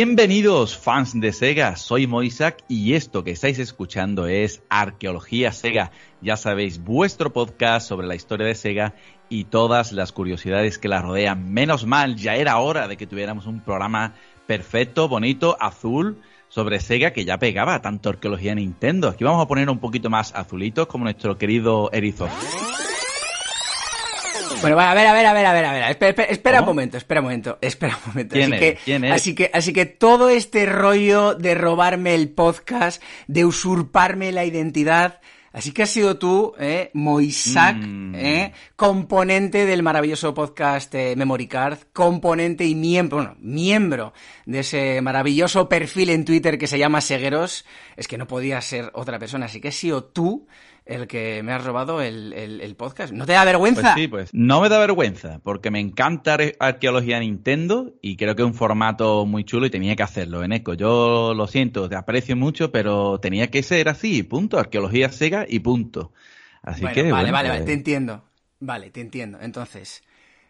Bienvenidos 0.00 0.78
fans 0.78 1.20
de 1.20 1.32
Sega, 1.32 1.74
soy 1.74 2.06
Moisac 2.06 2.62
y 2.68 2.94
esto 2.94 3.24
que 3.24 3.32
estáis 3.32 3.58
escuchando 3.58 4.28
es 4.28 4.62
Arqueología 4.68 5.50
Sega. 5.50 5.90
Ya 6.20 6.36
sabéis, 6.36 6.84
vuestro 6.84 7.32
podcast 7.32 7.88
sobre 7.88 8.06
la 8.06 8.14
historia 8.14 8.46
de 8.46 8.54
Sega 8.54 8.94
y 9.28 9.46
todas 9.46 9.90
las 9.90 10.12
curiosidades 10.12 10.78
que 10.78 10.86
la 10.86 11.02
rodean. 11.02 11.52
Menos 11.52 11.84
mal, 11.84 12.14
ya 12.14 12.36
era 12.36 12.58
hora 12.58 12.86
de 12.86 12.96
que 12.96 13.08
tuviéramos 13.08 13.46
un 13.46 13.58
programa 13.58 14.14
perfecto, 14.46 15.08
bonito, 15.08 15.56
azul 15.58 16.22
sobre 16.46 16.78
Sega 16.78 17.12
que 17.12 17.24
ya 17.24 17.40
pegaba 17.40 17.82
tanto 17.82 18.10
arqueología 18.10 18.54
Nintendo. 18.54 19.08
Aquí 19.08 19.24
vamos 19.24 19.42
a 19.42 19.48
poner 19.48 19.68
un 19.68 19.80
poquito 19.80 20.10
más 20.10 20.32
azulitos 20.32 20.86
como 20.86 21.06
nuestro 21.06 21.36
querido 21.36 21.90
Erizo. 21.90 22.28
Bueno, 24.60 24.78
a 24.80 24.94
ver, 24.94 25.06
a 25.06 25.12
ver, 25.12 25.26
a 25.26 25.32
ver, 25.32 25.46
a 25.46 25.52
ver, 25.52 25.64
a 25.64 25.72
ver. 25.72 25.82
Espera, 25.90 26.24
espera, 26.24 26.60
un 26.60 26.66
momento, 26.66 26.96
espera 26.96 27.20
un 27.20 27.26
momento, 27.26 27.58
espera 27.60 27.96
un 27.96 28.10
momento. 28.12 28.34
¿Quién 28.34 28.52
así 28.52 28.64
es? 28.64 28.74
que, 28.74 28.78
¿Quién 28.84 29.04
es? 29.04 29.12
Así 29.12 29.34
que, 29.34 29.50
así 29.52 29.72
que 29.72 29.86
todo 29.86 30.28
este 30.28 30.66
rollo 30.66 31.34
de 31.34 31.54
robarme 31.54 32.14
el 32.14 32.30
podcast, 32.30 33.02
de 33.26 33.44
usurparme 33.44 34.32
la 34.32 34.44
identidad, 34.44 35.20
así 35.52 35.72
que 35.72 35.82
has 35.84 35.90
sido 35.90 36.18
tú, 36.18 36.54
eh, 36.58 36.90
Moisac, 36.94 37.76
Mm. 37.76 38.14
eh, 38.16 38.52
componente 38.76 39.66
del 39.66 39.82
maravilloso 39.82 40.32
podcast 40.34 40.94
eh, 40.94 41.14
Memory 41.16 41.46
Card, 41.46 41.78
componente 41.92 42.64
y 42.64 42.74
miembro, 42.74 43.18
bueno, 43.18 43.36
miembro 43.40 44.12
de 44.46 44.60
ese 44.60 45.00
maravilloso 45.02 45.68
perfil 45.68 46.10
en 46.10 46.24
Twitter 46.24 46.58
que 46.58 46.66
se 46.66 46.78
llama 46.78 47.00
Segueros. 47.00 47.64
Es 47.96 48.08
que 48.08 48.18
no 48.18 48.26
podía 48.26 48.60
ser 48.60 48.90
otra 48.94 49.18
persona, 49.18 49.46
así 49.46 49.60
que 49.60 49.68
has 49.68 49.74
sido 49.74 50.04
tú 50.04 50.46
el 50.88 51.06
que 51.06 51.42
me 51.42 51.52
has 51.52 51.62
robado 51.64 52.00
el, 52.02 52.32
el- 52.32 52.60
el 52.60 52.74
podcast. 52.76 53.12
¿No 53.12 53.26
te 53.26 53.32
da 53.34 53.44
vergüenza? 53.44 53.82
Pues 53.82 53.94
sí, 53.94 54.08
pues 54.08 54.30
no 54.32 54.60
me 54.60 54.68
da 54.68 54.78
vergüenza, 54.78 55.38
porque 55.44 55.70
me 55.70 55.80
encanta 55.80 56.34
ar- 56.34 56.54
arqueología 56.58 57.20
Nintendo 57.20 57.92
y 58.02 58.16
creo 58.16 58.34
que 58.34 58.42
es 58.42 58.46
un 58.46 58.54
formato 58.54 59.26
muy 59.26 59.44
chulo 59.44 59.66
y 59.66 59.70
tenía 59.70 59.94
que 59.96 60.02
hacerlo, 60.02 60.42
Eneco. 60.42 60.74
Yo 60.74 61.34
lo 61.34 61.46
siento, 61.46 61.88
te 61.88 61.96
aprecio 61.96 62.34
mucho, 62.36 62.72
pero 62.72 63.20
tenía 63.20 63.50
que 63.50 63.62
ser 63.62 63.88
así, 63.88 64.22
punto. 64.22 64.58
Arqueología 64.58 65.10
Sega 65.12 65.44
y 65.48 65.60
punto. 65.60 66.12
Así 66.62 66.80
Bueno, 66.82 66.94
que. 66.94 67.02
vale, 67.02 67.12
bueno, 67.12 67.32
vale, 67.32 67.48
vale, 67.50 67.64
te 67.64 67.72
entiendo. 67.74 68.24
Vale, 68.60 68.90
te 68.90 69.00
entiendo. 69.00 69.38
Entonces, 69.40 70.02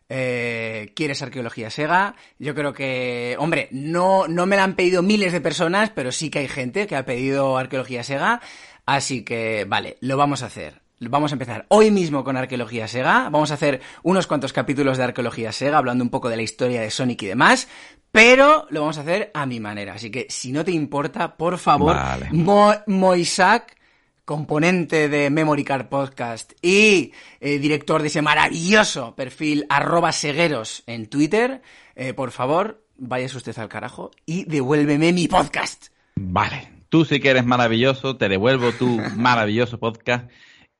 eh, 0.09 0.93
¿quieres 0.94 1.21
arqueología 1.22 1.69
Sega? 1.71 2.15
Yo 2.38 2.54
creo 2.54 2.72
que, 2.72 3.37
hombre, 3.38 3.69
no, 3.72 4.27
no 4.28 4.47
me 4.47 4.56
la 4.56 4.65
han 4.65 4.75
pedido 4.75 5.03
miles 5.03 5.32
de 5.32 5.41
personas, 5.41 5.91
pero 5.91 6.12
sí 6.12 6.31
que 6.31 6.38
hay 6.38 6.48
gente 6.48 6.87
que 6.87 6.97
ha 6.97 7.04
pedido 7.04 7.59
arqueología 7.59 8.03
Sega. 8.03 8.41
Así 8.88 9.22
que, 9.22 9.66
vale, 9.69 9.99
lo 10.00 10.16
vamos 10.16 10.43
a 10.43 10.47
hacer. 10.47 10.81
Vamos 10.99 11.31
a 11.31 11.34
empezar 11.34 11.66
hoy 11.69 11.91
mismo 11.91 12.25
con 12.25 12.38
Arqueología 12.38 12.88
Sega. 12.88 13.28
Vamos 13.28 13.50
a 13.50 13.54
hacer 13.54 13.82
unos 14.03 14.26
cuantos 14.26 14.54
capítulos 14.54 14.97
de 14.97 15.04
Arqueología 15.04 15.53
Sega, 15.53 15.76
hablando 15.76 16.03
un 16.03 16.09
poco 16.09 16.31
de 16.31 16.37
la 16.37 16.43
historia 16.43 16.81
de 16.81 16.91
Sonic 16.91 17.25
y 17.25 17.27
demás. 17.27 17.69
Pero 18.10 18.66
lo 18.71 18.81
vamos 18.81 18.97
a 18.97 19.03
hacer 19.03 19.31
a 19.34 19.44
mi 19.44 19.60
manera. 19.60 19.93
Así 19.93 20.10
que, 20.10 20.27
si 20.31 20.53
no 20.53 20.65
te 20.65 20.71
importa, 20.71 21.37
por 21.37 21.59
favor, 21.59 21.97
Vale. 21.97 22.31
Mo 22.32 22.72
Moisac, 22.87 23.77
componente 24.25 25.10
de 25.10 25.28
Memory 25.28 25.65
Card 25.65 25.88
Podcast 25.91 26.54
y 26.62 27.12
eh, 27.41 27.59
director 27.59 28.00
de 28.00 28.09
ese 28.09 28.22
maravilloso 28.22 29.15
perfil 29.15 29.66
arroba 29.69 30.12
segueros 30.12 30.82
en 30.87 31.09
Twitter, 31.09 31.60
eh, 31.94 32.15
por 32.15 32.31
favor, 32.31 32.87
váyase 32.97 33.37
usted 33.37 33.59
al 33.59 33.69
carajo 33.69 34.12
y 34.25 34.44
devuélveme 34.44 35.12
mi 35.12 35.28
podcast. 35.28 35.88
Vale, 36.16 36.78
tú 36.88 37.04
sí 37.04 37.21
que 37.21 37.31
eres 37.31 37.44
maravilloso, 37.44 38.16
te 38.16 38.28
devuelvo 38.28 38.72
tu 38.72 38.87
maravilloso 39.16 39.78
podcast. 39.78 40.31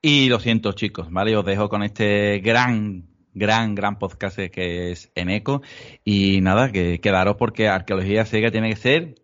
Y 0.01 0.29
lo 0.29 0.39
siento, 0.39 0.73
chicos, 0.73 1.11
¿vale? 1.11 1.37
Os 1.37 1.45
dejo 1.45 1.69
con 1.69 1.83
este 1.83 2.39
gran, 2.39 3.09
gran, 3.35 3.75
gran 3.75 3.99
podcast 3.99 4.39
que 4.39 4.93
es 4.93 5.11
Eneco. 5.15 5.63
Y 6.05 6.41
nada, 6.41 6.71
que 6.71 7.01
quedaros 7.01 7.37
porque 7.37 7.69
Arqueología 7.69 8.25
Sega 8.25 8.51
tiene 8.51 8.71
que 8.71 8.77
ser 8.77 9.15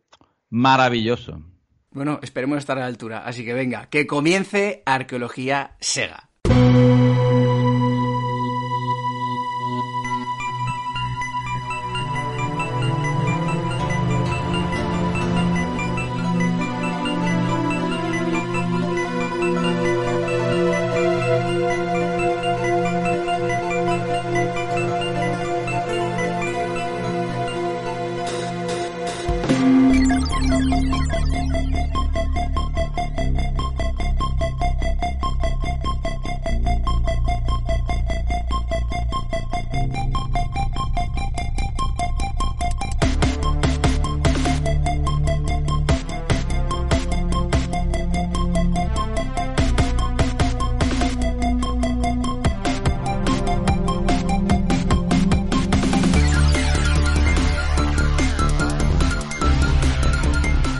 maravilloso. 0.50 1.42
Bueno, 1.90 2.18
esperemos 2.22 2.58
estar 2.58 2.76
a 2.76 2.80
la 2.80 2.86
altura, 2.86 3.24
así 3.24 3.44
que 3.44 3.54
venga, 3.54 3.88
que 3.88 4.06
comience 4.06 4.82
Arqueología 4.84 5.76
Sega. 5.78 6.30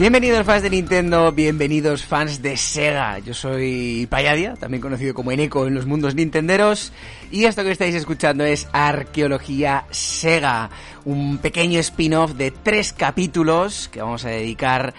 Bienvenidos 0.04 0.44
fans 0.44 0.62
de 0.62 0.68
Nintendo, 0.68 1.32
bienvenidos 1.32 2.04
fans 2.04 2.42
de 2.42 2.58
Sega. 2.58 3.20
Yo 3.20 3.32
soy 3.32 4.06
Payadia, 4.10 4.52
también 4.52 4.82
conocido 4.82 5.14
como 5.14 5.32
Eneco 5.32 5.66
en 5.66 5.74
los 5.74 5.86
mundos 5.86 6.14
nintenderos, 6.14 6.92
y 7.30 7.46
esto 7.46 7.64
que 7.64 7.70
estáis 7.70 7.94
escuchando 7.94 8.44
es 8.44 8.68
Arqueología 8.72 9.86
Sega, 9.90 10.68
un 11.06 11.38
pequeño 11.38 11.80
spin-off 11.80 12.32
de 12.32 12.50
tres 12.50 12.92
capítulos 12.92 13.88
que 13.88 14.02
vamos 14.02 14.26
a 14.26 14.28
dedicar 14.28 14.92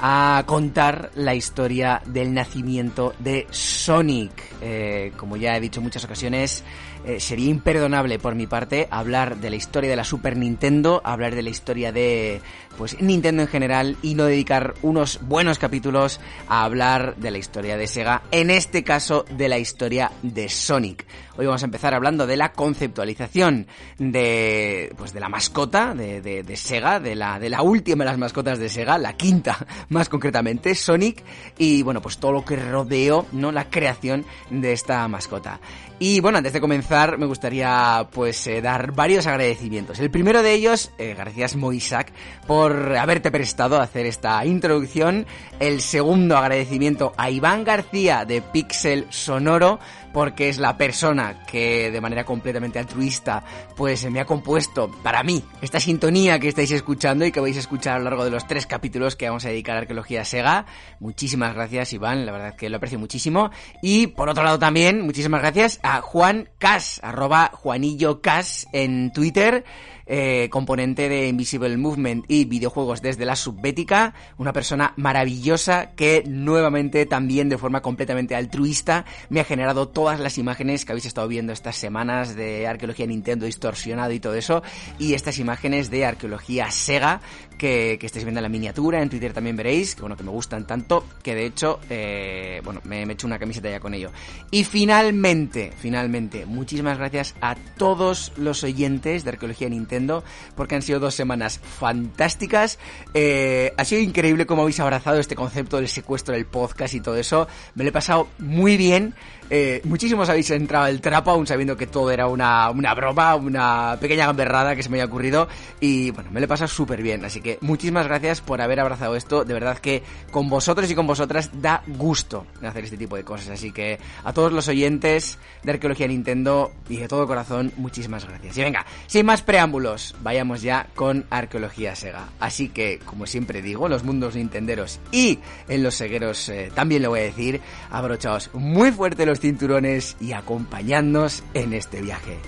a 0.00 0.42
contar 0.46 1.10
la 1.16 1.34
historia 1.34 2.00
del 2.06 2.32
nacimiento 2.32 3.14
de 3.18 3.48
Sonic. 3.50 4.32
Eh, 4.60 5.12
como 5.16 5.36
ya 5.36 5.56
he 5.56 5.60
dicho 5.60 5.80
en 5.80 5.84
muchas 5.84 6.04
ocasiones, 6.04 6.64
eh, 7.04 7.18
sería 7.18 7.50
imperdonable 7.50 8.20
por 8.20 8.36
mi 8.36 8.46
parte 8.46 8.86
hablar 8.90 9.38
de 9.38 9.50
la 9.50 9.56
historia 9.56 9.90
de 9.90 9.96
la 9.96 10.04
Super 10.04 10.36
Nintendo, 10.36 11.00
hablar 11.04 11.34
de 11.34 11.42
la 11.42 11.50
historia 11.50 11.90
de 11.92 12.40
pues 12.76 13.00
Nintendo 13.00 13.42
en 13.42 13.48
general 13.48 13.96
y 14.02 14.14
no 14.14 14.24
dedicar 14.24 14.74
unos 14.82 15.20
buenos 15.22 15.58
capítulos 15.58 16.20
a 16.48 16.64
hablar 16.64 17.16
de 17.16 17.30
la 17.30 17.38
historia 17.38 17.76
de 17.76 17.86
Sega, 17.86 18.22
en 18.30 18.50
este 18.50 18.84
caso 18.84 19.24
de 19.30 19.48
la 19.48 19.58
historia 19.58 20.12
de 20.22 20.48
Sonic. 20.48 21.06
Hoy 21.36 21.46
vamos 21.46 21.62
a 21.62 21.64
empezar 21.64 21.94
hablando 21.94 22.26
de 22.26 22.36
la 22.36 22.52
conceptualización 22.52 23.66
de, 23.98 24.92
pues 24.98 25.14
de 25.14 25.20
la 25.20 25.30
mascota 25.30 25.94
de, 25.94 26.20
de, 26.20 26.56
Sega, 26.56 27.00
de 27.00 27.14
la, 27.14 27.38
de 27.38 27.48
la 27.48 27.62
última 27.62 28.04
de 28.04 28.10
las 28.10 28.18
mascotas 28.18 28.58
de 28.58 28.68
Sega, 28.68 28.98
la 28.98 29.14
quinta 29.14 29.66
más 29.88 30.08
concretamente, 30.10 30.74
Sonic, 30.74 31.24
y 31.56 31.82
bueno, 31.82 32.02
pues 32.02 32.18
todo 32.18 32.32
lo 32.32 32.44
que 32.44 32.56
rodeó, 32.56 33.26
¿no? 33.32 33.50
La 33.50 33.70
creación 33.70 34.26
de 34.50 34.72
esta 34.72 35.08
mascota. 35.08 35.58
Y 35.98 36.20
bueno, 36.20 36.38
antes 36.38 36.52
de 36.52 36.60
comenzar 36.60 37.16
me 37.16 37.26
gustaría 37.26 38.08
pues 38.12 38.46
eh, 38.46 38.60
dar 38.60 38.92
varios 38.92 39.26
agradecimientos. 39.26 40.00
El 40.00 40.10
primero 40.10 40.42
de 40.42 40.52
ellos, 40.52 40.90
eh, 40.98 41.14
gracias 41.16 41.56
Moisac 41.56 42.12
por 42.46 42.61
haberte 42.64 43.30
prestado 43.30 43.78
a 43.78 43.82
hacer 43.82 44.06
esta 44.06 44.44
introducción. 44.46 45.26
El 45.58 45.80
segundo 45.80 46.36
agradecimiento 46.36 47.12
a 47.16 47.30
Iván 47.30 47.64
García 47.64 48.24
de 48.24 48.42
Pixel 48.42 49.06
Sonoro 49.10 49.78
porque 50.12 50.48
es 50.48 50.58
la 50.58 50.76
persona 50.76 51.44
que 51.46 51.90
de 51.90 52.00
manera 52.00 52.24
completamente 52.24 52.78
altruista 52.78 53.44
pues 53.76 54.08
me 54.10 54.20
ha 54.20 54.24
compuesto 54.24 54.90
para 55.02 55.22
mí 55.22 55.42
esta 55.60 55.80
sintonía 55.80 56.38
que 56.38 56.48
estáis 56.48 56.70
escuchando 56.70 57.24
y 57.24 57.32
que 57.32 57.40
vais 57.40 57.56
a 57.56 57.60
escuchar 57.60 57.96
a 57.96 57.98
lo 57.98 58.04
largo 58.04 58.24
de 58.24 58.30
los 58.30 58.46
tres 58.46 58.66
capítulos 58.66 59.16
que 59.16 59.28
vamos 59.28 59.44
a 59.44 59.48
dedicar 59.48 59.76
a 59.76 59.80
arqueología 59.80 60.24
Sega. 60.24 60.66
Muchísimas 61.00 61.54
gracias 61.54 61.92
Iván, 61.92 62.26
la 62.26 62.32
verdad 62.32 62.56
que 62.56 62.68
lo 62.68 62.76
aprecio 62.76 62.98
muchísimo. 62.98 63.50
Y 63.82 64.08
por 64.08 64.28
otro 64.28 64.44
lado 64.44 64.58
también, 64.58 65.02
muchísimas 65.02 65.40
gracias 65.40 65.80
a 65.82 66.00
Juan 66.00 66.48
Cas, 66.58 67.00
arroba 67.02 67.50
Juanillo 67.54 68.20
Cas 68.20 68.66
en 68.72 69.12
Twitter 69.12 69.64
eh, 70.06 70.48
componente 70.50 71.08
de 71.08 71.28
Invisible 71.28 71.76
Movement 71.76 72.24
y 72.28 72.44
videojuegos 72.44 73.02
desde 73.02 73.24
la 73.24 73.36
subbética, 73.36 74.14
una 74.36 74.52
persona 74.52 74.94
maravillosa 74.96 75.94
que 75.94 76.24
nuevamente 76.26 77.06
también 77.06 77.48
de 77.48 77.58
forma 77.58 77.82
completamente 77.82 78.34
altruista 78.34 79.04
me 79.28 79.40
ha 79.40 79.44
generado 79.44 79.88
todas 80.02 80.18
las 80.18 80.36
imágenes 80.36 80.84
que 80.84 80.90
habéis 80.90 81.06
estado 81.06 81.28
viendo 81.28 81.52
estas 81.52 81.76
semanas 81.76 82.34
de 82.34 82.66
arqueología 82.66 83.06
Nintendo 83.06 83.46
distorsionado 83.46 84.10
y 84.10 84.18
todo 84.18 84.34
eso, 84.34 84.60
y 84.98 85.14
estas 85.14 85.38
imágenes 85.38 85.90
de 85.90 86.04
arqueología 86.04 86.72
Sega 86.72 87.20
que, 87.56 87.98
estáis 88.02 88.24
viendo 88.24 88.40
en 88.40 88.42
la 88.42 88.48
miniatura, 88.48 89.00
en 89.00 89.08
Twitter 89.08 89.32
también 89.32 89.54
veréis, 89.54 89.94
que 89.94 90.00
bueno, 90.00 90.16
que 90.16 90.24
me 90.24 90.32
gustan 90.32 90.66
tanto, 90.66 91.04
que 91.22 91.36
de 91.36 91.46
hecho, 91.46 91.78
eh, 91.88 92.60
bueno, 92.64 92.80
me, 92.82 93.06
me 93.06 93.12
he 93.12 93.14
hecho 93.14 93.28
una 93.28 93.38
camiseta 93.38 93.70
ya 93.70 93.78
con 93.78 93.94
ello. 93.94 94.10
Y 94.50 94.64
finalmente, 94.64 95.72
finalmente, 95.76 96.44
muchísimas 96.44 96.98
gracias 96.98 97.36
a 97.40 97.54
todos 97.54 98.32
los 98.36 98.64
oyentes 98.64 99.22
de 99.22 99.30
Arqueología 99.30 99.68
Nintendo, 99.68 100.24
porque 100.56 100.74
han 100.74 100.82
sido 100.82 100.98
dos 100.98 101.14
semanas 101.14 101.60
fantásticas. 101.60 102.80
Eh, 103.14 103.72
ha 103.76 103.84
sido 103.84 104.00
increíble 104.02 104.44
cómo 104.44 104.62
habéis 104.62 104.80
abrazado 104.80 105.20
este 105.20 105.36
concepto 105.36 105.76
del 105.76 105.86
secuestro 105.86 106.34
del 106.34 106.46
podcast 106.46 106.94
y 106.94 107.00
todo 107.00 107.16
eso. 107.16 107.46
Me 107.76 107.84
lo 107.84 107.90
he 107.90 107.92
pasado 107.92 108.26
muy 108.40 108.76
bien. 108.76 109.14
Eh, 109.54 109.82
muchísimos 109.84 110.30
habéis 110.30 110.50
entrado 110.50 110.86
al 110.86 111.02
trapo 111.02 111.30
aún 111.30 111.46
sabiendo 111.46 111.76
que 111.76 111.86
todo 111.86 112.10
era 112.10 112.26
una, 112.26 112.70
una 112.70 112.94
broma, 112.94 113.34
una 113.34 113.98
pequeña 114.00 114.24
gamberrada 114.24 114.74
que 114.74 114.82
se 114.82 114.88
me 114.88 114.96
había 114.96 115.12
ocurrido 115.12 115.46
y 115.78 116.10
bueno, 116.10 116.30
me 116.30 116.40
lo 116.40 116.46
he 116.46 116.48
pasado 116.48 116.68
súper 116.68 117.02
bien, 117.02 117.22
así 117.26 117.42
que 117.42 117.58
muchísimas 117.60 118.06
gracias 118.06 118.40
por 118.40 118.62
haber 118.62 118.80
abrazado 118.80 119.14
esto, 119.14 119.44
de 119.44 119.52
verdad 119.52 119.76
que 119.76 120.02
con 120.30 120.48
vosotros 120.48 120.90
y 120.90 120.94
con 120.94 121.06
vosotras 121.06 121.50
da 121.52 121.82
gusto 121.86 122.46
hacer 122.62 122.84
este 122.84 122.96
tipo 122.96 123.14
de 123.14 123.24
cosas, 123.24 123.50
así 123.50 123.72
que 123.72 123.98
a 124.24 124.32
todos 124.32 124.54
los 124.54 124.68
oyentes 124.68 125.38
de 125.62 125.72
Arqueología 125.72 126.08
Nintendo 126.08 126.72
y 126.88 126.96
de 126.96 127.08
todo 127.08 127.26
corazón, 127.26 127.72
muchísimas 127.76 128.26
gracias. 128.26 128.56
Y 128.56 128.62
venga, 128.62 128.86
sin 129.06 129.26
más 129.26 129.42
preámbulos, 129.42 130.14
vayamos 130.22 130.62
ya 130.62 130.86
con 130.94 131.26
Arqueología 131.28 131.94
Sega. 131.94 132.30
Así 132.40 132.70
que, 132.70 133.00
como 133.04 133.26
siempre 133.26 133.60
digo, 133.60 133.86
los 133.88 134.02
mundos 134.02 134.34
nintenderos 134.34 134.98
y 135.10 135.40
en 135.68 135.82
los 135.82 135.94
segueros 135.94 136.48
eh, 136.48 136.72
también 136.74 137.02
lo 137.02 137.10
voy 137.10 137.20
a 137.20 137.24
decir, 137.24 137.60
abrochaos 137.90 138.48
muy 138.54 138.90
fuerte 138.92 139.26
los 139.26 139.41
cinturones 139.42 140.16
y 140.20 140.32
acompañadnos 140.32 141.42
en 141.52 141.74
este 141.74 142.00
viaje. 142.00 142.38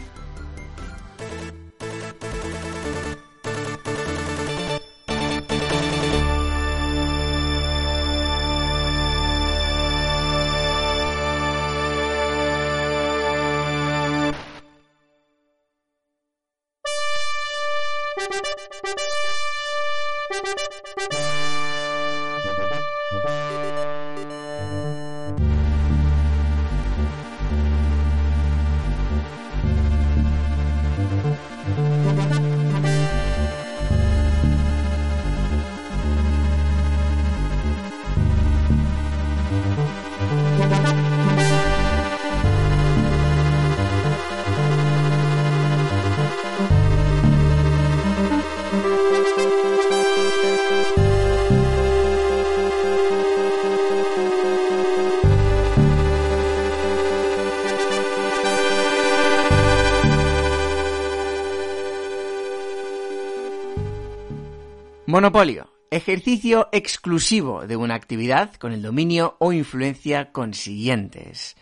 Monopolio. 65.14 65.70
Ejercicio 65.93 66.69
exclusivo 66.72 67.69
de 67.69 67.76
una 67.76 67.94
actividad 67.94 68.52
con 68.55 68.72
el 68.72 68.82
dominio 68.82 69.37
o 69.38 69.52
influencia 69.52 70.32
consiguientes. 70.32 71.56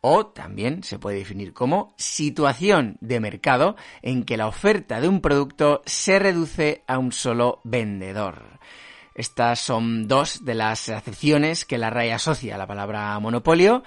O 0.00 0.26
también 0.26 0.82
se 0.82 0.98
puede 0.98 1.18
definir 1.18 1.52
como 1.52 1.94
situación 1.96 2.96
de 3.00 3.20
mercado 3.20 3.76
en 4.02 4.24
que 4.24 4.36
la 4.36 4.48
oferta 4.48 5.00
de 5.00 5.06
un 5.06 5.20
producto 5.20 5.80
se 5.86 6.18
reduce 6.18 6.82
a 6.88 6.98
un 6.98 7.12
solo 7.12 7.60
vendedor. 7.62 8.58
Estas 9.14 9.60
son 9.60 10.08
dos 10.08 10.44
de 10.44 10.56
las 10.56 10.88
acepciones 10.88 11.64
que 11.64 11.78
la 11.78 11.90
RAI 11.90 12.10
asocia 12.10 12.56
a 12.56 12.58
la 12.58 12.66
palabra 12.66 13.16
monopolio. 13.20 13.84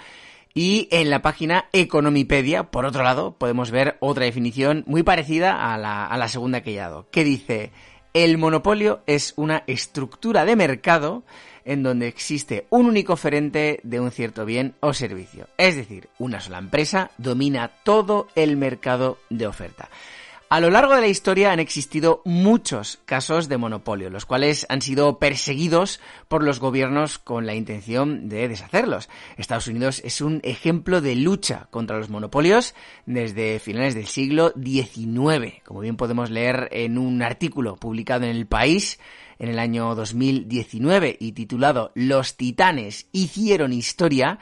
Y 0.54 0.88
en 0.90 1.10
la 1.10 1.22
página 1.22 1.66
Economipedia, 1.74 2.72
por 2.72 2.86
otro 2.86 3.04
lado, 3.04 3.38
podemos 3.38 3.72
ver 3.72 3.98
otra 4.00 4.24
definición 4.24 4.86
muy 4.88 5.04
parecida 5.04 5.74
a 5.74 5.78
la, 5.78 6.06
a 6.06 6.18
la 6.18 6.30
segunda 6.30 6.62
que 6.62 6.74
he 6.74 6.78
dado, 6.78 7.10
que 7.10 7.26
dice 7.26 7.74
el 8.14 8.38
monopolio 8.38 9.02
es 9.06 9.34
una 9.38 9.64
estructura 9.68 10.46
de 10.46 10.56
mercado 10.56 11.24
en 11.64 11.84
donde 11.84 12.08
existe 12.08 12.66
un 12.70 12.88
único 12.88 13.14
oferente 13.14 13.80
de 13.84 14.00
un 14.00 14.12
cierto 14.12 14.46
bien 14.46 14.74
o 14.80 14.94
servicio. 14.94 15.48
Es 15.58 15.76
decir, 15.76 16.10
una 16.18 16.42
sola 16.42 16.58
empresa 16.58 17.12
domina 17.18 17.70
todo 17.84 18.28
el 18.36 18.58
mercado 18.58 19.18
de 19.30 19.48
oferta. 19.48 19.90
A 20.52 20.60
lo 20.60 20.70
largo 20.70 20.96
de 20.96 21.00
la 21.00 21.08
historia 21.08 21.54
han 21.54 21.62
existido 21.62 22.22
muchos 22.26 23.00
casos 23.06 23.48
de 23.48 23.56
monopolio, 23.56 24.10
los 24.10 24.26
cuales 24.26 24.66
han 24.68 24.82
sido 24.82 25.18
perseguidos 25.18 26.02
por 26.28 26.44
los 26.44 26.60
gobiernos 26.60 27.20
con 27.20 27.46
la 27.46 27.56
intención 27.56 28.28
de 28.28 28.50
deshacerlos. 28.50 29.08
Estados 29.38 29.68
Unidos 29.68 30.02
es 30.04 30.20
un 30.20 30.42
ejemplo 30.44 31.00
de 31.00 31.16
lucha 31.16 31.70
contra 31.72 31.98
los 31.98 32.10
monopolios 32.10 32.76
desde 33.06 33.60
finales 33.60 33.96
del 33.96 34.08
siglo 34.08 34.52
XIX, 34.62 35.64
como 35.66 35.80
bien 35.80 35.96
podemos 35.96 36.30
leer 36.30 36.68
en 36.74 36.98
un 36.98 37.22
artículo 37.22 37.78
publicado 37.78 38.26
en 38.26 38.32
El 38.32 38.46
País 38.46 39.00
en 39.40 39.48
el 39.48 39.58
año 39.58 39.96
2019 39.96 41.16
y 41.18 41.32
titulado 41.32 41.94
Los 41.96 42.36
titanes 42.36 43.08
hicieron 43.14 43.72
historia. 43.72 44.38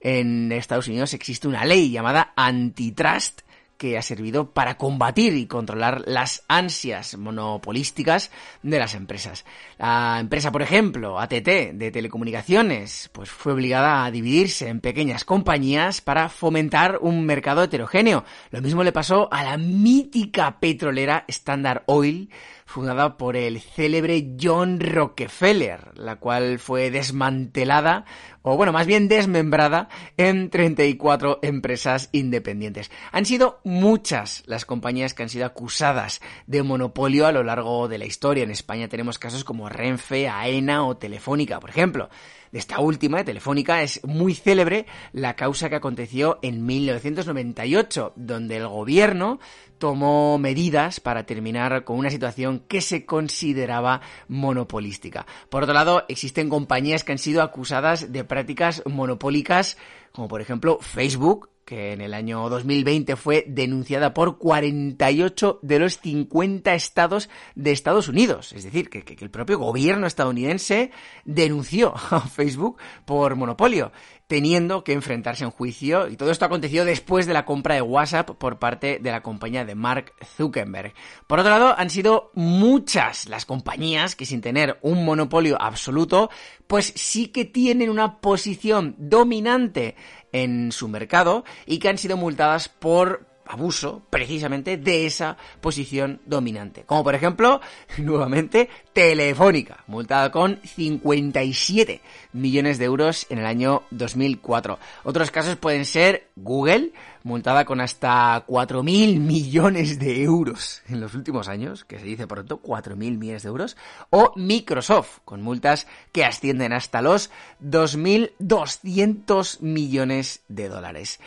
En 0.00 0.52
Estados 0.52 0.88
Unidos 0.88 1.14
existe 1.14 1.48
una 1.48 1.64
ley 1.64 1.90
llamada 1.90 2.34
antitrust 2.36 3.43
que 3.76 3.98
ha 3.98 4.02
servido 4.02 4.50
para 4.52 4.76
combatir 4.76 5.34
y 5.34 5.46
controlar 5.46 6.02
las 6.06 6.44
ansias 6.48 7.16
monopolísticas 7.16 8.30
de 8.62 8.78
las 8.78 8.94
empresas. 8.94 9.44
La 9.78 10.18
empresa, 10.20 10.52
por 10.52 10.62
ejemplo, 10.62 11.18
ATT 11.18 11.72
de 11.72 11.90
telecomunicaciones, 11.92 13.10
pues 13.12 13.30
fue 13.30 13.52
obligada 13.52 14.04
a 14.04 14.10
dividirse 14.10 14.68
en 14.68 14.80
pequeñas 14.80 15.24
compañías 15.24 16.00
para 16.00 16.28
fomentar 16.28 16.98
un 17.00 17.24
mercado 17.26 17.62
heterogéneo. 17.62 18.24
Lo 18.50 18.62
mismo 18.62 18.84
le 18.84 18.92
pasó 18.92 19.28
a 19.32 19.42
la 19.42 19.56
mítica 19.56 20.58
petrolera 20.60 21.24
Standard 21.28 21.82
Oil, 21.86 22.30
fundada 22.74 23.16
por 23.16 23.36
el 23.36 23.60
célebre 23.60 24.34
John 24.40 24.80
Rockefeller, 24.80 25.96
la 25.96 26.16
cual 26.16 26.58
fue 26.58 26.90
desmantelada 26.90 28.04
o 28.42 28.56
bueno, 28.56 28.72
más 28.72 28.88
bien 28.88 29.06
desmembrada 29.06 29.88
en 30.16 30.50
34 30.50 31.38
empresas 31.42 32.08
independientes. 32.10 32.90
Han 33.12 33.26
sido 33.26 33.60
muchas 33.62 34.42
las 34.46 34.64
compañías 34.64 35.14
que 35.14 35.22
han 35.22 35.28
sido 35.28 35.46
acusadas 35.46 36.20
de 36.48 36.64
monopolio 36.64 37.28
a 37.28 37.32
lo 37.32 37.44
largo 37.44 37.86
de 37.86 37.98
la 37.98 38.06
historia. 38.06 38.42
En 38.42 38.50
España 38.50 38.88
tenemos 38.88 39.20
casos 39.20 39.44
como 39.44 39.68
Renfe, 39.68 40.28
AENA 40.28 40.84
o 40.84 40.96
Telefónica, 40.96 41.60
por 41.60 41.70
ejemplo 41.70 42.10
de 42.54 42.60
esta 42.60 42.78
última, 42.78 43.18
de 43.18 43.24
Telefónica, 43.24 43.82
es 43.82 44.00
muy 44.04 44.32
célebre 44.32 44.86
la 45.12 45.34
causa 45.34 45.68
que 45.68 45.74
aconteció 45.74 46.38
en 46.40 46.64
1998, 46.64 48.12
donde 48.14 48.58
el 48.58 48.68
gobierno 48.68 49.40
tomó 49.78 50.38
medidas 50.38 51.00
para 51.00 51.26
terminar 51.26 51.82
con 51.82 51.98
una 51.98 52.10
situación 52.10 52.60
que 52.68 52.80
se 52.80 53.04
consideraba 53.06 54.02
monopolística. 54.28 55.26
Por 55.48 55.64
otro 55.64 55.74
lado, 55.74 56.04
existen 56.08 56.48
compañías 56.48 57.02
que 57.02 57.10
han 57.10 57.18
sido 57.18 57.42
acusadas 57.42 58.12
de 58.12 58.22
prácticas 58.22 58.84
monopólicas, 58.86 59.76
como 60.14 60.28
por 60.28 60.40
ejemplo 60.40 60.78
Facebook, 60.80 61.50
que 61.64 61.92
en 61.92 62.00
el 62.00 62.14
año 62.14 62.48
2020 62.48 63.16
fue 63.16 63.44
denunciada 63.48 64.14
por 64.14 64.38
48 64.38 65.58
de 65.60 65.78
los 65.80 65.98
50 65.98 66.72
estados 66.72 67.28
de 67.56 67.72
Estados 67.72 68.06
Unidos. 68.06 68.52
Es 68.52 68.62
decir, 68.62 68.90
que, 68.90 69.02
el 69.18 69.30
propio 69.30 69.58
gobierno 69.58 70.06
estadounidense 70.06 70.92
denunció 71.24 71.94
a 72.10 72.20
Facebook 72.20 72.78
por 73.04 73.34
monopolio, 73.34 73.90
teniendo 74.26 74.84
que 74.84 74.92
enfrentarse 74.92 75.44
en 75.44 75.50
juicio. 75.50 76.08
Y 76.08 76.16
todo 76.16 76.30
esto 76.30 76.44
aconteció 76.44 76.84
después 76.84 77.26
de 77.26 77.34
la 77.34 77.44
compra 77.44 77.74
de 77.74 77.82
WhatsApp 77.82 78.30
por 78.30 78.58
parte 78.58 78.98
de 79.00 79.10
la 79.10 79.22
compañía 79.22 79.64
de 79.64 79.74
Mark 79.74 80.12
Zuckerberg. 80.36 80.94
Por 81.26 81.40
otro 81.40 81.50
lado, 81.50 81.74
han 81.76 81.90
sido 81.90 82.30
muchas 82.34 83.28
las 83.28 83.44
compañías 83.46 84.16
que 84.16 84.26
sin 84.26 84.40
tener 84.40 84.78
un 84.82 85.04
monopolio 85.04 85.60
absoluto, 85.60 86.30
pues 86.66 86.92
sí 86.96 87.28
que 87.28 87.44
tienen 87.44 87.90
una 87.90 88.20
posición 88.20 88.94
dominante 88.98 89.96
en 90.32 90.72
su 90.72 90.88
mercado 90.88 91.44
y 91.66 91.78
que 91.78 91.88
han 91.88 91.98
sido 91.98 92.16
multadas 92.16 92.68
por 92.68 93.33
abuso 93.46 94.02
precisamente 94.10 94.76
de 94.76 95.06
esa 95.06 95.36
posición 95.60 96.20
dominante. 96.26 96.84
Como 96.84 97.04
por 97.04 97.14
ejemplo, 97.14 97.60
nuevamente, 97.98 98.68
Telefónica, 98.92 99.84
multada 99.86 100.30
con 100.30 100.60
57 100.62 102.00
millones 102.32 102.78
de 102.78 102.84
euros 102.84 103.26
en 103.28 103.38
el 103.38 103.46
año 103.46 103.82
2004. 103.90 104.78
Otros 105.04 105.30
casos 105.30 105.56
pueden 105.56 105.84
ser 105.84 106.28
Google, 106.36 106.92
multada 107.22 107.64
con 107.64 107.80
hasta 107.80 108.46
4.000 108.46 109.18
millones 109.18 109.98
de 109.98 110.22
euros 110.22 110.82
en 110.88 111.00
los 111.00 111.14
últimos 111.14 111.48
años, 111.48 111.84
que 111.84 111.98
se 111.98 112.04
dice 112.04 112.26
pronto, 112.26 112.60
4.000 112.62 112.96
millones 112.96 113.42
de 113.42 113.48
euros, 113.48 113.76
o 114.10 114.32
Microsoft, 114.36 115.18
con 115.24 115.42
multas 115.42 115.86
que 116.12 116.24
ascienden 116.24 116.72
hasta 116.72 117.02
los 117.02 117.30
2.200 117.62 119.60
millones 119.60 120.42
de 120.48 120.68
dólares. 120.68 121.18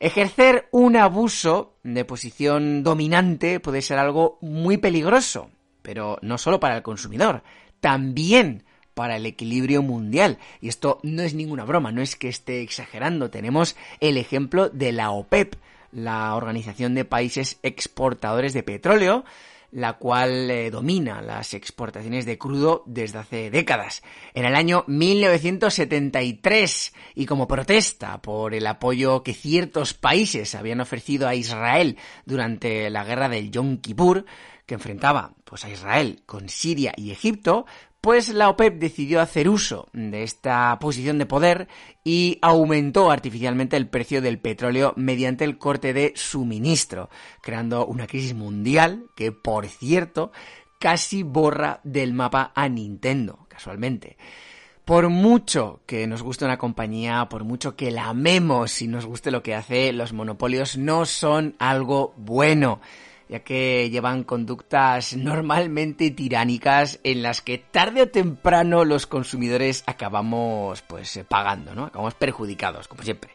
Ejercer 0.00 0.66
un 0.70 0.96
abuso 0.96 1.74
de 1.82 2.06
posición 2.06 2.82
dominante 2.82 3.60
puede 3.60 3.82
ser 3.82 3.98
algo 3.98 4.38
muy 4.40 4.78
peligroso, 4.78 5.50
pero 5.82 6.16
no 6.22 6.38
solo 6.38 6.58
para 6.58 6.74
el 6.78 6.82
consumidor, 6.82 7.42
también 7.80 8.64
para 8.94 9.16
el 9.16 9.26
equilibrio 9.26 9.82
mundial. 9.82 10.38
Y 10.62 10.68
esto 10.68 11.00
no 11.02 11.20
es 11.20 11.34
ninguna 11.34 11.66
broma, 11.66 11.92
no 11.92 12.00
es 12.00 12.16
que 12.16 12.28
esté 12.28 12.62
exagerando. 12.62 13.28
Tenemos 13.28 13.76
el 14.00 14.16
ejemplo 14.16 14.70
de 14.70 14.92
la 14.92 15.10
OPEP, 15.10 15.56
la 15.92 16.34
Organización 16.34 16.94
de 16.94 17.04
Países 17.04 17.58
Exportadores 17.62 18.54
de 18.54 18.62
Petróleo, 18.62 19.26
la 19.72 19.94
cual 19.94 20.50
eh, 20.50 20.70
domina 20.70 21.22
las 21.22 21.54
exportaciones 21.54 22.26
de 22.26 22.38
crudo 22.38 22.84
desde 22.86 23.18
hace 23.18 23.50
décadas. 23.50 24.02
En 24.34 24.44
el 24.44 24.54
año 24.54 24.84
1973, 24.86 26.92
y 27.14 27.26
como 27.26 27.48
protesta 27.48 28.20
por 28.20 28.54
el 28.54 28.66
apoyo 28.66 29.22
que 29.22 29.34
ciertos 29.34 29.94
países 29.94 30.54
habían 30.54 30.80
ofrecido 30.80 31.28
a 31.28 31.34
Israel 31.34 31.96
durante 32.24 32.90
la 32.90 33.04
guerra 33.04 33.28
del 33.28 33.50
Yom 33.50 33.78
Kippur, 33.78 34.24
que 34.66 34.74
enfrentaba 34.74 35.34
pues 35.44 35.64
a 35.64 35.70
Israel 35.70 36.22
con 36.26 36.48
Siria 36.48 36.92
y 36.96 37.10
Egipto, 37.10 37.66
pues 38.00 38.30
la 38.30 38.48
OPEP 38.48 38.78
decidió 38.78 39.20
hacer 39.20 39.48
uso 39.48 39.88
de 39.92 40.22
esta 40.22 40.78
posición 40.80 41.18
de 41.18 41.26
poder 41.26 41.68
y 42.02 42.38
aumentó 42.40 43.10
artificialmente 43.10 43.76
el 43.76 43.88
precio 43.88 44.22
del 44.22 44.38
petróleo 44.38 44.94
mediante 44.96 45.44
el 45.44 45.58
corte 45.58 45.92
de 45.92 46.12
suministro, 46.16 47.10
creando 47.42 47.86
una 47.86 48.06
crisis 48.06 48.34
mundial 48.34 49.04
que, 49.16 49.32
por 49.32 49.66
cierto, 49.66 50.32
casi 50.78 51.22
borra 51.22 51.80
del 51.84 52.14
mapa 52.14 52.52
a 52.54 52.68
Nintendo, 52.68 53.46
casualmente. 53.48 54.16
Por 54.86 55.10
mucho 55.10 55.82
que 55.86 56.06
nos 56.06 56.22
guste 56.22 56.46
una 56.46 56.58
compañía, 56.58 57.28
por 57.28 57.44
mucho 57.44 57.76
que 57.76 57.90
la 57.90 58.08
amemos 58.08 58.80
y 58.80 58.88
nos 58.88 59.04
guste 59.04 59.30
lo 59.30 59.42
que 59.42 59.54
hace, 59.54 59.92
los 59.92 60.14
monopolios 60.14 60.78
no 60.78 61.04
son 61.04 61.54
algo 61.58 62.14
bueno 62.16 62.80
ya 63.30 63.40
que 63.40 63.88
llevan 63.90 64.24
conductas 64.24 65.16
normalmente 65.16 66.10
tiránicas 66.10 66.98
en 67.04 67.22
las 67.22 67.40
que 67.40 67.58
tarde 67.58 68.02
o 68.02 68.08
temprano 68.08 68.84
los 68.84 69.06
consumidores 69.06 69.84
acabamos 69.86 70.82
pues 70.82 71.16
eh, 71.16 71.24
pagando, 71.24 71.74
¿no? 71.74 71.84
Acabamos 71.84 72.14
perjudicados, 72.14 72.88
como 72.88 73.04
siempre. 73.04 73.30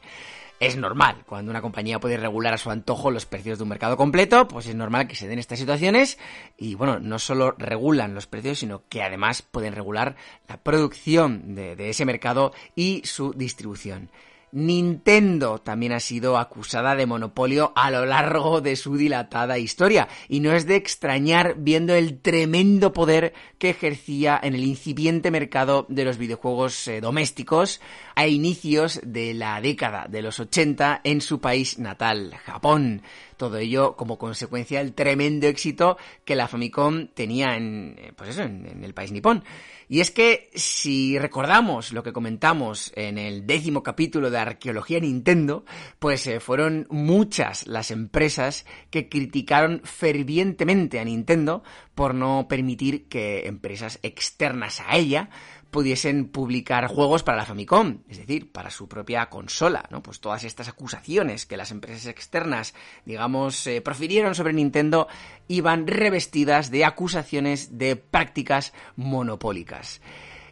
Es 0.60 0.78
normal, 0.78 1.24
cuando 1.26 1.52
una 1.52 1.62
compañía 1.62 2.00
puede 2.00 2.16
regular 2.16 2.54
a 2.54 2.58
su 2.58 2.72
antojo 2.72 3.12
los 3.12 3.26
precios 3.26 3.58
de 3.58 3.64
un 3.64 3.70
mercado 3.70 3.98
completo, 3.98 4.48
pues 4.48 4.68
es 4.68 4.76
normal 4.76 5.08
que 5.08 5.16
se 5.16 5.28
den 5.28 5.40
estas 5.40 5.60
situaciones 5.60 6.18
y 6.58 6.76
bueno, 6.76 7.00
no 7.00 7.20
solo 7.20 7.54
regulan 7.58 8.16
los 8.16 8.28
precios, 8.28 8.60
sino 8.60 8.84
que 8.88 9.04
además 9.04 9.42
pueden 9.42 9.76
regular 9.76 10.16
la 10.48 10.58
producción 10.58 11.56
de, 11.56 11.76
de 11.76 11.90
ese 11.90 12.06
mercado 12.06 12.54
y 12.74 13.02
su 13.04 13.34
distribución. 13.34 14.10
Nintendo 14.56 15.60
también 15.60 15.92
ha 15.92 16.00
sido 16.00 16.38
acusada 16.38 16.96
de 16.96 17.06
monopolio 17.06 17.74
a 17.76 17.92
lo 17.92 18.06
largo 18.06 18.62
de 18.62 18.78
su 18.78 18.96
dilatada 18.96 19.58
historia, 19.58 20.08
y 20.30 20.40
no 20.40 20.54
es 20.54 20.66
de 20.66 20.78
extrañar 20.78 21.56
viendo 21.58 21.94
el 21.94 22.22
tremendo 22.22 22.94
poder 22.94 23.34
que 23.58 23.72
ejercía 23.72 24.40
en 24.42 24.56
el 24.56 24.64
incipiente 24.64 25.30
mercado 25.30 25.86
de 25.90 26.06
los 26.06 26.18
videojuegos 26.18 26.88
eh, 26.88 27.02
domésticos 27.02 27.82
a 28.16 28.28
inicios 28.28 29.02
de 29.04 29.34
la 29.34 29.60
década 29.60 30.08
de 30.10 30.22
los 30.22 30.40
80 30.40 31.02
en 31.04 31.20
su 31.20 31.42
país 31.42 31.78
natal, 31.78 32.34
Japón. 32.46 33.02
Todo 33.36 33.58
ello 33.58 33.98
como 33.98 34.18
consecuencia 34.18 34.80
del 34.80 34.94
tremendo 34.94 35.48
éxito 35.48 35.98
que 36.24 36.38
la 36.38 36.48
Famicom 36.48 37.08
tenía 37.08 37.58
en, 37.58 37.96
eh, 37.98 38.14
pues 38.16 38.30
eso, 38.30 38.44
en 38.44 38.82
el 38.82 38.94
país 38.94 39.12
nipón. 39.12 39.44
Y 39.88 40.00
es 40.00 40.12
que 40.12 40.50
si 40.56 41.20
recordamos 41.20 41.94
lo 41.94 42.04
que 42.04 42.14
comentamos 42.14 42.92
en 42.96 43.18
el 43.18 43.46
décimo 43.46 43.84
capítulo 43.84 44.32
de 44.32 44.40
Arqueología 44.40 45.00
Nintendo, 45.00 45.66
pues 46.00 46.26
eh, 46.28 46.40
fueron 46.40 46.88
muchas 46.90 47.68
las 47.68 47.92
empresas 47.92 48.66
que 48.90 49.10
criticaron 49.10 49.82
fervientemente 49.84 51.00
a 51.00 51.06
Nintendo 51.06 51.64
por 51.94 52.16
no 52.16 52.48
permitir 52.48 53.08
que 53.08 53.48
empresas 53.48 54.00
externas 54.02 54.82
a 54.86 54.98
ella 54.98 55.30
pudiesen 55.76 56.30
publicar 56.30 56.88
juegos 56.88 57.22
para 57.22 57.36
la 57.36 57.46
Famicom, 57.46 57.98
es 58.08 58.18
decir, 58.18 58.50
para 58.50 58.70
su 58.70 58.88
propia 58.88 59.26
consola, 59.26 59.84
¿no? 59.92 60.02
Pues 60.02 60.22
todas 60.22 60.46
estas 60.46 60.70
acusaciones 60.70 61.46
que 61.46 61.58
las 61.58 61.70
empresas 61.70 62.06
externas, 62.06 62.74
digamos, 63.04 63.68
eh, 63.68 63.82
profirieron 63.82 64.36
sobre 64.36 64.54
Nintendo 64.54 65.10
iban 65.50 65.86
revestidas 65.86 66.72
de 66.72 66.86
acusaciones 66.86 67.78
de 67.78 67.98
prácticas 67.98 68.72
monopólicas. 68.96 70.00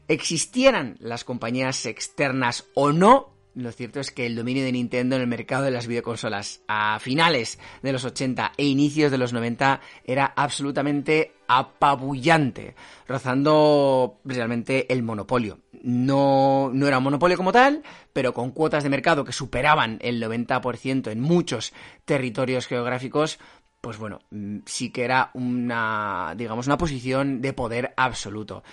Existieran 0.10 0.98
las 1.00 1.24
compañías 1.24 1.86
externas 1.86 2.65
o 2.74 2.92
no, 2.92 3.34
lo 3.56 3.72
cierto 3.72 4.01
es 4.01 4.12
que 4.12 4.25
el 4.25 4.36
dominio 4.36 4.65
de 4.65 4.74
Nintendo 4.74 5.15
en 5.15 5.22
el 5.22 5.27
mercado 5.30 5.63
de 5.63 5.72
las 5.72 5.88
videoconsolas 5.88 6.63
a 6.68 7.00
finales 7.00 7.60
de 7.82 7.94
los 7.94 8.03
80 8.03 8.51
e 8.58 8.65
inicios 8.65 9.10
de 9.10 9.18
los 9.18 9.32
90 9.32 9.80
era 10.03 10.34
absolutamente 10.36 11.32
apabullante, 11.57 12.75
rozando 13.07 14.19
realmente 14.25 14.91
el 14.91 15.03
monopolio. 15.03 15.60
No, 15.83 16.72
no 16.74 16.88
era 16.88 16.98
un 16.98 17.03
monopolio 17.03 17.38
como 17.38 17.51
tal, 17.51 17.83
pero 18.13 18.33
con 18.33 18.51
cuotas 18.51 18.83
de 18.83 18.89
mercado 18.89 19.25
que 19.25 19.33
superaban 19.33 19.98
el 20.01 20.22
90% 20.22 21.12
en 21.12 21.19
muchos 21.19 21.74
territorios 22.05 22.67
geográficos, 22.67 23.39
pues 23.81 23.98
bueno, 23.98 24.22
mm, 24.31 24.60
sí 24.65 24.91
que 24.91 25.03
era 25.03 25.31
una, 25.33 26.33
digamos, 26.38 26.67
una 26.67 26.77
posición 26.77 27.41
de 27.41 27.53
poder 27.53 27.93
absoluto. 27.98 28.63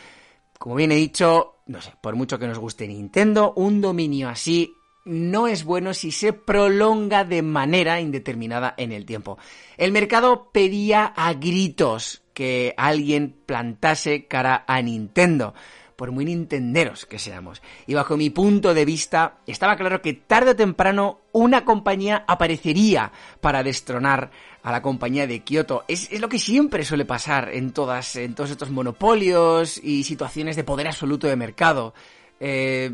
Como 0.59 0.77
bien 0.77 0.93
he 0.93 0.97
dicho, 0.97 1.57
no 1.67 1.81
sé, 1.81 1.93
por 2.01 2.15
mucho 2.15 2.39
que 2.39 2.47
nos 2.47 2.59
guste 2.59 2.87
Nintendo, 2.87 3.53
un 3.57 3.81
dominio 3.81 4.29
así 4.29 4.73
no 5.05 5.47
es 5.47 5.65
bueno 5.65 5.95
si 5.95 6.13
se 6.13 6.33
prolonga 6.33 7.25
de 7.25 7.43
manera 7.43 8.01
indeterminada 8.01 8.75
en 8.77 8.93
el 8.93 9.07
tiempo. 9.07 9.39
El 9.77 9.93
mercado 9.93 10.51
pedía 10.53 11.07
a 11.07 11.33
gritos 11.35 12.23
que 12.41 12.73
alguien 12.79 13.37
plantase 13.45 14.25
cara 14.25 14.65
a 14.67 14.81
Nintendo 14.81 15.53
por 15.95 16.11
muy 16.11 16.25
nintenderos 16.25 17.05
que 17.05 17.19
seamos. 17.19 17.61
Y 17.87 17.93
bajo 17.93 18.17
mi 18.17 18.31
punto 18.31 18.73
de 18.73 18.87
vista, 18.87 19.41
estaba 19.47 19.77
claro 19.77 20.01
que 20.01 20.15
tarde 20.15 20.53
o 20.53 20.57
temprano 20.57 21.21
una 21.33 21.67
compañía 21.67 22.25
aparecería 22.27 23.13
para 23.43 23.63
destronar 23.63 24.31
a 24.63 24.73
la 24.73 24.81
compañía 24.81 25.27
de 25.27 25.41
Kyoto. 25.41 25.85
Es, 25.87 26.19
lo 26.19 26.31
que 26.31 26.39
siempre 26.39 26.87
suele 26.87 27.05
pasar 27.05 27.51
en 27.53 27.75
todos 27.75 28.17
estos 28.17 28.71
monopolios 28.71 29.77
y 29.85 30.05
situaciones 30.05 30.57
de 30.57 30.65
poder 30.65 30.87
absoluto 30.87 31.27
de 31.27 31.37
mercado. 31.37 31.93
eh, 32.41 32.91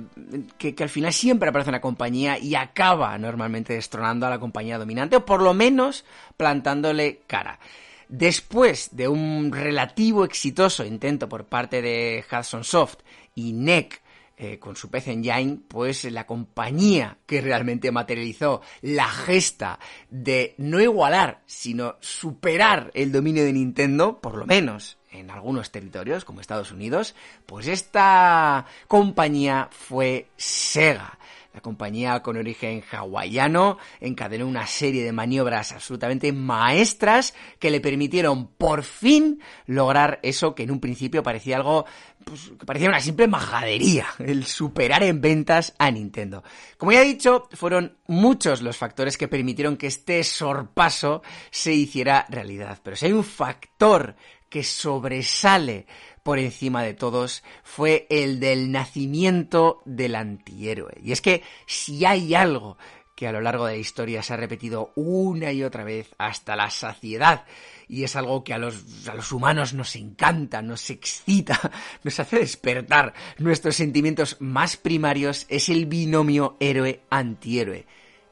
que, 0.59 0.75
que, 0.75 0.83
al 0.83 0.89
final 0.89 1.13
siempre 1.13 1.51
aparece 1.51 1.71
una 1.71 1.81
compañía 1.81 2.37
y 2.37 2.57
acaba 2.57 3.17
normalmente 3.17 3.75
destronando 3.75 4.27
a 4.27 4.31
la 4.31 4.41
compañía 4.41 4.77
dominante 4.77 5.15
o 5.15 5.25
por 5.25 5.41
lo 5.41 5.55
menos 5.55 6.05
plantándole 6.37 7.21
cara. 7.29 7.61
Después 8.09 8.91
de 8.93 9.09
un 9.09 9.51
relativo 9.53 10.25
exitoso 10.25 10.85
intento 10.85 11.29
por 11.29 11.47
parte 11.47 11.83
de 11.83 12.25
Hudson 12.31 12.65
Soft 12.65 12.99
y 13.35 13.53
NEC 13.53 14.01
eh, 14.39 14.59
con 14.59 14.77
su 14.77 14.91
PC 14.91 15.13
Engine, 15.13 15.61
pues 15.67 16.05
la 16.05 16.27
compañía 16.27 17.17
que 17.25 17.41
realmente 17.41 17.91
materializó 17.91 18.61
la 18.83 19.09
gesta 19.09 19.79
de 20.11 20.55
no 20.59 20.79
igualar, 20.81 21.41
sino 21.47 21.97
superar 22.01 22.91
el 22.93 23.13
dominio 23.13 23.45
de 23.45 23.55
Nintendo, 23.55 24.21
por 24.21 24.37
lo 24.37 24.47
menos 24.47 24.99
en 25.11 25.31
algunos 25.31 25.71
territorios 25.71 26.25
como 26.27 26.43
Estados 26.43 26.71
Unidos, 26.71 27.15
pues 27.47 27.67
esta 27.67 28.67
compañía 28.87 29.69
fue 29.73 30.29
Sega. 30.37 31.19
La 31.57 31.63
compañía 31.63 32.23
con 32.23 32.37
origen 32.37 32.85
hawaiano 32.93 33.79
encadenó 33.99 34.47
una 34.47 34.67
serie 34.67 35.03
de 35.03 35.13
maniobras 35.13 35.73
absolutamente 35.73 36.31
maestras 36.31 37.33
que 37.59 37.71
le 37.71 37.81
permitieron 37.81 38.49
por 38.49 38.83
fin 38.83 39.41
lograr 39.65 40.21
eso 40.23 40.55
que 40.55 40.65
en 40.65 40.71
un 40.71 40.81
principio 40.81 41.23
parecía 41.23 41.57
algo 41.57 41.87
pues, 42.23 42.53
que 42.59 42.67
parecía 42.67 42.91
una 42.91 43.01
simple 43.01 43.27
majadería, 43.27 44.07
el 44.19 44.45
superar 44.45 45.03
en 45.03 45.23
ventas 45.23 45.75
a 45.79 45.91
Nintendo. 45.91 46.45
Como 46.77 46.93
ya 46.93 47.01
he 47.01 47.07
dicho, 47.07 47.49
fueron 47.53 47.97
muchos 48.07 48.61
los 48.61 48.77
factores 48.77 49.17
que 49.17 49.27
permitieron 49.27 49.79
que 49.79 49.87
este 49.87 50.23
sorpaso 50.25 51.23
se 51.51 51.73
hiciera 51.73 52.27
realidad. 52.29 52.81
Pero 52.83 52.97
si 52.97 53.07
hay 53.07 53.13
un 53.13 53.25
factor 53.25 54.15
que 54.51 54.63
sobresale 54.63 55.87
por 56.27 56.41
encima 56.41 56.83
de 56.83 56.93
todos 56.93 57.45
fue 57.63 58.09
el 58.11 58.41
del 58.41 58.73
nacimiento 58.73 59.81
del 59.85 60.17
antihéroe. 60.17 60.99
Y 61.01 61.13
es 61.13 61.21
que 61.21 61.45
si 61.67 62.05
hay 62.05 62.35
algo 62.35 62.79
que 63.15 63.29
a 63.29 63.33
lo 63.33 63.41
largo 63.41 63.65
de 63.67 63.75
la 63.75 63.79
historia 63.79 64.25
se 64.25 64.35
ha 64.35 64.37
repetido 64.37 64.91
una 64.97 65.53
y 65.53 65.63
otra 65.63 65.85
vez 65.85 66.17
hasta 66.19 66.57
la 66.57 66.69
saciedad, 66.71 67.45
y 67.87 68.03
es 68.03 68.17
algo 68.17 68.43
que 68.43 68.53
a 68.53 68.59
los, 68.59 69.07
a 69.07 69.15
los 69.15 69.31
humanos 69.31 69.73
nos 69.73 69.95
encanta, 69.95 70.63
nos 70.63 70.91
excita, 70.91 71.61
nos 72.03 72.19
hace 72.19 72.41
despertar 72.41 73.15
nuestros 73.39 73.77
sentimientos 73.77 74.37
más 74.41 74.77
primarios, 74.77 75.47
es 75.49 75.69
el 75.69 75.87
binomio 75.87 76.57
héroe-antihéroe. 76.59 77.87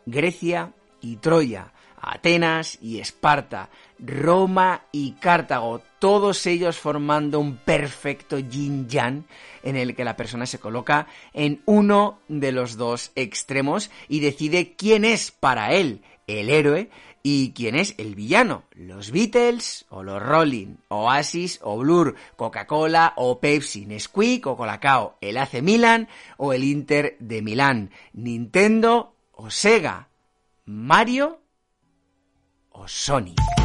Grecia 0.05 0.73
y 1.01 1.19
Troya, 1.19 1.73
Atenas 2.13 2.79
y 2.81 3.01
Esparta, 3.01 3.71
Roma 3.99 4.83
y 4.93 5.13
Cartago, 5.13 5.83
todos 5.99 6.47
ellos 6.47 6.77
formando 6.77 7.41
un 7.41 7.57
perfecto 7.57 8.39
yin-yang 8.39 9.25
en 9.63 9.77
el 9.77 9.95
que 9.95 10.05
la 10.05 10.17
persona 10.17 10.47
se 10.47 10.59
coloca 10.59 11.07
en 11.33 11.63
uno 11.65 12.19
de 12.29 12.53
los 12.53 12.77
dos 12.77 13.13
extremos 13.15 13.91
y 14.09 14.21
decide 14.21 14.75
quién 14.77 15.05
es 15.05 15.31
para 15.31 15.73
él 15.73 16.03
el 16.27 16.51
héroe 16.51 16.91
y 17.23 17.53
quién 17.53 17.75
es 17.75 17.95
el 17.97 18.15
villano. 18.15 18.65
Los 18.73 19.11
Beatles 19.11 19.87
o 19.89 20.03
los 20.03 20.23
Rolling, 20.23 20.77
Oasis 20.89 21.59
o 21.63 21.79
Blur, 21.79 22.15
Coca-Cola 22.37 23.15
o 23.17 23.41
Pepsi, 23.41 23.87
Nesquik 23.87 24.47
o 24.47 24.57
Colacao, 24.57 25.17
el 25.23 25.39
AC 25.39 25.63
Milan 25.63 26.09
o 26.37 26.53
el 26.53 26.65
Inter 26.65 27.17
de 27.19 27.41
Milán, 27.41 27.91
Nintendo 28.13 29.15
o 29.33 29.51
Sega, 29.51 30.09
Mario 30.67 31.41
o 32.75 32.87
Sonic. 32.89 33.64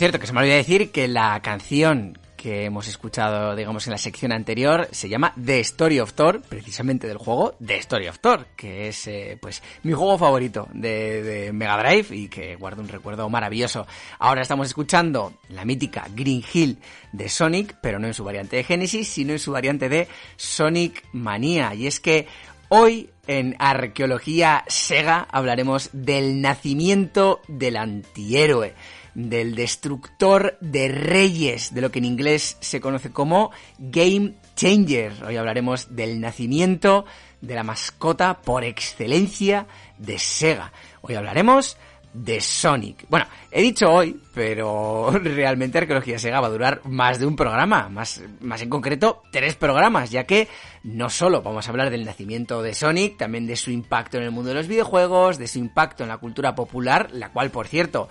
Cierto, 0.00 0.18
que 0.18 0.26
se 0.26 0.32
me 0.32 0.40
olvidó 0.40 0.54
decir 0.54 0.92
que 0.92 1.08
la 1.08 1.38
canción 1.42 2.18
que 2.34 2.64
hemos 2.64 2.88
escuchado, 2.88 3.54
digamos, 3.54 3.86
en 3.86 3.90
la 3.90 3.98
sección 3.98 4.32
anterior, 4.32 4.88
se 4.92 5.10
llama 5.10 5.34
The 5.44 5.60
Story 5.60 6.00
of 6.00 6.14
Thor, 6.14 6.40
precisamente 6.40 7.06
del 7.06 7.18
juego 7.18 7.54
The 7.62 7.76
Story 7.76 8.08
of 8.08 8.18
Thor, 8.18 8.46
que 8.56 8.88
es, 8.88 9.06
eh, 9.08 9.36
pues, 9.38 9.62
mi 9.82 9.92
juego 9.92 10.16
favorito 10.16 10.68
de, 10.72 11.22
de, 11.22 11.52
Mega 11.52 11.76
Drive 11.76 12.16
y 12.16 12.28
que 12.28 12.56
guardo 12.56 12.80
un 12.80 12.88
recuerdo 12.88 13.28
maravilloso. 13.28 13.86
Ahora 14.18 14.40
estamos 14.40 14.68
escuchando 14.68 15.34
la 15.50 15.66
mítica 15.66 16.06
Green 16.14 16.42
Hill 16.50 16.78
de 17.12 17.28
Sonic, 17.28 17.76
pero 17.82 17.98
no 17.98 18.06
en 18.06 18.14
su 18.14 18.24
variante 18.24 18.56
de 18.56 18.64
Genesis, 18.64 19.06
sino 19.06 19.34
en 19.34 19.38
su 19.38 19.52
variante 19.52 19.90
de 19.90 20.08
Sonic 20.36 21.04
Mania. 21.12 21.74
Y 21.74 21.86
es 21.86 22.00
que 22.00 22.26
hoy 22.70 23.10
en 23.26 23.54
Arqueología 23.58 24.64
Sega 24.66 25.28
hablaremos 25.30 25.90
del 25.92 26.40
nacimiento 26.40 27.42
del 27.48 27.76
antihéroe 27.76 28.74
del 29.14 29.54
destructor 29.54 30.56
de 30.60 30.88
reyes, 30.88 31.74
de 31.74 31.80
lo 31.80 31.90
que 31.90 31.98
en 31.98 32.04
inglés 32.04 32.56
se 32.60 32.80
conoce 32.80 33.10
como 33.10 33.50
Game 33.78 34.34
Changer. 34.56 35.24
Hoy 35.24 35.36
hablaremos 35.36 35.94
del 35.94 36.20
nacimiento 36.20 37.04
de 37.40 37.54
la 37.54 37.62
mascota 37.62 38.40
por 38.42 38.64
excelencia 38.64 39.66
de 39.98 40.18
Sega. 40.18 40.72
Hoy 41.02 41.14
hablaremos 41.14 41.76
de 42.12 42.40
Sonic. 42.40 43.06
Bueno, 43.08 43.26
he 43.50 43.62
dicho 43.62 43.88
hoy, 43.88 44.20
pero 44.34 45.10
realmente 45.22 45.78
Arqueología 45.78 46.18
Sega 46.18 46.40
va 46.40 46.48
a 46.48 46.50
durar 46.50 46.80
más 46.84 47.20
de 47.20 47.26
un 47.26 47.36
programa, 47.36 47.88
más, 47.88 48.22
más 48.40 48.62
en 48.62 48.68
concreto 48.68 49.22
tres 49.30 49.54
programas, 49.54 50.10
ya 50.10 50.24
que 50.24 50.48
no 50.82 51.08
solo 51.08 51.42
vamos 51.42 51.66
a 51.66 51.70
hablar 51.70 51.90
del 51.90 52.04
nacimiento 52.04 52.62
de 52.62 52.74
Sonic, 52.74 53.16
también 53.16 53.46
de 53.46 53.56
su 53.56 53.70
impacto 53.70 54.16
en 54.16 54.24
el 54.24 54.30
mundo 54.32 54.48
de 54.48 54.56
los 54.56 54.66
videojuegos, 54.68 55.38
de 55.38 55.48
su 55.48 55.58
impacto 55.58 56.02
en 56.02 56.08
la 56.08 56.18
cultura 56.18 56.54
popular, 56.54 57.10
la 57.12 57.30
cual, 57.30 57.50
por 57.50 57.68
cierto, 57.68 58.08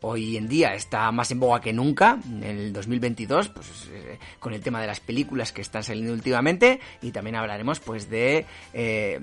hoy 0.00 0.36
en 0.36 0.48
día 0.48 0.74
está 0.74 1.10
más 1.12 1.30
en 1.30 1.40
boga 1.40 1.60
que 1.60 1.72
nunca, 1.72 2.18
en 2.26 2.42
el 2.42 2.72
2022, 2.72 3.48
pues 3.48 3.88
eh, 3.92 4.18
con 4.38 4.52
el 4.52 4.60
tema 4.60 4.80
de 4.80 4.86
las 4.86 5.00
películas 5.00 5.52
que 5.52 5.62
están 5.62 5.82
saliendo 5.82 6.12
últimamente 6.12 6.80
y 7.02 7.10
también 7.10 7.36
hablaremos 7.36 7.80
pues 7.80 8.08
de 8.08 8.46
eh, 8.72 9.20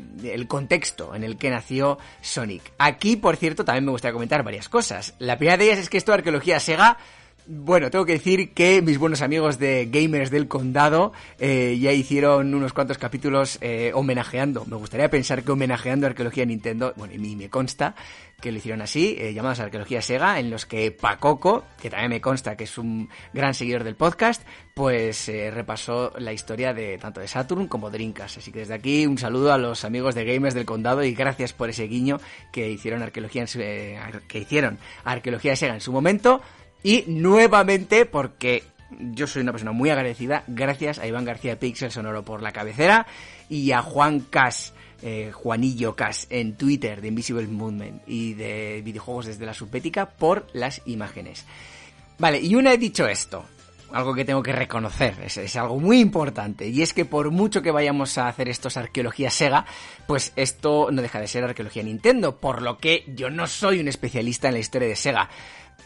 contexto 0.48 1.16
en 1.16 1.24
el 1.24 1.38
que 1.38 1.50
nació 1.50 1.98
Sonic. 2.22 2.74
Aquí, 2.78 3.16
por 3.16 3.38
cierto, 3.38 3.66
también 3.66 3.86
me 3.86 3.92
gustaría 3.92 4.14
comentar 4.14 4.44
varias 4.44 4.70
cosas. 4.70 5.16
La 5.20 5.38
primera 5.38 5.58
de 5.58 5.66
ellas 5.66 5.80
es 5.80 5.90
que 5.90 5.98
esto 5.98 6.12
de 6.12 6.20
arqueología 6.20 6.60
Sega 6.60 6.98
bueno, 7.48 7.92
tengo 7.92 8.06
que 8.06 8.14
decir 8.14 8.54
que 8.54 8.82
mis 8.82 8.98
buenos 8.98 9.22
amigos 9.22 9.60
de 9.60 9.88
Gamers 9.92 10.32
del 10.32 10.48
Condado 10.48 11.14
eh, 11.38 11.78
ya 11.80 11.92
hicieron 11.92 12.56
unos 12.56 12.74
cuantos 12.74 12.98
capítulos 12.98 13.60
eh, 13.62 13.92
homenajeando. 13.94 14.66
Me 14.66 14.76
gustaría 14.76 15.10
pensar 15.10 15.44
que 15.44 15.52
homenajeando 15.52 16.08
Arqueología 16.08 16.46
Nintendo, 16.46 16.94
bueno, 16.96 17.14
y 17.14 17.20
mí 17.20 17.36
me 17.36 17.50
consta 17.50 17.96
que 18.42 18.52
lo 18.52 18.58
hicieron 18.58 18.82
así, 18.82 19.16
eh, 19.20 19.34
llamados 19.34 19.60
Arqueología 19.60 20.02
Sega, 20.02 20.40
en 20.40 20.50
los 20.50 20.66
que 20.66 20.92
Pacoco, 20.92 21.64
que 21.82 21.90
también 21.90 22.10
me 22.10 22.22
consta 22.22 22.58
que 22.58 22.66
es 22.66 22.78
un 22.78 23.10
gran 23.32 23.54
seguidor 23.54 23.84
del 23.84 23.96
podcast, 23.96 24.42
pues 24.74 25.32
repasó 25.52 26.14
la 26.18 26.34
historia 26.34 26.74
de 26.74 26.98
tanto 26.98 27.22
de 27.22 27.28
Saturn 27.28 27.68
como 27.68 27.92
Dreamcast. 27.92 28.40
Así 28.40 28.52
que 28.52 28.60
desde 28.60 28.74
aquí 28.74 29.06
un 29.06 29.18
saludo 29.18 29.54
a 29.54 29.58
los 29.58 29.86
amigos 29.86 30.16
de 30.16 30.26
Gamers 30.26 30.54
del 30.54 30.66
Condado 30.66 31.04
y 31.04 31.14
gracias 31.14 31.54
por 31.54 31.70
ese 31.70 31.84
guiño 31.84 32.20
que 32.52 32.70
hicieron 32.70 33.04
Arqueología, 33.04 33.46
que 33.46 34.40
hicieron 34.40 34.80
Arqueología 35.06 35.56
Sega 35.56 35.76
en 35.76 35.82
su 35.82 35.94
momento. 35.94 36.42
Y 36.86 37.04
nuevamente, 37.08 38.06
porque 38.06 38.62
yo 39.00 39.26
soy 39.26 39.42
una 39.42 39.52
persona 39.52 39.72
muy 39.72 39.90
agradecida, 39.90 40.44
gracias 40.46 41.00
a 41.00 41.08
Iván 41.08 41.26
García 41.26 41.58
Pixel 41.58 41.90
Sonoro 41.90 42.22
por 42.22 42.44
la 42.44 42.52
cabecera 42.52 43.08
y 43.50 43.72
a 43.72 43.82
Juan 43.82 44.20
Cas, 44.20 44.72
eh, 45.02 45.32
Juanillo 45.34 45.96
Cas 45.96 46.28
en 46.30 46.54
Twitter 46.54 47.02
de 47.02 47.08
Invisible 47.08 47.48
Movement 47.48 48.04
y 48.06 48.36
de 48.36 48.84
videojuegos 48.86 49.26
desde 49.26 49.48
la 49.48 49.56
subética 49.56 50.06
por 50.06 50.46
las 50.54 50.84
imágenes. 50.86 51.48
Vale, 52.20 52.40
y 52.40 52.54
una 52.54 52.74
he 52.74 52.78
dicho 52.78 53.08
esto. 53.08 53.44
algo 53.92 54.14
que 54.14 54.24
tengo 54.24 54.44
que 54.44 54.52
reconocer, 54.52 55.16
es, 55.24 55.38
es, 55.38 55.56
algo 55.56 55.80
muy 55.80 56.00
importante, 56.00 56.68
y 56.68 56.84
es 56.84 56.94
que 56.94 57.06
por 57.06 57.32
mucho 57.32 57.64
que 57.64 57.72
vayamos 57.72 58.16
a 58.20 58.28
hacer 58.28 58.48
estos 58.48 58.78
arqueología 58.78 59.32
Sega, 59.32 59.66
pues 60.06 60.34
esto 60.36 60.90
no 60.92 61.02
deja 61.02 61.20
de 61.20 61.28
ser 61.28 61.46
arqueología 61.46 61.82
Nintendo, 61.82 62.36
por 62.38 62.62
lo 62.62 62.78
que 62.78 63.06
yo 63.08 63.32
no 63.32 63.48
soy 63.48 63.80
un 63.80 63.88
especialista 63.88 64.50
en 64.50 64.54
la 64.56 64.60
historia 64.60 64.90
de 64.90 64.96
Sega 64.96 65.30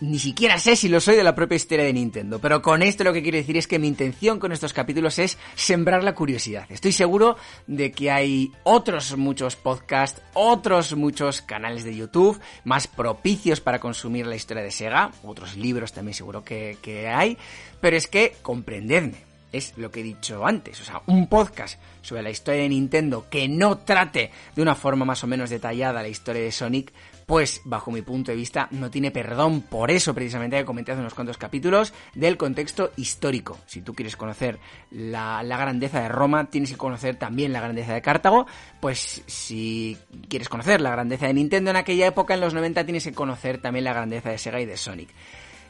ni 0.01 0.19
siquiera 0.19 0.57
sé 0.57 0.75
si 0.75 0.87
lo 0.87 0.99
soy 0.99 1.15
de 1.15 1.23
la 1.23 1.35
propia 1.35 1.55
historia 1.55 1.85
de 1.85 1.93
Nintendo, 1.93 2.39
pero 2.39 2.61
con 2.61 2.81
esto 2.81 3.03
lo 3.03 3.13
que 3.13 3.21
quiero 3.21 3.37
decir 3.37 3.57
es 3.57 3.67
que 3.67 3.79
mi 3.79 3.87
intención 3.87 4.39
con 4.39 4.51
estos 4.51 4.73
capítulos 4.73 5.19
es 5.19 5.37
sembrar 5.55 6.03
la 6.03 6.15
curiosidad. 6.15 6.65
Estoy 6.69 6.91
seguro 6.91 7.37
de 7.67 7.91
que 7.91 8.11
hay 8.11 8.51
otros 8.63 9.17
muchos 9.17 9.55
podcasts, 9.55 10.21
otros 10.33 10.95
muchos 10.95 11.41
canales 11.41 11.83
de 11.83 11.95
YouTube 11.95 12.39
más 12.63 12.87
propicios 12.87 13.61
para 13.61 13.79
consumir 13.79 14.25
la 14.25 14.35
historia 14.35 14.63
de 14.63 14.71
Sega, 14.71 15.11
otros 15.23 15.57
libros 15.57 15.93
también 15.93 16.13
seguro 16.13 16.43
que, 16.43 16.77
hay, 17.13 17.37
pero 17.81 17.97
es 17.97 18.07
que 18.07 18.35
comprendedme. 18.41 19.28
Es 19.51 19.77
lo 19.77 19.89
que 19.89 20.01
he 20.01 20.03
dicho 20.03 20.45
antes, 20.45 20.79
o 20.81 20.83
sea, 20.83 21.01
un 21.07 21.27
podcast 21.27 21.79
sobre 22.01 22.21
la 22.21 22.29
historia 22.29 22.61
de 22.61 22.69
Nintendo 22.69 23.27
que 23.29 23.47
no 23.47 23.79
trate 23.79 24.31
de 24.55 24.61
una 24.61 24.75
forma 24.75 25.05
más 25.05 25.23
o 25.23 25.27
menos 25.27 25.49
detallada 25.49 26.01
la 26.01 26.07
historia 26.07 26.43
de 26.43 26.51
Sonic, 26.51 26.93
pues 27.29 27.61
bajo 27.63 27.91
mi 27.91 28.01
punto 28.01 28.31
de 28.31 28.37
vista 28.37 28.67
no 28.71 28.89
tiene 28.89 29.11
perdón. 29.11 29.61
Por 29.61 29.91
eso 29.91 30.15
precisamente 30.15 30.57
he 30.57 30.65
comentado 30.65 30.99
unos 30.99 31.13
cuantos 31.13 31.37
capítulos 31.37 31.93
del 32.15 32.37
contexto 32.37 32.91
histórico. 32.95 33.59
Si 33.67 33.81
tú 33.81 33.93
quieres 33.93 34.17
conocer 34.17 34.57
la, 34.89 35.43
la, 35.43 35.57
grandeza 35.57 36.01
de 36.01 36.09
Roma, 36.09 36.49
tienes 36.49 36.71
que 36.71 36.77
conocer 36.77 37.17
también 37.17 37.53
la 37.53 37.61
grandeza 37.61 37.93
de 37.93 38.01
Cartago. 38.01 38.47
Pues 38.79 39.21
si 39.27 39.95
quieres 40.27 40.49
conocer 40.49 40.81
la 40.81 40.89
grandeza 40.89 41.27
de 41.27 41.35
Nintendo 41.35 41.69
en 41.69 41.77
aquella 41.77 42.07
época, 42.07 42.33
en 42.33 42.41
los 42.41 42.55
90, 42.55 42.83
tienes 42.83 43.03
que 43.03 43.13
conocer 43.13 43.61
también 43.61 43.85
la 43.85 43.93
grandeza 43.93 44.31
de 44.31 44.37
Sega 44.39 44.59
y 44.61 44.65
de 44.65 44.77
Sonic. 44.77 45.09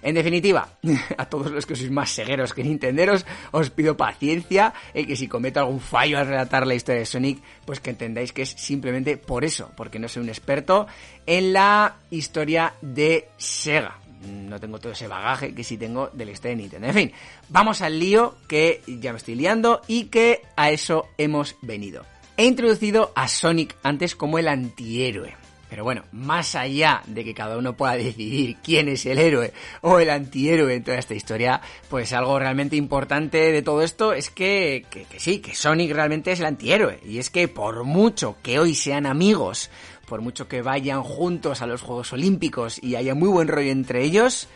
En 0.02 0.16
definitiva, 0.16 0.70
a 1.18 1.26
todos 1.26 1.52
los 1.52 1.66
que 1.66 1.76
sois 1.76 1.92
más 1.92 2.10
segueros 2.10 2.54
que 2.54 2.64
nintenderos, 2.64 3.26
os 3.52 3.70
pido 3.70 3.98
paciencia 3.98 4.74
y 4.94 5.06
que 5.06 5.16
si 5.16 5.28
cometo 5.28 5.60
algún 5.60 5.80
fallo 5.80 6.18
al 6.18 6.28
relatar 6.28 6.66
la 6.66 6.76
historia 6.76 7.00
de 7.00 7.06
Sonic, 7.06 7.42
pues 7.66 7.80
que 7.80 7.90
entendáis 7.90 8.32
que 8.32 8.44
es 8.44 8.50
simplemente 8.50 9.18
por 9.18 9.44
eso, 9.44 9.72
porque 9.76 10.00
no 10.00 10.08
soy 10.08 10.24
un 10.24 10.30
experto 10.30 10.88
en 11.26 11.54
la 11.54 11.98
historia 12.12 12.74
de 12.82 13.30
Sega. 13.38 13.98
No 14.22 14.60
tengo 14.60 14.80
todo 14.80 14.92
ese 14.92 15.08
bagaje 15.08 15.56
que 15.56 15.64
sí 15.64 15.78
tengo 15.78 16.10
de 16.12 16.26
la 16.26 16.32
historia 16.32 16.56
de 16.56 16.62
Nintendo. 16.64 16.88
En 16.88 16.94
fin, 16.94 17.12
vamos 17.48 17.82
al 17.82 17.98
lío 18.00 18.36
que 18.48 18.82
ya 18.86 19.14
me 19.14 19.18
estoy 19.18 19.36
liando 19.36 19.82
y 19.88 20.06
que 20.06 20.42
a 20.58 20.72
eso 20.72 21.08
hemos 21.18 21.56
venido. 21.62 22.06
He 22.36 22.46
introducido 22.46 23.12
a 23.16 23.28
Sonic 23.28 23.76
antes 23.84 24.16
como 24.16 24.38
el 24.40 24.48
antihéroe. 24.48 25.49
Pero 25.70 25.84
bueno, 25.84 26.04
más 26.12 26.56
allá 26.56 27.04
de 27.06 27.24
que 27.24 27.36
cada 27.36 27.58
uno 27.58 27.78
pueda 27.78 27.94
decidir 27.94 28.58
quién 28.64 28.88
es 28.90 29.06
el 29.06 29.20
héroe 29.20 29.54
o 29.82 30.00
el 30.00 30.10
antihéroe 30.10 30.74
en 30.74 30.84
toda 30.84 30.98
esta 30.98 31.14
historia, 31.14 31.62
pues 31.90 32.12
algo 32.14 32.40
realmente 32.40 32.76
importante 32.76 33.52
de 33.52 33.62
todo 33.62 33.84
esto 33.84 34.14
es 34.14 34.30
que, 34.30 34.86
que, 34.90 35.04
que, 35.04 35.20
sí, 35.20 35.40
que 35.40 35.56
Sonic 35.56 35.92
realmente 35.92 36.32
es 36.32 36.40
el 36.40 36.48
antihéroe. 36.48 37.00
Y 37.06 37.20
es 37.20 37.30
que 37.30 37.48
por 37.48 37.84
mucho 37.84 38.38
que 38.42 38.60
hoy 38.60 38.74
sean 38.74 39.06
amigos, 39.06 39.70
por 40.08 40.22
mucho 40.22 40.48
que 40.48 40.64
vayan 40.64 41.04
juntos 41.04 41.62
a 41.62 41.68
los 41.68 41.82
Juegos 41.84 42.14
Olímpicos 42.14 42.82
y 42.82 42.96
haya 42.96 43.14
muy 43.14 43.30
buen 43.30 43.48
rollo 43.48 43.70
entre 43.70 44.04
ellos, 44.04 44.48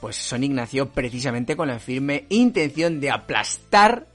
pues 0.00 0.16
Sonic 0.16 0.52
nació 0.52 0.90
precisamente 0.90 1.56
con 1.56 1.68
la 1.68 1.78
firme 1.78 2.26
intención 2.28 3.00
de 3.00 3.10
aplastar, 3.10 4.06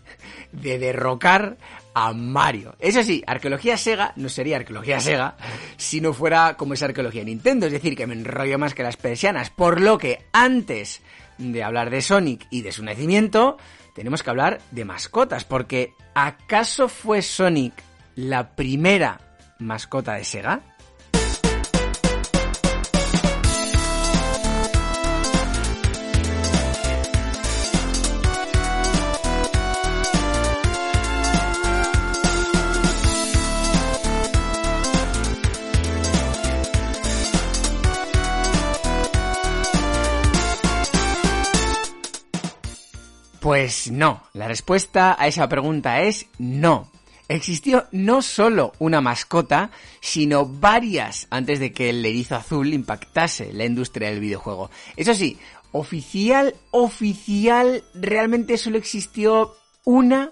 de 0.51 0.79
derrocar 0.79 1.57
a 1.95 2.11
Mario. 2.13 2.75
Eso 2.77 3.01
sí, 3.01 3.23
arqueología 3.25 3.77
Sega 3.77 4.11
no 4.17 4.27
sería 4.27 4.57
arqueología 4.57 4.99
Sega 4.99 5.37
si 5.77 6.01
no 6.01 6.13
fuera 6.13 6.55
como 6.57 6.73
es 6.73 6.83
arqueología 6.83 7.23
Nintendo, 7.23 7.65
es 7.65 7.71
decir, 7.71 7.95
que 7.95 8.05
me 8.05 8.13
enrollo 8.13 8.59
más 8.59 8.75
que 8.75 8.83
las 8.83 8.97
persianas. 8.97 9.49
Por 9.49 9.79
lo 9.79 9.97
que 9.97 10.25
antes 10.33 11.01
de 11.37 11.63
hablar 11.63 11.89
de 11.89 12.01
Sonic 12.01 12.45
y 12.51 12.61
de 12.61 12.73
su 12.73 12.83
nacimiento, 12.83 13.57
tenemos 13.95 14.23
que 14.23 14.29
hablar 14.29 14.59
de 14.71 14.83
mascotas, 14.83 15.45
porque 15.45 15.93
¿acaso 16.13 16.89
fue 16.89 17.21
Sonic 17.21 17.73
la 18.15 18.55
primera 18.55 19.21
mascota 19.59 20.15
de 20.15 20.25
Sega? 20.25 20.74
Pues 43.45 43.91
no, 43.91 44.23
la 44.33 44.47
respuesta 44.47 45.15
a 45.19 45.27
esa 45.27 45.47
pregunta 45.47 46.01
es 46.01 46.25
no. 46.39 46.89
Existió 47.27 47.85
no 47.91 48.23
solo 48.23 48.73
una 48.79 49.01
mascota, 49.01 49.69
sino 50.01 50.47
varias 50.47 51.27
antes 51.29 51.59
de 51.59 51.71
que 51.71 51.91
el 51.91 52.03
erizo 52.03 52.37
azul 52.37 52.73
impactase 52.73 53.53
la 53.53 53.65
industria 53.65 54.09
del 54.09 54.19
videojuego. 54.19 54.71
Eso 54.97 55.13
sí, 55.13 55.37
oficial, 55.73 56.55
oficial, 56.71 57.83
realmente 57.93 58.57
solo 58.57 58.79
existió 58.79 59.53
una 59.83 60.31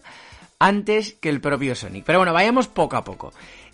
antes 0.57 1.13
que 1.13 1.29
el 1.29 1.39
propio 1.39 1.75
Sonic. 1.75 2.05
Pero 2.05 2.17
bueno, 2.17 2.33
vayamos 2.33 2.67
poco 2.67 2.95
a 2.95 3.03
poco. 3.03 3.31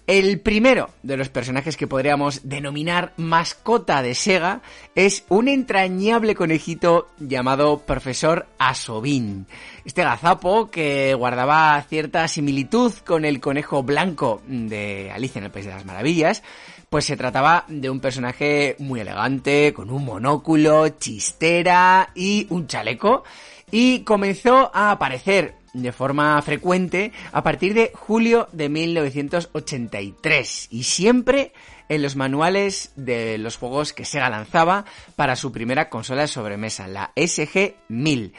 El 0.10 0.40
primero 0.40 0.90
de 1.04 1.18
los 1.18 1.30
personajes 1.30 1.78
que 1.78 1.86
podríamos 1.86 2.50
denominar 2.50 3.14
mascota 3.18 4.02
de 4.02 4.16
Sega 4.16 4.64
es 4.96 5.24
un 5.30 5.48
entrañable 5.48 6.34
conejito 6.34 7.10
llamado 7.20 7.86
Profesor 7.86 8.48
Asobin. 8.58 9.46
Este 9.86 10.04
gazapo 10.04 10.72
que 10.72 11.14
guardaba 11.14 11.80
cierta 11.88 12.28
similitud 12.28 12.92
con 13.06 13.24
el 13.24 13.40
conejo 13.40 13.84
blanco 13.84 14.42
de 14.48 15.12
Alicia 15.14 15.38
en 15.38 15.46
el 15.46 15.52
País 15.52 15.68
de 15.68 15.74
las 15.74 15.86
Maravillas, 15.86 16.42
pues 16.90 17.06
se 17.06 17.16
trataba 17.16 17.66
de 17.68 17.92
un 17.92 18.00
personaje 18.00 18.78
muy 18.80 19.02
elegante, 19.02 19.74
con 19.76 19.92
un 19.92 20.06
monóculo, 20.06 20.90
chistera 20.90 22.10
y 22.16 22.48
un 22.50 22.66
chaleco, 22.66 23.26
y 23.70 24.00
comenzó 24.00 24.72
a 24.74 24.90
aparecer 24.90 25.59
de 25.74 25.92
forma 25.92 26.42
frecuente 26.42 27.12
a 27.32 27.44
partir 27.44 27.74
de 27.74 27.92
julio 27.94 28.48
de 28.52 28.70
1983 28.70 30.68
y 30.72 30.84
siempre 30.84 31.54
en 31.90 32.02
los 32.02 32.16
manuales 32.16 32.92
de 32.96 33.38
los 33.38 33.58
juegos 33.58 33.94
que 33.94 34.06
Sega 34.06 34.30
lanzaba 34.30 34.86
para 35.16 35.36
su 35.36 35.52
primera 35.52 35.90
consola 35.90 36.22
de 36.22 36.28
sobremesa, 36.28 36.88
la 36.88 37.12
SG-1000. 37.16 38.34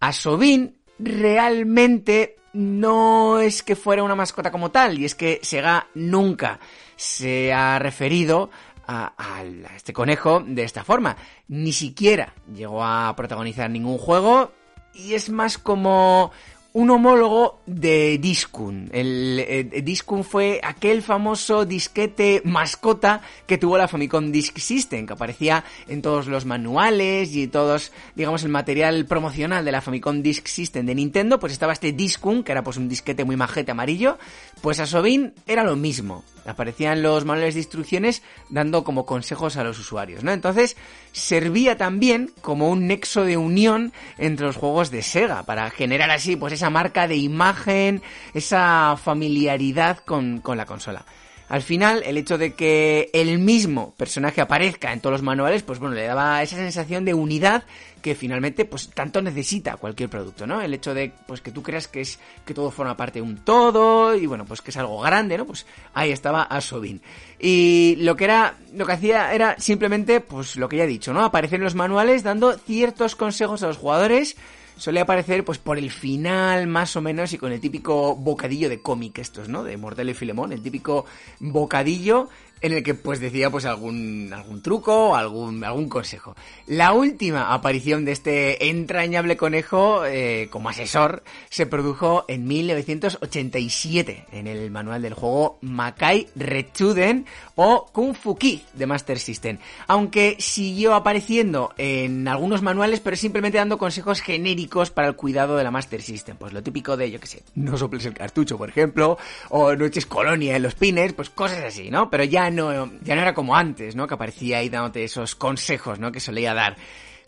Asobin 0.00 0.76
realmente 0.98 2.36
no 2.52 3.38
es 3.40 3.62
que 3.62 3.76
fuera 3.76 4.02
una 4.02 4.16
mascota 4.16 4.50
como 4.50 4.70
tal, 4.70 4.98
y 4.98 5.04
es 5.04 5.14
que 5.14 5.38
Sega 5.42 5.86
nunca 5.94 6.58
se 6.96 7.52
ha 7.52 7.78
referido 7.78 8.50
a, 8.86 9.12
a, 9.16 9.44
este 9.76 9.92
conejo 9.92 10.42
de 10.44 10.64
esta 10.64 10.82
forma. 10.82 11.16
Ni 11.46 11.72
siquiera 11.72 12.34
llegó 12.52 12.84
a 12.84 13.14
protagonizar 13.16 13.70
ningún 13.70 13.98
juego, 13.98 14.52
y 14.92 15.14
es 15.14 15.30
más 15.30 15.58
como 15.58 16.32
un 16.72 16.90
homólogo 16.90 17.60
de 17.66 18.18
Discun. 18.18 18.90
El, 18.92 19.38
el, 19.72 19.84
Discun 19.84 20.22
fue 20.22 20.60
aquel 20.62 21.02
famoso 21.02 21.64
disquete 21.64 22.42
mascota 22.44 23.22
que 23.46 23.58
tuvo 23.58 23.78
la 23.78 23.88
Famicom 23.88 24.30
Disk 24.30 24.58
System, 24.58 25.06
que 25.06 25.14
aparecía 25.14 25.64
en 25.88 26.02
todos 26.02 26.26
los 26.26 26.44
manuales 26.44 27.34
y 27.34 27.48
todos, 27.48 27.92
digamos, 28.14 28.44
el 28.44 28.50
material 28.50 29.06
promocional 29.06 29.64
de 29.64 29.72
la 29.72 29.80
Famicom 29.80 30.22
Disk 30.22 30.46
System 30.46 30.86
de 30.86 30.94
Nintendo, 30.94 31.38
pues 31.38 31.52
estaba 31.52 31.72
este 31.72 31.92
Discun, 31.92 32.44
que 32.44 32.52
era 32.52 32.62
pues 32.62 32.76
un 32.76 32.88
disquete 32.88 33.24
muy 33.24 33.36
majete 33.36 33.70
amarillo, 33.70 34.18
pues 34.60 34.78
a 34.80 34.86
Sobin 34.86 35.32
era 35.46 35.64
lo 35.64 35.76
mismo. 35.76 36.24
Aparecían 36.48 37.02
los 37.02 37.24
manuales 37.24 37.54
de 37.54 37.60
instrucciones 37.60 38.22
dando 38.48 38.84
como 38.84 39.06
consejos 39.06 39.56
a 39.56 39.64
los 39.64 39.78
usuarios, 39.78 40.24
¿no? 40.24 40.32
Entonces, 40.32 40.76
servía 41.12 41.76
también 41.76 42.32
como 42.40 42.70
un 42.70 42.86
nexo 42.86 43.24
de 43.24 43.36
unión 43.36 43.92
entre 44.16 44.46
los 44.46 44.56
juegos 44.56 44.90
de 44.90 45.02
Sega, 45.02 45.44
para 45.44 45.70
generar 45.70 46.10
así, 46.10 46.36
pues 46.36 46.52
esa 46.52 46.70
marca 46.70 47.08
de 47.08 47.16
imagen, 47.16 48.02
esa 48.34 48.96
familiaridad 49.02 49.98
con, 49.98 50.40
con 50.40 50.56
la 50.56 50.66
consola. 50.66 51.04
Al 51.48 51.62
final, 51.62 52.02
el 52.04 52.18
hecho 52.18 52.36
de 52.36 52.52
que 52.52 53.10
el 53.12 53.38
mismo 53.38 53.94
personaje 53.96 54.40
aparezca 54.40 54.92
en 54.92 55.00
todos 55.00 55.12
los 55.12 55.22
manuales, 55.22 55.62
pues 55.62 55.78
bueno, 55.78 55.94
le 55.94 56.04
daba 56.04 56.42
esa 56.42 56.56
sensación 56.56 57.04
de 57.04 57.14
unidad 57.14 57.64
que 58.02 58.14
finalmente, 58.14 58.64
pues 58.64 58.90
tanto 58.90 59.20
necesita 59.22 59.76
cualquier 59.76 60.08
producto, 60.08 60.46
¿no? 60.46 60.60
El 60.60 60.74
hecho 60.74 60.94
de, 60.94 61.12
pues 61.26 61.40
que 61.40 61.50
tú 61.50 61.62
creas 61.62 61.88
que 61.88 62.00
es, 62.00 62.18
que 62.44 62.54
todo 62.54 62.70
forma 62.70 62.96
parte 62.96 63.18
de 63.18 63.22
un 63.22 63.38
todo, 63.38 64.14
y 64.14 64.26
bueno, 64.26 64.44
pues 64.44 64.60
que 64.60 64.70
es 64.70 64.76
algo 64.76 65.00
grande, 65.00 65.36
¿no? 65.36 65.46
Pues 65.46 65.66
ahí 65.94 66.12
estaba 66.12 66.42
Asobin. 66.42 67.00
Y 67.38 67.96
lo 68.00 68.14
que 68.14 68.24
era, 68.24 68.56
lo 68.74 68.86
que 68.86 68.92
hacía 68.92 69.32
era 69.34 69.58
simplemente, 69.58 70.20
pues 70.20 70.56
lo 70.56 70.68
que 70.68 70.76
ya 70.76 70.84
he 70.84 70.88
dicho, 70.88 71.12
¿no? 71.12 71.24
Aparecer 71.24 71.56
en 71.58 71.64
los 71.64 71.74
manuales 71.74 72.22
dando 72.22 72.56
ciertos 72.56 73.16
consejos 73.16 73.62
a 73.62 73.66
los 73.66 73.78
jugadores, 73.78 74.36
suele 74.78 75.00
aparecer 75.00 75.44
pues 75.44 75.58
por 75.58 75.76
el 75.76 75.90
final 75.90 76.66
más 76.66 76.96
o 76.96 77.02
menos 77.02 77.32
y 77.32 77.38
con 77.38 77.52
el 77.52 77.60
típico 77.60 78.16
bocadillo 78.16 78.68
de 78.68 78.80
cómic 78.80 79.18
estos, 79.18 79.48
¿no? 79.48 79.64
De 79.64 79.76
Mortel 79.76 80.10
y 80.10 80.14
Filemón, 80.14 80.52
el 80.52 80.62
típico 80.62 81.04
bocadillo 81.40 82.28
en 82.60 82.72
el 82.72 82.82
que 82.82 82.94
pues 82.94 83.20
decía 83.20 83.50
pues 83.50 83.64
algún, 83.64 84.30
algún 84.32 84.62
truco, 84.62 85.16
algún, 85.16 85.64
algún 85.64 85.88
consejo. 85.88 86.34
La 86.66 86.92
última 86.92 87.54
aparición 87.54 88.04
de 88.04 88.12
este 88.12 88.68
entrañable 88.68 89.36
conejo 89.36 90.04
eh, 90.04 90.48
como 90.50 90.68
asesor 90.68 91.22
se 91.50 91.66
produjo 91.66 92.24
en 92.28 92.46
1987 92.46 94.26
en 94.32 94.46
el 94.46 94.70
manual 94.70 95.02
del 95.02 95.14
juego 95.14 95.58
Makai 95.62 96.28
Rechuden 96.34 97.26
o 97.54 97.86
Kung 97.92 98.14
Fu 98.14 98.36
Kid 98.36 98.60
de 98.74 98.86
Master 98.86 99.18
System, 99.18 99.58
aunque 99.86 100.36
siguió 100.38 100.94
apareciendo 100.94 101.72
en 101.78 102.28
algunos 102.28 102.62
manuales 102.62 103.00
pero 103.00 103.16
simplemente 103.16 103.58
dando 103.58 103.78
consejos 103.78 104.20
genéricos 104.20 104.90
para 104.90 105.08
el 105.08 105.16
cuidado 105.16 105.56
de 105.56 105.64
la 105.64 105.70
Master 105.70 106.02
System, 106.02 106.36
pues 106.36 106.52
lo 106.52 106.62
típico 106.62 106.96
de, 106.96 107.10
yo 107.10 107.20
que 107.20 107.26
sé, 107.26 107.42
no 107.54 107.76
soples 107.76 108.04
el 108.06 108.14
cartucho 108.14 108.58
por 108.58 108.68
ejemplo, 108.68 109.18
o 109.48 109.74
no 109.74 109.84
eches 109.84 110.06
colonia 110.06 110.56
en 110.56 110.62
los 110.62 110.74
pines, 110.74 111.12
pues 111.12 111.30
cosas 111.30 111.64
así, 111.64 111.90
¿no? 111.90 112.10
Pero 112.10 112.24
ya 112.24 112.47
ya 112.50 113.14
no 113.14 113.22
era 113.22 113.34
como 113.34 113.56
antes, 113.56 113.96
¿no? 113.96 114.06
Que 114.06 114.14
aparecía 114.14 114.58
ahí 114.58 114.68
dándote 114.68 115.04
esos 115.04 115.34
consejos, 115.34 115.98
¿no? 115.98 116.12
Que 116.12 116.20
solía 116.20 116.54
dar. 116.54 116.76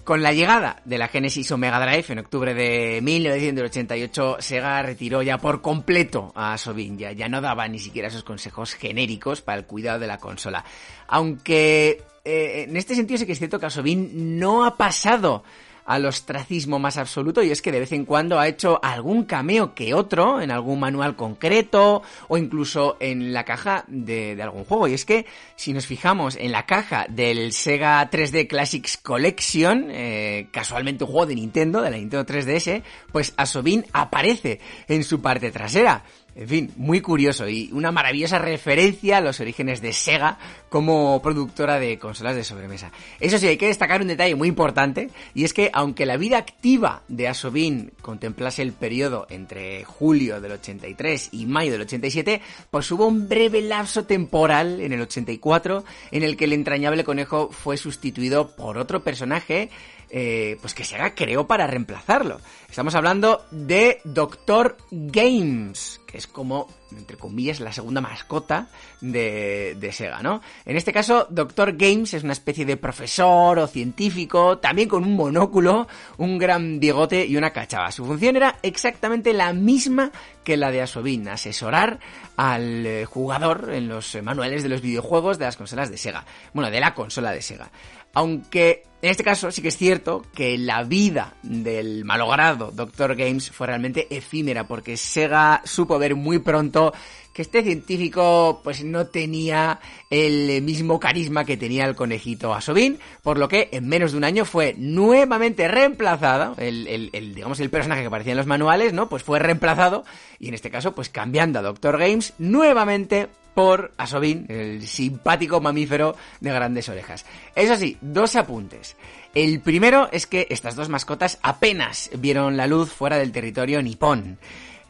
Con 0.04 0.22
la 0.22 0.32
llegada 0.32 0.80
de 0.84 0.98
la 0.98 1.08
Genesis 1.08 1.50
o 1.52 1.58
Mega 1.58 1.78
Drive 1.78 2.06
en 2.08 2.20
octubre 2.20 2.54
de 2.54 3.00
1988, 3.02 4.36
Sega 4.40 4.82
retiró 4.82 5.22
ya 5.22 5.38
por 5.38 5.60
completo 5.60 6.32
a 6.34 6.56
Sobin, 6.56 6.98
ya, 6.98 7.12
ya 7.12 7.28
no 7.28 7.40
daba 7.40 7.68
ni 7.68 7.78
siquiera 7.78 8.08
esos 8.08 8.24
consejos 8.24 8.74
genéricos 8.74 9.42
para 9.42 9.58
el 9.58 9.66
cuidado 9.66 9.98
de 9.98 10.06
la 10.06 10.18
consola. 10.18 10.64
Aunque 11.06 12.02
eh, 12.24 12.66
en 12.68 12.76
este 12.76 12.94
sentido 12.94 13.18
sí 13.18 13.26
que 13.26 13.32
es 13.32 13.38
cierto 13.38 13.58
que 13.58 13.66
Asobin 13.66 14.38
no 14.38 14.64
ha 14.64 14.76
pasado 14.76 15.42
al 15.90 16.06
ostracismo 16.06 16.78
más 16.78 16.96
absoluto 16.98 17.42
y 17.42 17.50
es 17.50 17.62
que 17.62 17.72
de 17.72 17.80
vez 17.80 17.90
en 17.90 18.04
cuando 18.04 18.38
ha 18.38 18.46
hecho 18.46 18.78
algún 18.80 19.24
cameo 19.24 19.74
que 19.74 19.92
otro 19.92 20.40
en 20.40 20.52
algún 20.52 20.78
manual 20.78 21.16
concreto 21.16 22.02
o 22.28 22.38
incluso 22.38 22.96
en 23.00 23.32
la 23.32 23.44
caja 23.44 23.84
de, 23.88 24.40
algún 24.40 24.64
juego. 24.64 24.86
Y 24.86 24.94
es 24.94 25.04
que 25.04 25.26
si 25.56 25.72
nos 25.72 25.86
fijamos 25.86 26.36
en 26.36 26.52
la 26.52 26.64
caja 26.64 27.06
del 27.08 27.52
Sega 27.52 28.08
3D 28.08 28.46
Classics 28.46 28.98
Collection, 28.98 29.88
eh, 29.90 30.46
casualmente 30.52 31.02
un 31.02 31.10
juego 31.10 31.26
de 31.26 31.34
Nintendo, 31.34 31.82
de 31.82 31.90
la 31.90 31.96
Nintendo 31.96 32.24
3DS, 32.24 32.84
pues 33.10 33.34
Asobin 33.36 33.84
aparece 33.92 34.60
en 34.86 35.02
su 35.02 35.20
parte 35.20 35.50
trasera. 35.50 36.04
En 36.36 36.48
fin, 36.48 36.72
muy 36.76 37.00
curioso 37.00 37.48
y 37.48 37.70
una 37.72 37.90
maravillosa 37.90 38.38
referencia 38.38 39.18
a 39.18 39.20
los 39.20 39.40
orígenes 39.40 39.80
de 39.80 39.92
Sega 39.92 40.38
como 40.68 41.20
productora 41.22 41.80
de 41.80 41.98
consolas 41.98 42.36
de 42.36 42.44
sobremesa. 42.44 42.92
Eso 43.18 43.38
sí, 43.38 43.48
hay 43.48 43.56
que 43.56 43.66
destacar 43.66 44.00
un 44.00 44.08
detalle 44.08 44.36
muy 44.36 44.48
importante 44.48 45.10
y 45.34 45.44
es 45.44 45.52
que 45.52 45.70
aunque 45.72 46.06
la 46.06 46.16
vida 46.16 46.38
activa 46.38 47.02
de 47.08 47.28
Asobin 47.28 47.92
contemplase 48.10 48.62
el 48.62 48.72
periodo 48.72 49.28
entre 49.30 49.84
julio 49.84 50.40
del 50.40 50.50
83 50.52 51.28
y 51.30 51.46
mayo 51.46 51.70
del 51.70 51.82
87, 51.82 52.42
pues 52.68 52.90
hubo 52.90 53.06
un 53.06 53.28
breve 53.28 53.62
lapso 53.62 54.04
temporal 54.04 54.80
en 54.80 54.92
el 54.92 55.02
84 55.02 55.84
en 56.10 56.24
el 56.24 56.36
que 56.36 56.46
el 56.46 56.52
entrañable 56.52 57.04
conejo 57.04 57.50
fue 57.52 57.76
sustituido 57.76 58.56
por 58.56 58.78
otro 58.78 59.04
personaje 59.04 59.70
eh, 60.10 60.58
pues 60.60 60.74
que 60.74 60.84
Sega 60.84 61.14
creó 61.14 61.46
para 61.46 61.68
reemplazarlo. 61.68 62.40
Estamos 62.68 62.96
hablando 62.96 63.44
de 63.52 64.00
Doctor 64.02 64.76
Games, 64.90 66.00
que 66.04 66.18
es 66.18 66.26
como, 66.26 66.66
entre 66.96 67.16
comillas, 67.16 67.60
la 67.60 67.72
segunda 67.72 68.00
mascota 68.00 68.68
de, 69.00 69.76
de 69.78 69.92
Sega, 69.92 70.22
¿no? 70.22 70.42
En 70.64 70.76
este 70.76 70.92
caso, 70.92 71.26
Doctor 71.30 71.76
Games 71.76 72.14
es 72.14 72.24
una 72.24 72.32
especie 72.32 72.64
de 72.64 72.76
profesor 72.76 73.58
o 73.58 73.66
científico, 73.66 74.58
también 74.58 74.88
con 74.88 75.04
un 75.04 75.14
monóculo, 75.16 75.88
un 76.18 76.38
gran 76.38 76.80
bigote 76.80 77.26
y 77.26 77.36
una 77.36 77.50
cachava. 77.50 77.92
Su 77.92 78.04
función 78.04 78.36
era 78.36 78.58
exactamente 78.62 79.32
la 79.32 79.52
misma 79.52 80.10
que 80.44 80.56
la 80.56 80.70
de 80.70 80.82
Asobin, 80.82 81.28
asesorar 81.28 82.00
al 82.36 82.86
eh, 82.86 83.04
jugador 83.04 83.70
en 83.72 83.88
los 83.88 84.16
manuales 84.22 84.62
de 84.62 84.68
los 84.68 84.80
videojuegos 84.80 85.38
de 85.38 85.44
las 85.44 85.56
consolas 85.56 85.90
de 85.90 85.98
Sega. 85.98 86.24
Bueno, 86.52 86.70
de 86.70 86.80
la 86.80 86.94
consola 86.94 87.32
de 87.32 87.42
Sega. 87.42 87.70
Aunque 88.14 88.82
en 89.02 89.10
este 89.10 89.24
caso 89.24 89.50
sí 89.50 89.62
que 89.62 89.68
es 89.68 89.76
cierto 89.76 90.22
que 90.34 90.58
la 90.58 90.84
vida 90.84 91.34
del 91.42 92.04
malogrado 92.04 92.70
Doctor 92.70 93.16
Games 93.16 93.50
fue 93.50 93.66
realmente 93.66 94.06
efímera 94.14 94.66
porque 94.66 94.96
Sega 94.96 95.62
supo 95.64 95.98
ver 95.98 96.14
muy 96.16 96.38
pronto 96.38 96.92
que 97.32 97.42
este 97.42 97.62
científico 97.62 98.60
pues 98.64 98.84
no 98.84 99.06
tenía 99.06 99.80
el 100.10 100.62
mismo 100.62 100.98
carisma 100.98 101.44
que 101.44 101.56
tenía 101.56 101.84
el 101.84 101.94
conejito 101.94 102.52
Asobin, 102.52 102.98
por 103.22 103.38
lo 103.38 103.48
que 103.48 103.68
en 103.72 103.88
menos 103.88 104.12
de 104.12 104.18
un 104.18 104.24
año 104.24 104.44
fue 104.44 104.74
nuevamente 104.76 105.68
reemplazado, 105.68 106.54
el, 106.58 107.10
digamos 107.34 107.60
el 107.60 107.70
personaje 107.70 108.02
que 108.02 108.08
aparecía 108.08 108.32
en 108.32 108.38
los 108.38 108.46
manuales, 108.46 108.92
¿no? 108.92 109.08
Pues 109.08 109.22
fue 109.22 109.38
reemplazado 109.38 110.04
y 110.38 110.48
en 110.48 110.54
este 110.54 110.70
caso 110.70 110.92
pues 110.94 111.08
cambiando 111.08 111.58
a 111.58 111.62
Doctor 111.62 111.98
Games 111.98 112.34
nuevamente 112.38 113.28
por 113.54 113.92
Asobin, 113.96 114.46
el 114.48 114.86
simpático 114.86 115.60
mamífero 115.60 116.16
de 116.40 116.52
grandes 116.52 116.88
orejas. 116.88 117.26
Eso 117.54 117.76
sí, 117.76 117.96
dos 118.00 118.36
apuntes. 118.36 118.96
El 119.34 119.60
primero 119.60 120.08
es 120.12 120.26
que 120.26 120.46
estas 120.50 120.74
dos 120.74 120.88
mascotas 120.88 121.38
apenas 121.42 122.10
vieron 122.18 122.56
la 122.56 122.66
luz 122.66 122.90
fuera 122.92 123.16
del 123.16 123.32
territorio 123.32 123.82
nipón. 123.82 124.38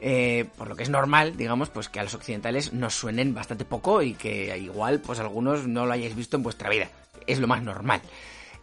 Eh, 0.03 0.47
por 0.57 0.69
lo 0.69 0.77
que 0.77 0.83
es 0.83 0.89
normal, 0.89 1.37
digamos, 1.37 1.69
pues 1.69 1.89
que 1.89 2.01
a 2.01 2.05
los 2.05 2.15
occidentales 2.15 2.73
nos 2.73 2.95
suenen 2.95 3.35
bastante 3.35 3.65
poco 3.65 4.03
y 4.03 4.15
que 4.15 4.57
igual, 4.59 5.01
pues 5.01 5.21
algunos 5.21 5.67
no 5.67 5.85
lo 5.85 5.93
hayáis 5.93 6.17
visto 6.17 6.37
en 6.37 6.43
vuestra 6.43 6.71
vida. 6.71 6.89
Es 7.27 7.39
lo 7.39 7.47
más 7.47 7.63
normal. 7.63 8.01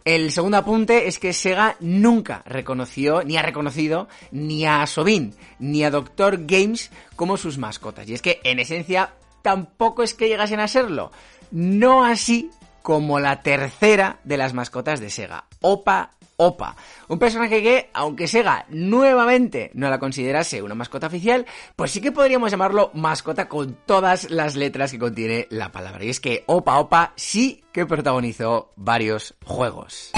El 0.04 0.32
segundo 0.32 0.56
apunte 0.56 1.06
es 1.06 1.18
que 1.18 1.32
Sega 1.32 1.76
nunca 1.80 2.42
reconoció, 2.46 3.22
ni 3.24 3.36
ha 3.36 3.42
reconocido, 3.42 4.08
ni 4.30 4.64
a 4.64 4.86
Sobin, 4.86 5.34
ni 5.58 5.84
a 5.84 5.90
Doctor 5.90 6.46
Games 6.46 6.90
como 7.14 7.36
sus 7.36 7.58
mascotas. 7.58 8.08
Y 8.08 8.14
es 8.14 8.22
que, 8.22 8.40
en 8.42 8.58
esencia, 8.58 9.12
tampoco 9.42 10.02
es 10.02 10.14
que 10.14 10.28
llegasen 10.28 10.60
a 10.60 10.68
serlo. 10.68 11.12
No 11.50 12.04
así 12.04 12.50
como 12.82 13.20
la 13.20 13.42
tercera 13.42 14.18
de 14.24 14.38
las 14.38 14.54
mascotas 14.54 14.98
de 14.98 15.10
Sega, 15.10 15.44
Opa 15.60 16.12
Opa. 16.40 16.76
Un 17.08 17.18
personaje 17.18 17.60
que, 17.60 17.90
aunque 17.92 18.28
Sega 18.28 18.64
nuevamente 18.68 19.72
no 19.74 19.90
la 19.90 19.98
considerase 19.98 20.62
una 20.62 20.76
mascota 20.76 21.08
oficial, 21.08 21.44
pues 21.74 21.90
sí 21.90 22.00
que 22.00 22.12
podríamos 22.12 22.52
llamarlo 22.52 22.92
mascota 22.94 23.48
con 23.48 23.76
todas 23.84 24.30
las 24.30 24.54
letras 24.54 24.92
que 24.92 25.00
contiene 25.00 25.48
la 25.50 25.72
palabra. 25.72 26.04
Y 26.04 26.10
es 26.10 26.20
que 26.20 26.44
Opa 26.46 26.78
Opa 26.78 27.12
sí 27.16 27.64
que 27.72 27.86
protagonizó 27.86 28.70
varios 28.76 29.34
juegos. 29.44 30.12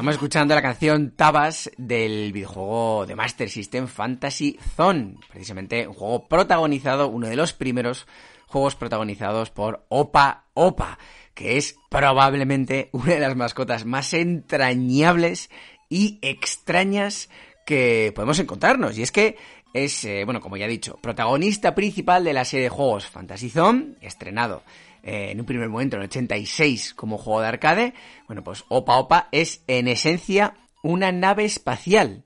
Estamos 0.00 0.14
escuchando 0.14 0.54
la 0.54 0.62
canción 0.62 1.10
Tabas 1.10 1.70
del 1.76 2.32
videojuego 2.32 3.04
de 3.04 3.14
Master 3.14 3.50
System 3.50 3.86
Fantasy 3.86 4.58
Zone, 4.74 5.16
precisamente 5.28 5.86
un 5.86 5.92
juego 5.92 6.26
protagonizado, 6.26 7.08
uno 7.08 7.26
de 7.26 7.36
los 7.36 7.52
primeros 7.52 8.06
juegos 8.46 8.76
protagonizados 8.76 9.50
por 9.50 9.84
Opa 9.90 10.46
Opa, 10.54 10.98
que 11.34 11.58
es 11.58 11.76
probablemente 11.90 12.88
una 12.92 13.12
de 13.12 13.20
las 13.20 13.36
mascotas 13.36 13.84
más 13.84 14.14
entrañables 14.14 15.50
y 15.90 16.18
extrañas 16.22 17.28
que 17.66 18.10
podemos 18.14 18.38
encontrarnos. 18.38 18.96
Y 18.96 19.02
es 19.02 19.12
que 19.12 19.36
es, 19.74 20.02
eh, 20.06 20.24
bueno, 20.24 20.40
como 20.40 20.56
ya 20.56 20.64
he 20.64 20.70
dicho, 20.70 20.96
protagonista 21.02 21.74
principal 21.74 22.24
de 22.24 22.32
la 22.32 22.46
serie 22.46 22.64
de 22.64 22.70
juegos 22.70 23.04
Fantasy 23.06 23.50
Zone, 23.50 23.96
estrenado 24.00 24.62
eh, 25.02 25.30
en 25.30 25.40
un 25.40 25.46
primer 25.46 25.68
momento 25.68 25.96
en 25.96 26.02
el 26.02 26.08
86 26.08 26.94
como 26.94 27.18
juego 27.18 27.40
de 27.40 27.48
arcade, 27.48 27.94
bueno, 28.26 28.42
pues 28.42 28.64
Opa 28.68 28.96
Opa 28.96 29.28
es 29.32 29.62
en 29.66 29.88
esencia 29.88 30.54
una 30.82 31.12
nave 31.12 31.44
espacial. 31.44 32.24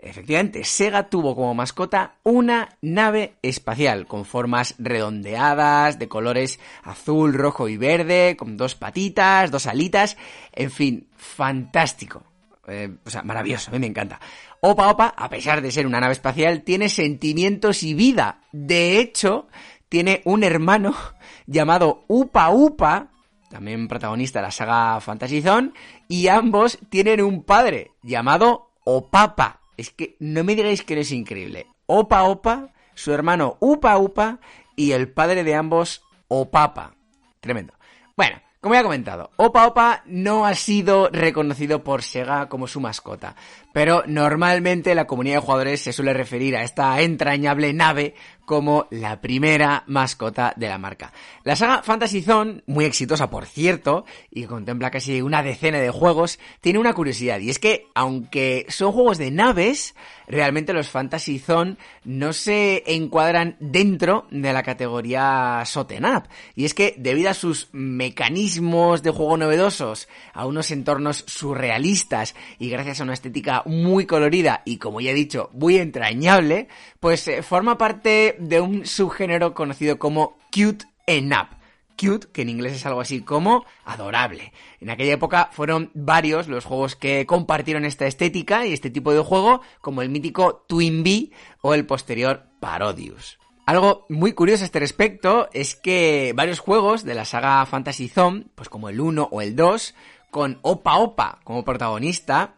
Efectivamente, 0.00 0.62
Sega 0.62 1.10
tuvo 1.10 1.34
como 1.34 1.54
mascota 1.54 2.14
una 2.22 2.76
nave 2.80 3.34
espacial 3.42 4.06
con 4.06 4.24
formas 4.24 4.76
redondeadas, 4.78 5.98
de 5.98 6.08
colores 6.08 6.60
azul, 6.84 7.34
rojo 7.34 7.68
y 7.68 7.76
verde, 7.76 8.36
con 8.38 8.56
dos 8.56 8.76
patitas, 8.76 9.50
dos 9.50 9.66
alitas, 9.66 10.16
en 10.52 10.70
fin, 10.70 11.08
fantástico. 11.16 12.22
Eh, 12.68 12.90
o 13.04 13.10
sea, 13.10 13.22
maravilloso, 13.22 13.70
a 13.70 13.72
mí 13.72 13.80
me 13.80 13.86
encanta. 13.88 14.20
Opa 14.60 14.88
Opa, 14.90 15.14
a 15.16 15.28
pesar 15.30 15.62
de 15.62 15.72
ser 15.72 15.86
una 15.86 16.00
nave 16.00 16.12
espacial, 16.12 16.62
tiene 16.62 16.88
sentimientos 16.88 17.82
y 17.82 17.94
vida. 17.94 18.42
De 18.52 19.00
hecho, 19.00 19.48
tiene 19.88 20.22
un 20.24 20.44
hermano 20.44 20.94
llamado 21.46 22.04
Upa 22.08 22.50
Upa, 22.50 23.08
también 23.50 23.88
protagonista 23.88 24.40
de 24.40 24.44
la 24.44 24.50
saga 24.50 25.00
Fantasy 25.00 25.42
Zone, 25.42 25.72
y 26.08 26.28
ambos 26.28 26.78
tienen 26.90 27.22
un 27.22 27.42
padre 27.42 27.92
llamado 28.02 28.70
Opapa. 28.84 29.60
Es 29.76 29.90
que 29.90 30.16
no 30.18 30.44
me 30.44 30.54
digáis 30.54 30.82
que 30.82 30.94
no 30.94 31.00
es 31.00 31.12
increíble. 31.12 31.66
Opa 31.86 32.24
Opa, 32.24 32.68
su 32.94 33.12
hermano 33.12 33.56
Upa 33.60 33.96
Upa 33.98 34.40
y 34.76 34.92
el 34.92 35.10
padre 35.10 35.44
de 35.44 35.54
ambos 35.54 36.02
Opapa. 36.28 36.94
Tremendo. 37.40 37.74
Bueno, 38.16 38.40
como 38.60 38.74
ya 38.74 38.80
he 38.80 38.84
comentado, 38.84 39.30
Opa 39.36 39.66
Opa 39.66 40.02
no 40.06 40.44
ha 40.44 40.54
sido 40.54 41.08
reconocido 41.10 41.84
por 41.84 42.02
Sega 42.02 42.48
como 42.48 42.66
su 42.66 42.80
mascota, 42.80 43.36
pero 43.72 44.02
normalmente 44.06 44.94
la 44.94 45.06
comunidad 45.06 45.36
de 45.36 45.42
jugadores 45.42 45.80
se 45.80 45.92
suele 45.92 46.12
referir 46.12 46.56
a 46.56 46.62
esta 46.62 47.00
entrañable 47.00 47.72
nave 47.72 48.14
como 48.48 48.86
la 48.90 49.20
primera 49.20 49.84
mascota 49.88 50.54
de 50.56 50.68
la 50.68 50.78
marca. 50.78 51.12
La 51.44 51.54
saga 51.54 51.82
Fantasy 51.82 52.22
Zone, 52.22 52.62
muy 52.66 52.86
exitosa 52.86 53.28
por 53.28 53.44
cierto, 53.44 54.06
y 54.30 54.44
contempla 54.44 54.90
casi 54.90 55.20
una 55.20 55.42
decena 55.42 55.78
de 55.80 55.90
juegos, 55.90 56.38
tiene 56.62 56.78
una 56.78 56.94
curiosidad, 56.94 57.40
y 57.40 57.50
es 57.50 57.58
que, 57.58 57.88
aunque 57.94 58.64
son 58.70 58.92
juegos 58.92 59.18
de 59.18 59.30
naves, 59.30 59.94
realmente 60.28 60.72
los 60.72 60.88
Fantasy 60.88 61.38
Zone 61.38 61.76
no 62.04 62.32
se 62.32 62.84
encuadran 62.86 63.56
dentro 63.60 64.26
de 64.30 64.52
la 64.54 64.62
categoría 64.62 65.62
Soten 65.66 66.06
Up. 66.06 66.24
Y 66.54 66.64
es 66.64 66.72
que, 66.72 66.94
debido 66.96 67.28
a 67.28 67.34
sus 67.34 67.68
mecanismos 67.72 69.02
de 69.02 69.10
juego 69.10 69.36
novedosos, 69.36 70.08
a 70.32 70.46
unos 70.46 70.70
entornos 70.70 71.22
surrealistas 71.26 72.34
y 72.58 72.70
gracias 72.70 73.00
a 73.00 73.04
una 73.04 73.12
estética 73.12 73.62
muy 73.68 74.06
colorida 74.06 74.62
y, 74.64 74.78
como 74.78 75.00
ya 75.00 75.12
he 75.12 75.14
dicho, 75.14 75.50
muy 75.52 75.76
entrañable, 75.76 76.68
pues 76.98 77.28
eh, 77.28 77.42
forma 77.42 77.78
parte 77.78 78.36
de 78.40 78.60
un 78.60 78.86
subgénero 78.86 79.54
conocido 79.54 79.98
como 79.98 80.38
Cute 80.52 80.86
en 81.06 81.32
Up 81.32 81.58
cute, 81.98 82.28
que 82.32 82.42
en 82.42 82.48
inglés 82.48 82.74
es 82.74 82.86
algo 82.86 83.00
así 83.00 83.20
como 83.20 83.66
adorable. 83.84 84.52
En 84.80 84.90
aquella 84.90 85.14
época 85.14 85.50
fueron 85.52 85.90
varios 85.94 86.48
los 86.48 86.64
juegos 86.64 86.96
que 86.96 87.26
compartieron 87.26 87.84
esta 87.84 88.06
estética 88.06 88.66
y 88.66 88.72
este 88.72 88.90
tipo 88.90 89.12
de 89.12 89.20
juego, 89.20 89.60
como 89.80 90.00
el 90.02 90.08
mítico 90.08 90.64
Twin 90.68 91.02
Bee 91.02 91.32
o 91.60 91.74
el 91.74 91.84
posterior 91.84 92.44
Parodius. 92.60 93.38
Algo 93.66 94.06
muy 94.08 94.32
curioso 94.32 94.62
a 94.62 94.66
este 94.66 94.80
respecto 94.80 95.48
es 95.52 95.76
que 95.76 96.32
varios 96.34 96.58
juegos 96.58 97.04
de 97.04 97.14
la 97.14 97.26
saga 97.26 97.66
Fantasy 97.66 98.08
Zone, 98.08 98.46
pues 98.54 98.70
como 98.70 98.88
el 98.88 99.00
1 99.00 99.28
o 99.30 99.42
el 99.42 99.56
2, 99.56 99.94
con 100.30 100.58
Opa 100.62 100.96
Opa 100.96 101.40
como 101.44 101.64
protagonista, 101.64 102.57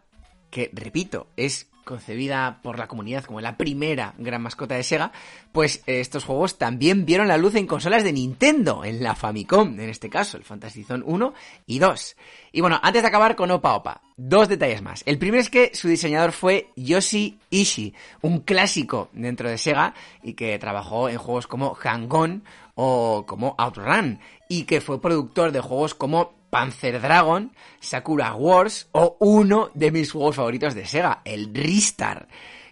que 0.51 0.69
repito, 0.73 1.27
es 1.35 1.71
concebida 1.83 2.59
por 2.61 2.77
la 2.77 2.87
comunidad 2.87 3.25
como 3.25 3.41
la 3.41 3.57
primera 3.57 4.13
gran 4.17 4.41
mascota 4.41 4.75
de 4.75 4.83
Sega, 4.83 5.11
pues 5.51 5.83
eh, 5.87 5.99
estos 5.99 6.23
juegos 6.23 6.57
también 6.57 7.05
vieron 7.05 7.27
la 7.27 7.37
luz 7.37 7.55
en 7.55 7.67
consolas 7.67 8.03
de 8.03 8.13
Nintendo, 8.13 8.85
en 8.85 9.03
la 9.03 9.15
Famicom, 9.15 9.79
en 9.79 9.89
este 9.89 10.09
caso, 10.09 10.37
el 10.37 10.43
Fantasy 10.43 10.83
Zone 10.83 11.03
1 11.05 11.33
y 11.65 11.79
2. 11.79 12.15
Y 12.53 12.61
bueno, 12.61 12.79
antes 12.81 13.01
de 13.01 13.07
acabar 13.07 13.35
con 13.35 13.51
Opa 13.51 13.75
Opa, 13.75 14.01
dos 14.15 14.47
detalles 14.47 14.81
más. 14.81 15.03
El 15.05 15.17
primero 15.17 15.41
es 15.41 15.49
que 15.49 15.71
su 15.73 15.87
diseñador 15.87 16.31
fue 16.31 16.69
Yoshi 16.75 17.39
Ishii, 17.49 17.93
un 18.21 18.41
clásico 18.41 19.09
dentro 19.13 19.49
de 19.49 19.57
Sega 19.57 19.93
y 20.23 20.33
que 20.33 20.57
trabajó 20.59 21.09
en 21.09 21.17
juegos 21.17 21.47
como 21.47 21.73
Hang-On 21.73 22.43
o 22.75 23.25
como 23.27 23.55
Outrun 23.57 24.19
y 24.47 24.63
que 24.63 24.81
fue 24.81 25.01
productor 25.01 25.51
de 25.51 25.61
juegos 25.61 25.93
como 25.93 26.40
Panzer 26.51 27.01
Dragon, 27.01 27.51
Sakura 27.79 28.35
Wars 28.35 28.89
o 28.91 29.17
uno 29.19 29.71
de 29.73 29.89
mis 29.89 30.11
juegos 30.11 30.35
favoritos 30.35 30.75
de 30.75 30.85
Sega, 30.85 31.23
el 31.25 31.51
Ristar. 31.55 32.27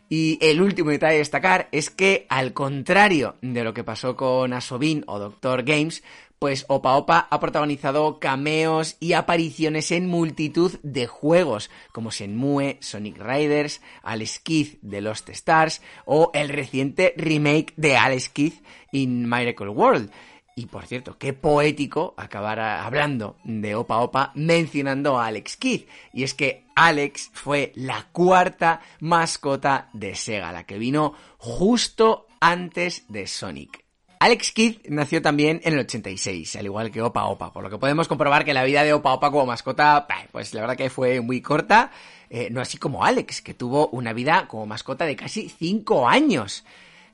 Y 0.10 0.38
el 0.42 0.62
último 0.62 0.92
detalle 0.92 1.15
a 1.15 1.20
destacar 1.20 1.70
es 1.72 1.89
que, 1.89 2.26
al 2.30 2.54
contrario 2.54 3.36
de 3.42 3.63
lo 3.63 3.74
que 3.74 3.84
pasó 3.84 4.15
con 4.15 4.54
Asobin 4.54 5.04
o 5.08 5.20
Doctor 5.20 5.63
Games, 5.63 6.04
pues 6.39 6.65
Opa 6.70 6.96
Opa 6.96 7.28
ha 7.30 7.39
protagonizado 7.39 8.18
cameos 8.20 8.96
y 9.00 9.13
apariciones 9.13 9.92
en 9.92 10.08
multitud 10.08 10.80
de 10.84 11.06
juegos, 11.06 11.70
como 11.92 12.12
Shenmue, 12.12 12.78
Sonic 12.80 13.18
Riders, 13.20 13.82
Alex 14.02 14.39
Kidd 14.39 14.78
de 14.82 15.02
Lost 15.02 15.30
Stars 15.30 15.82
o 16.06 16.32
el 16.34 16.50
reciente 16.50 17.13
remake 17.18 17.74
de 17.76 17.98
Alex 17.98 18.30
Kidd 18.30 18.54
in 18.92 19.30
Miracle 19.30 19.70
World. 19.70 20.12
Y 20.60 20.65
por 20.65 20.86
cierto, 20.86 21.17
qué 21.17 21.32
poético 21.32 22.13
acabar 22.17 22.60
hablando 22.60 23.38
de 23.45 23.76
Opa 23.76 24.00
Opa 24.00 24.34
mencionando 24.36 25.17
a 25.17 25.28
Alex 25.28 25.56
Kidd. 25.56 25.84
Y 26.12 26.24
es 26.24 26.34
que 26.34 26.65
Alex 26.76 27.32
fue 27.32 27.72
la 27.76 28.08
cuarta 28.12 28.82
mascota 29.00 29.88
de 29.93 30.15
Sega, 30.15 30.52
la 30.52 30.65
que 30.65 30.78
vino 30.78 31.13
justo 31.38 32.28
antes 32.41 33.06
de 33.08 33.26
Sonic. 33.26 33.86
Alex 34.19 34.52
Kidd 34.52 34.80
nació 34.89 35.22
también 35.22 35.62
en 35.63 35.76
el 35.76 35.80
86, 35.80 36.58
al 36.58 36.65
igual 36.65 36.91
que 36.91 37.02
Opa 37.02 37.24
Opa, 37.24 37.54
por 37.54 37.63
lo 37.63 37.69
que 37.69 37.78
podemos 37.78 38.10
comprobar 38.10 38.43
que 38.43 38.54
la 38.54 38.65
vida 38.65 38.84
de 38.84 38.91
Opa 38.91 39.13
Opa 39.13 39.32
como 39.32 39.45
mascota, 39.45 40.06
pues 40.34 40.54
la 40.54 40.60
verdad 40.60 40.76
que 40.76 40.89
fue 40.89 41.22
muy 41.22 41.39
corta, 41.39 41.89
eh, 42.30 42.50
no 42.52 42.60
así 42.60 42.78
como 42.78 43.06
Alex, 43.06 43.41
que 43.41 43.54
tuvo 43.54 43.88
una 43.93 44.12
vida 44.12 44.45
como 44.50 44.65
mascota 44.65 45.06
de 45.06 45.15
casi 45.15 45.48
5 45.48 46.10
años. 46.10 46.65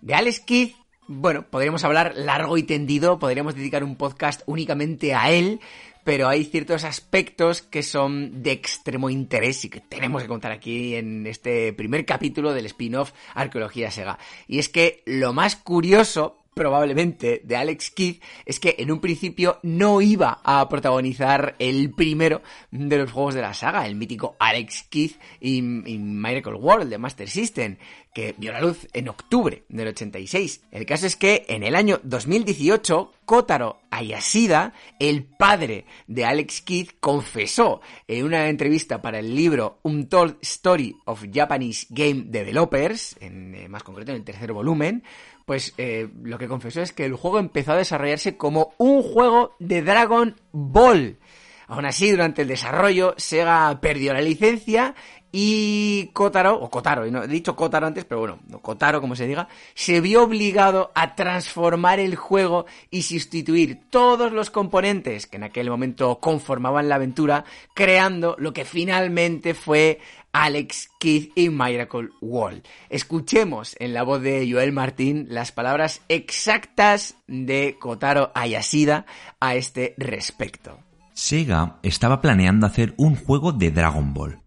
De 0.02 0.16
Alex 0.16 0.40
Kidd 0.40 0.72
bueno, 1.08 1.46
podríamos 1.50 1.84
hablar 1.84 2.14
largo 2.16 2.58
y 2.58 2.64
tendido, 2.64 3.20
podríamos 3.20 3.56
dedicar 3.56 3.84
un 3.84 3.96
podcast 3.96 4.42
únicamente 4.46 5.14
a 5.14 5.32
él, 5.32 5.60
pero 6.04 6.28
hay 6.28 6.46
ciertos 6.46 6.84
aspectos 6.84 7.62
que 7.62 7.84
son 7.84 8.44
de 8.44 8.52
extremo 8.52 9.10
interés 9.10 9.66
y 9.66 9.70
que 9.70 9.82
tenemos 9.82 10.22
que 10.22 10.28
contar 10.28 10.52
aquí 10.52 10.96
en 10.96 11.26
este 11.28 11.74
primer 11.74 12.06
capítulo 12.06 12.54
del 12.54 12.68
spin-off 12.68 13.12
Arqueología 13.34 13.92
Sega. 13.92 14.20
Y 14.48 14.60
es 14.60 14.70
que 14.70 15.04
lo 15.06 15.34
más 15.34 15.56
curioso 15.56 16.45
probablemente 16.56 17.42
de 17.44 17.58
Alex 17.58 17.92
Kidd 17.92 18.22
es 18.46 18.62
que 18.62 18.76
en 18.80 18.90
un 18.90 19.02
principio 19.02 19.60
no 19.62 20.00
iba 20.00 20.40
a 20.42 20.68
protagonizar 20.70 21.56
el 21.60 21.92
primero 21.92 22.42
de 22.72 22.98
los 22.98 23.12
juegos 23.12 23.36
de 23.36 23.42
la 23.42 23.54
saga, 23.54 23.86
el 23.86 23.96
mítico 23.96 24.38
Alex 24.40 24.84
Kidd 24.84 25.12
y, 25.42 25.62
Miracle 25.62 26.54
World 26.54 26.90
de 26.90 26.98
Master 26.98 27.30
System, 27.30 27.76
que 28.14 28.34
vio 28.38 28.54
la 28.54 28.62
luz 28.62 28.88
en 28.94 29.10
octubre 29.10 29.66
del 29.68 29.90
86. 29.90 30.62
El 30.72 30.86
caso 30.86 31.06
es 31.06 31.18
que 31.18 31.46
en 31.50 31.64
el 31.64 31.76
año 31.76 32.00
2018, 32.04 33.12
Kotaro 33.26 33.82
Ayashida, 33.92 34.74
el 35.00 35.26
padre 35.26 35.86
de 36.08 36.24
Alex 36.24 36.62
Kidd, 36.62 36.92
confesó 37.02 37.82
en 38.08 38.24
una 38.24 38.48
entrevista 38.48 39.02
para 39.02 39.20
el 39.20 39.36
libro 39.36 39.80
Untold 39.84 40.38
Story 40.42 40.96
of 41.04 41.26
Japanese 41.34 41.88
Game 41.90 42.24
Developers, 42.28 43.18
en, 43.20 43.56
eh, 43.56 43.68
más 43.68 43.84
concreto 43.84 44.12
en 44.12 44.18
el 44.18 44.24
tercer 44.24 44.54
volumen, 44.54 45.04
pues 45.46 45.74
eh, 45.78 46.10
lo 46.24 46.38
que 46.38 46.48
confesó 46.48 46.82
es 46.82 46.92
que 46.92 47.06
el 47.06 47.16
juego 47.16 47.40
empezó 47.40 47.74
a 47.74 47.78
desarrollarse 47.78 48.36
como 48.36 48.74
un 48.78 49.02
juego 49.04 49.56
de 49.60 49.82
Dragon 49.82 50.36
Ball. 50.52 51.20
Aún 51.68 51.86
así, 51.86 52.12
durante 52.12 52.44
el 52.44 52.48
desarrollo, 52.48 53.16
Sega 53.18 53.80
perdió 53.82 54.14
la 54.14 54.22
licencia 54.22 54.94
y 55.38 56.12
Kotaro, 56.14 56.58
o 56.58 56.70
Kotaro, 56.70 57.06
no, 57.12 57.24
he 57.24 57.28
dicho 57.28 57.58
Kotaro 57.58 57.88
antes, 57.88 58.06
pero 58.06 58.22
bueno, 58.22 58.40
Kotaro 58.62 59.02
como 59.02 59.18
se 59.18 59.28
diga, 59.28 59.50
se 59.74 60.00
vio 60.00 60.24
obligado 60.24 60.94
a 60.96 61.14
transformar 61.16 62.00
el 62.00 62.16
juego 62.16 62.66
y 62.90 63.02
sustituir 63.02 63.90
todos 63.90 64.32
los 64.32 64.50
componentes 64.50 65.28
que 65.28 65.36
en 65.36 65.44
aquel 65.44 65.70
momento 65.70 66.20
conformaban 66.22 66.88
la 66.88 66.96
aventura, 66.96 67.44
creando 67.74 68.38
lo 68.40 68.54
que 68.54 68.64
finalmente 68.64 69.54
fue 69.54 70.00
Alex 70.36 70.90
Kidd 71.00 71.30
y 71.36 71.50
Miracle 71.50 72.10
World. 72.20 72.64
Escuchemos 72.90 73.78
en 73.80 73.94
la 73.94 74.04
voz 74.04 74.22
de 74.22 74.46
Joel 74.52 74.74
Martín 74.74 75.28
las 75.30 75.54
palabras 75.54 76.02
exactas 76.10 77.16
de 77.26 77.78
Kotaro 77.80 78.34
Ayashida 78.36 79.06
a 79.40 79.56
este 79.56 79.96
respecto. 79.98 80.78
Sega 81.14 81.80
estaba 81.84 82.20
planeando 82.20 82.68
hacer 82.68 82.94
un 82.98 83.16
juego 83.16 83.54
de 83.54 83.72
Dragon 83.72 84.14
Ball 84.14 84.42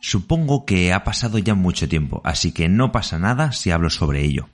Supongo 0.00 0.64
que 0.64 0.92
ha 0.92 1.04
pasado 1.04 1.38
ya 1.38 1.54
mucho 1.54 1.88
tiempo, 1.88 2.22
así 2.24 2.52
que 2.52 2.68
no 2.68 2.92
pasa 2.92 3.18
nada 3.18 3.52
si 3.52 3.70
hablo 3.70 3.90
sobre 3.90 4.24
ello. 4.24 4.48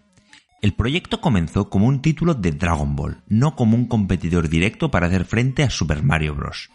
El 0.63 0.75
proyecto 0.75 1.21
comenzó 1.21 1.69
como 1.69 1.87
un 1.87 2.01
título 2.01 2.35
de 2.35 2.51
Dragon 2.51 2.97
Ball, 2.97 3.23
no 3.29 3.55
como 3.55 3.77
un 3.77 3.87
competidor 3.87 4.49
directo 4.49 4.91
para 4.91 5.07
hacer 5.07 5.25
frente 5.25 5.63
a 5.63 5.71
Super 5.71 6.03
Mario 6.03 6.35
Bros. 6.35 6.71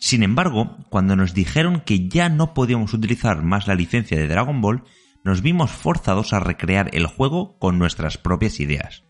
Sin 0.00 0.22
embargo, 0.22 0.78
cuando 0.88 1.14
nos 1.14 1.34
dijeron 1.34 1.82
que 1.84 2.08
ya 2.08 2.30
no 2.30 2.54
podíamos 2.54 2.94
utilizar 2.94 3.42
más 3.42 3.68
la 3.68 3.74
licencia 3.74 4.16
de 4.16 4.26
Dragon 4.26 4.62
Ball, 4.62 4.82
nos 5.24 5.42
vimos 5.42 5.70
forzados 5.70 6.32
a 6.32 6.40
recrear 6.40 6.88
el 6.94 7.06
juego 7.06 7.58
con 7.58 7.78
nuestras 7.78 8.16
propias 8.16 8.60
ideas. 8.60 9.04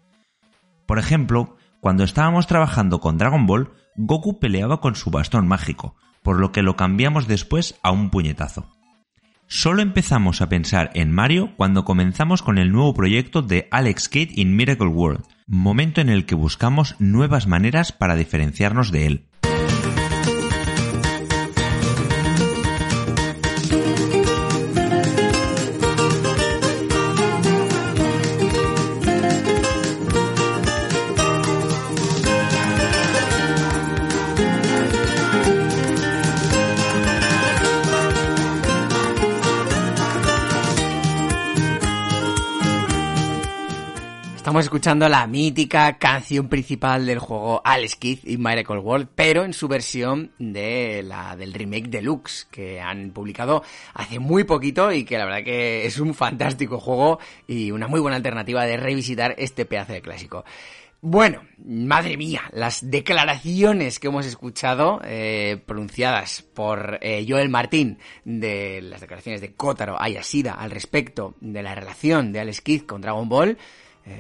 Por 0.86 0.98
ejemplo, 0.98 1.56
cuando 1.78 2.02
estábamos 2.02 2.48
trabajando 2.48 3.00
con 3.00 3.18
Dragon 3.18 3.46
Ball, 3.46 3.70
Goku 3.94 4.40
peleaba 4.40 4.80
con 4.80 4.96
su 4.96 5.10
bastón 5.10 5.46
mágico, 5.46 5.94
por 6.24 6.40
lo 6.40 6.50
que 6.50 6.62
lo 6.62 6.74
cambiamos 6.74 7.28
después 7.28 7.78
a 7.84 7.92
un 7.92 8.10
puñetazo. 8.10 8.68
Solo 9.46 9.82
empezamos 9.82 10.42
a 10.42 10.48
pensar 10.48 10.90
en 10.94 11.12
Mario 11.12 11.54
cuando 11.56 11.84
comenzamos 11.84 12.42
con 12.42 12.58
el 12.58 12.72
nuevo 12.72 12.94
proyecto 12.94 13.42
de 13.42 13.68
Alex 13.70 14.08
Kidd 14.08 14.30
in 14.36 14.56
Miracle 14.56 14.88
World, 14.88 15.24
momento 15.46 16.00
en 16.00 16.08
el 16.08 16.26
que 16.26 16.34
buscamos 16.34 16.96
nuevas 16.98 17.46
maneras 17.46 17.92
para 17.92 18.16
diferenciarnos 18.16 18.90
de 18.90 19.06
él. 19.06 19.29
Estamos 44.60 44.76
escuchando 44.76 45.08
la 45.08 45.26
mítica 45.26 45.96
canción 45.96 46.50
principal 46.50 47.06
del 47.06 47.18
juego 47.18 47.62
Alex 47.64 47.96
Kidd 47.96 48.18
y 48.24 48.36
Miracle 48.36 48.80
World, 48.80 49.08
pero 49.14 49.44
en 49.44 49.54
su 49.54 49.68
versión 49.68 50.32
de 50.38 51.02
la 51.02 51.34
del 51.34 51.54
remake 51.54 51.88
deluxe 51.88 52.46
que 52.50 52.78
han 52.78 53.12
publicado 53.12 53.62
hace 53.94 54.18
muy 54.18 54.44
poquito 54.44 54.92
y 54.92 55.04
que 55.04 55.16
la 55.16 55.24
verdad 55.24 55.44
que 55.44 55.86
es 55.86 55.98
un 55.98 56.12
fantástico 56.12 56.78
juego 56.78 57.20
y 57.46 57.70
una 57.70 57.88
muy 57.88 58.00
buena 58.00 58.18
alternativa 58.18 58.66
de 58.66 58.76
revisitar 58.76 59.34
este 59.38 59.64
pedazo 59.64 59.94
de 59.94 60.02
clásico. 60.02 60.44
Bueno, 61.00 61.40
madre 61.64 62.18
mía, 62.18 62.42
las 62.52 62.90
declaraciones 62.90 63.98
que 63.98 64.08
hemos 64.08 64.26
escuchado 64.26 65.00
eh, 65.04 65.58
pronunciadas 65.64 66.42
por 66.42 66.98
eh, 67.00 67.24
Joel 67.26 67.48
Martín 67.48 67.96
de 68.26 68.82
las 68.82 69.00
declaraciones 69.00 69.40
de 69.40 69.54
Kotaro 69.54 69.96
Ayashida 69.98 70.52
al 70.52 70.70
respecto 70.70 71.34
de 71.40 71.62
la 71.62 71.74
relación 71.74 72.32
de 72.32 72.40
Alex 72.40 72.60
Kidd 72.60 72.82
con 72.82 73.00
Dragon 73.00 73.30
Ball 73.30 73.56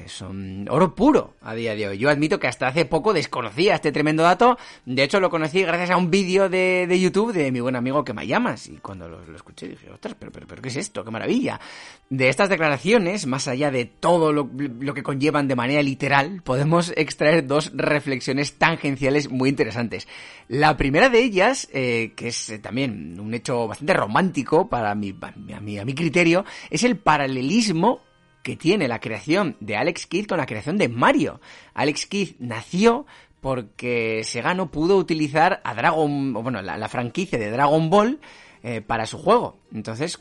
son 0.06 0.66
oro 0.68 0.94
puro 0.94 1.34
a 1.42 1.54
día 1.54 1.74
de 1.74 1.88
hoy. 1.88 1.98
Yo 1.98 2.10
admito 2.10 2.38
que 2.38 2.46
hasta 2.46 2.68
hace 2.68 2.84
poco 2.84 3.12
desconocía 3.12 3.74
este 3.74 3.92
tremendo 3.92 4.22
dato. 4.22 4.58
De 4.84 5.02
hecho, 5.02 5.20
lo 5.20 5.30
conocí 5.30 5.62
gracias 5.62 5.90
a 5.90 5.96
un 5.96 6.10
vídeo 6.10 6.48
de, 6.48 6.86
de, 6.88 7.00
YouTube 7.00 7.32
de 7.32 7.50
mi 7.52 7.60
buen 7.60 7.76
amigo 7.76 8.04
que 8.04 8.12
me 8.12 8.26
llamas. 8.26 8.68
Y 8.68 8.78
cuando 8.78 9.08
lo, 9.08 9.22
escuché 9.34 9.68
dije, 9.68 9.90
ostras, 9.90 10.16
pero, 10.18 10.32
pero, 10.32 10.46
pero, 10.46 10.62
¿qué 10.62 10.68
es 10.68 10.76
esto? 10.76 11.04
¡Qué 11.04 11.10
maravilla! 11.10 11.60
De 12.08 12.28
estas 12.28 12.48
declaraciones, 12.48 13.26
más 13.26 13.48
allá 13.48 13.70
de 13.70 13.84
todo 13.84 14.32
lo, 14.32 14.48
que 14.94 15.02
conllevan 15.02 15.48
de 15.48 15.56
manera 15.56 15.82
literal, 15.82 16.42
podemos 16.42 16.92
extraer 16.96 17.46
dos 17.46 17.70
reflexiones 17.74 18.54
tangenciales 18.58 19.30
muy 19.30 19.48
interesantes. 19.48 20.08
La 20.48 20.76
primera 20.76 21.08
de 21.08 21.22
ellas, 21.22 21.68
eh, 21.72 22.12
que 22.16 22.28
es 22.28 22.52
también 22.60 23.18
un 23.20 23.32
hecho 23.34 23.68
bastante 23.68 23.94
romántico 23.94 24.68
para 24.68 24.94
mi, 24.94 25.14
mi, 25.62 25.78
a 25.78 25.84
mi 25.84 25.94
criterio, 25.94 26.44
es 26.70 26.82
el 26.82 26.96
paralelismo 26.96 28.00
que 28.42 28.56
tiene 28.56 28.88
la 28.88 29.00
creación 29.00 29.56
de 29.60 29.76
Alex 29.76 30.06
Kidd 30.06 30.26
con 30.26 30.38
la 30.38 30.46
creación 30.46 30.78
de 30.78 30.88
Mario. 30.88 31.40
Alex 31.74 32.06
Kidd 32.06 32.36
nació 32.38 33.06
porque 33.40 34.22
Sega 34.24 34.54
no 34.54 34.70
pudo 34.70 34.96
utilizar 34.96 35.60
a 35.64 35.74
Dragon, 35.74 36.32
bueno, 36.32 36.62
la, 36.62 36.76
la 36.76 36.88
franquicia 36.88 37.38
de 37.38 37.50
Dragon 37.50 37.90
Ball 37.90 38.20
eh, 38.62 38.82
para 38.82 39.06
su 39.06 39.18
juego. 39.18 39.58
Entonces, 39.72 40.20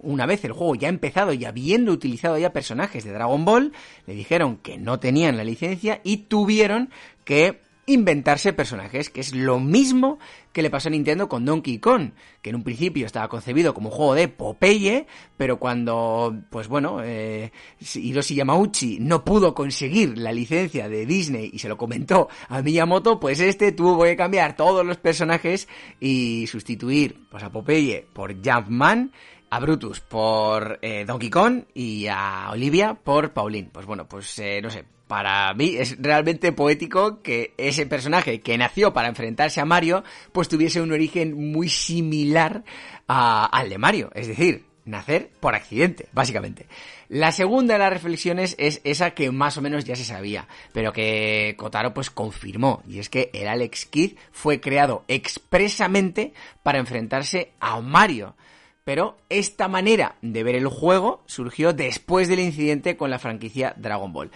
una 0.00 0.26
vez 0.26 0.44
el 0.44 0.52
juego 0.52 0.74
ya 0.74 0.88
empezado 0.88 1.32
y 1.32 1.44
habiendo 1.44 1.92
utilizado 1.92 2.38
ya 2.38 2.52
personajes 2.52 3.04
de 3.04 3.12
Dragon 3.12 3.44
Ball, 3.44 3.72
le 4.06 4.14
dijeron 4.14 4.58
que 4.58 4.78
no 4.78 5.00
tenían 5.00 5.36
la 5.36 5.44
licencia 5.44 6.00
y 6.04 6.18
tuvieron 6.18 6.90
que 7.24 7.60
inventarse 7.92 8.52
personajes, 8.52 9.10
que 9.10 9.20
es 9.20 9.34
lo 9.34 9.60
mismo 9.60 10.18
que 10.52 10.62
le 10.62 10.70
pasó 10.70 10.88
a 10.88 10.90
Nintendo 10.90 11.28
con 11.28 11.44
Donkey 11.44 11.78
Kong, 11.78 12.10
que 12.42 12.50
en 12.50 12.56
un 12.56 12.62
principio 12.62 13.06
estaba 13.06 13.28
concebido 13.28 13.72
como 13.74 13.88
un 13.88 13.94
juego 13.94 14.14
de 14.14 14.28
Popeye, 14.28 15.06
pero 15.36 15.58
cuando, 15.58 16.34
pues 16.50 16.68
bueno, 16.68 17.02
eh, 17.04 17.52
Hiroshi 17.94 18.34
Yamauchi 18.34 18.98
no 19.00 19.24
pudo 19.24 19.54
conseguir 19.54 20.18
la 20.18 20.32
licencia 20.32 20.88
de 20.88 21.06
Disney 21.06 21.50
y 21.52 21.58
se 21.58 21.68
lo 21.68 21.76
comentó 21.76 22.28
a 22.48 22.62
Miyamoto, 22.62 23.20
pues 23.20 23.40
este 23.40 23.72
tuvo 23.72 24.04
que 24.04 24.16
cambiar 24.16 24.56
todos 24.56 24.84
los 24.84 24.96
personajes 24.96 25.68
y 26.00 26.46
sustituir 26.46 27.28
pues, 27.30 27.42
a 27.42 27.50
Popeye 27.50 28.06
por 28.12 28.34
Jumpman, 28.34 29.12
a 29.50 29.60
Brutus 29.60 30.00
por 30.00 30.78
eh, 30.80 31.04
Donkey 31.04 31.28
Kong 31.28 31.64
y 31.74 32.06
a 32.06 32.48
Olivia 32.52 32.94
por 32.94 33.32
Pauline. 33.32 33.68
Pues 33.72 33.84
bueno, 33.84 34.08
pues 34.08 34.38
eh, 34.38 34.60
no 34.62 34.70
sé, 34.70 34.84
para 35.06 35.52
mí 35.54 35.74
es 35.76 35.96
realmente 36.00 36.52
poético 36.52 37.20
que 37.20 37.52
ese 37.58 37.84
personaje 37.86 38.40
que 38.40 38.56
nació 38.56 38.92
para 38.92 39.08
enfrentarse 39.08 39.60
a 39.60 39.64
Mario, 39.64 40.04
pues 40.30 40.48
tuviese 40.48 40.80
un 40.80 40.92
origen 40.92 41.52
muy 41.52 41.68
similar 41.68 42.62
al 43.08 43.68
de 43.68 43.78
Mario. 43.78 44.10
Es 44.14 44.28
decir, 44.28 44.66
nacer 44.84 45.30
por 45.40 45.56
accidente, 45.56 46.08
básicamente. 46.12 46.66
La 47.08 47.32
segunda 47.32 47.74
de 47.74 47.80
las 47.80 47.92
reflexiones 47.92 48.54
es 48.56 48.80
esa 48.84 49.10
que 49.10 49.32
más 49.32 49.56
o 49.56 49.62
menos 49.62 49.84
ya 49.84 49.96
se 49.96 50.04
sabía, 50.04 50.46
pero 50.72 50.92
que 50.92 51.54
Kotaro 51.58 51.92
pues 51.92 52.10
confirmó, 52.10 52.82
y 52.86 53.00
es 53.00 53.08
que 53.08 53.30
el 53.32 53.48
Alex 53.48 53.86
Kidd 53.86 54.16
fue 54.30 54.60
creado 54.60 55.04
expresamente 55.08 56.34
para 56.62 56.78
enfrentarse 56.78 57.52
a 57.58 57.80
Mario. 57.80 58.36
Pero 58.84 59.18
esta 59.28 59.68
manera 59.68 60.16
de 60.22 60.42
ver 60.42 60.54
el 60.54 60.66
juego 60.66 61.22
surgió 61.26 61.72
después 61.72 62.28
del 62.28 62.40
incidente 62.40 62.96
con 62.96 63.10
la 63.10 63.18
franquicia 63.18 63.74
Dragon 63.76 64.12
Ball. 64.12 64.30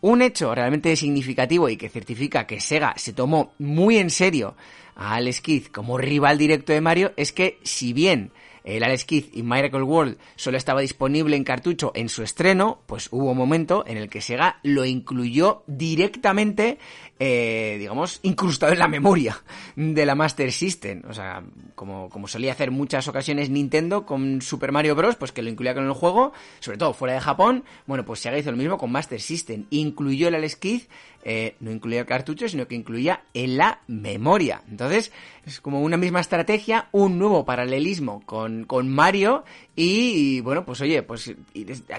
Un 0.00 0.22
hecho 0.22 0.54
realmente 0.54 0.96
significativo 0.96 1.68
y 1.68 1.76
que 1.76 1.90
certifica 1.90 2.46
que 2.46 2.60
Sega 2.60 2.94
se 2.96 3.12
tomó 3.12 3.52
muy 3.58 3.98
en 3.98 4.08
serio 4.10 4.56
a 4.96 5.14
Alex 5.16 5.40
Kidd 5.42 5.66
como 5.66 5.98
rival 5.98 6.38
directo 6.38 6.72
de 6.72 6.80
Mario 6.80 7.12
es 7.16 7.32
que 7.32 7.58
si 7.62 7.92
bien 7.92 8.32
el 8.64 8.82
Alex 8.82 9.04
Kidd 9.04 9.24
y 9.32 9.42
Miracle 9.42 9.82
World 9.82 10.18
solo 10.36 10.56
estaba 10.56 10.80
disponible 10.80 11.36
en 11.36 11.44
cartucho 11.44 11.92
en 11.94 12.08
su 12.08 12.22
estreno, 12.22 12.80
pues 12.86 13.08
hubo 13.10 13.30
un 13.30 13.36
momento 13.36 13.84
en 13.86 13.96
el 13.96 14.08
que 14.08 14.20
Sega 14.20 14.58
lo 14.62 14.84
incluyó 14.84 15.62
directamente, 15.66 16.78
eh, 17.18 17.76
digamos, 17.78 18.20
incrustado 18.22 18.72
en 18.72 18.78
la 18.78 18.88
memoria 18.88 19.42
de 19.76 20.06
la 20.06 20.14
Master 20.14 20.52
System. 20.52 21.02
O 21.08 21.14
sea, 21.14 21.42
como, 21.74 22.08
como 22.10 22.28
solía 22.28 22.52
hacer 22.52 22.70
muchas 22.70 23.08
ocasiones 23.08 23.50
Nintendo 23.50 24.06
con 24.06 24.42
Super 24.42 24.72
Mario 24.72 24.94
Bros., 24.94 25.16
pues 25.16 25.32
que 25.32 25.42
lo 25.42 25.50
incluía 25.50 25.74
con 25.74 25.84
el 25.84 25.92
juego, 25.92 26.32
sobre 26.60 26.78
todo 26.78 26.92
fuera 26.92 27.14
de 27.14 27.20
Japón, 27.20 27.64
bueno, 27.86 28.04
pues 28.04 28.20
Sega 28.20 28.38
hizo 28.38 28.50
lo 28.50 28.56
mismo 28.56 28.78
con 28.78 28.92
Master 28.92 29.20
System. 29.20 29.66
Incluyó 29.70 30.28
el 30.28 30.34
Alex 30.34 30.56
Kidd 30.56 30.82
eh, 31.22 31.56
no 31.60 31.70
incluía 31.70 32.00
el 32.00 32.06
cartucho, 32.06 32.48
sino 32.48 32.66
que 32.66 32.74
incluía 32.74 33.24
en 33.34 33.56
la 33.56 33.80
memoria. 33.86 34.62
Entonces, 34.68 35.12
es 35.44 35.60
como 35.60 35.82
una 35.82 35.96
misma 35.96 36.20
estrategia, 36.20 36.88
un 36.92 37.18
nuevo 37.18 37.44
paralelismo 37.44 38.22
con, 38.24 38.64
con 38.64 38.88
Mario 38.88 39.44
y, 39.76 40.40
bueno, 40.40 40.64
pues 40.64 40.80
oye, 40.80 41.02
pues 41.02 41.34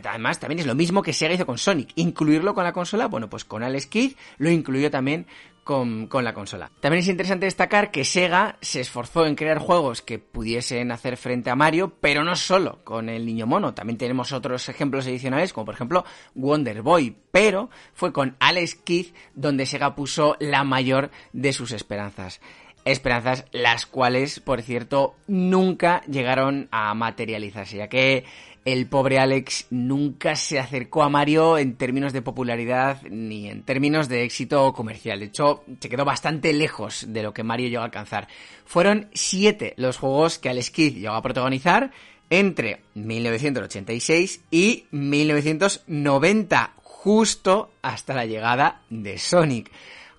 además 0.03 0.39
también 0.39 0.59
es 0.59 0.65
lo 0.65 0.75
mismo 0.75 1.01
que 1.01 1.13
Sega 1.13 1.33
hizo 1.33 1.45
con 1.45 1.57
Sonic. 1.57 1.89
Incluirlo 1.95 2.53
con 2.53 2.63
la 2.63 2.73
consola, 2.73 3.07
bueno, 3.07 3.29
pues 3.29 3.45
con 3.45 3.63
Alex 3.63 3.87
Kidd 3.87 4.13
lo 4.37 4.49
incluyó 4.49 4.89
también 4.89 5.25
con, 5.63 6.09
la 6.11 6.33
consola. 6.33 6.71
También 6.79 7.01
es 7.01 7.07
interesante 7.07 7.45
destacar 7.45 7.91
que 7.91 8.03
Sega 8.03 8.57
se 8.61 8.81
esforzó 8.81 9.25
en 9.25 9.35
crear 9.35 9.59
juegos 9.59 10.01
que 10.01 10.19
pudiesen 10.19 10.91
hacer 10.91 11.17
frente 11.17 11.49
a 11.49 11.55
Mario, 11.55 11.93
pero 12.01 12.23
no 12.23 12.35
solo 12.35 12.79
con 12.83 13.09
el 13.09 13.25
niño 13.25 13.45
mono, 13.45 13.73
también 13.73 13.97
tenemos 13.97 14.31
otros 14.31 14.67
ejemplos 14.69 15.05
adicionales, 15.05 15.53
como 15.53 15.65
por 15.65 15.75
ejemplo 15.75 16.05
Wonder 16.33 16.81
Boy, 16.81 17.15
pero 17.31 17.69
fue 17.93 18.11
con 18.11 18.35
Alex 18.39 18.75
Kidd 18.75 19.07
donde 19.35 19.65
Sega 19.65 19.95
puso 19.95 20.35
la 20.39 20.63
mayor 20.63 21.11
de 21.33 21.53
sus 21.53 21.71
esperanzas. 21.71 22.41
Esperanzas 22.83 23.45
las 23.51 23.85
cuales, 23.85 24.39
por 24.39 24.63
cierto, 24.63 25.15
nunca 25.27 26.01
llegaron 26.07 26.67
a 26.71 26.91
materializarse, 26.95 27.77
ya 27.77 27.87
que 27.87 28.25
el 28.63 28.87
pobre 28.87 29.17
Alex 29.19 29.67
nunca 29.71 30.35
se 30.35 30.59
acercó 30.59 31.03
a 31.03 31.09
Mario 31.09 31.57
en 31.57 31.75
términos 31.75 32.13
de 32.13 32.21
popularidad 32.21 33.01
ni 33.09 33.49
en 33.49 33.63
términos 33.63 34.07
de 34.07 34.23
éxito 34.23 34.71
comercial. 34.73 35.19
De 35.19 35.25
hecho, 35.27 35.63
se 35.79 35.89
quedó 35.89 36.05
bastante 36.05 36.53
lejos 36.53 37.05
de 37.07 37.23
lo 37.23 37.33
que 37.33 37.43
Mario 37.43 37.69
llegó 37.69 37.81
a 37.81 37.85
alcanzar. 37.85 38.27
Fueron 38.65 39.09
siete 39.13 39.73
los 39.77 39.97
juegos 39.97 40.37
que 40.37 40.49
Alex 40.49 40.69
Kidd 40.69 40.97
llegó 40.97 41.15
a 41.15 41.21
protagonizar 41.21 41.91
entre 42.29 42.81
1986 42.93 44.41
y 44.51 44.85
1990, 44.91 46.73
justo 46.81 47.71
hasta 47.81 48.13
la 48.13 48.25
llegada 48.25 48.81
de 48.89 49.17
Sonic. 49.17 49.71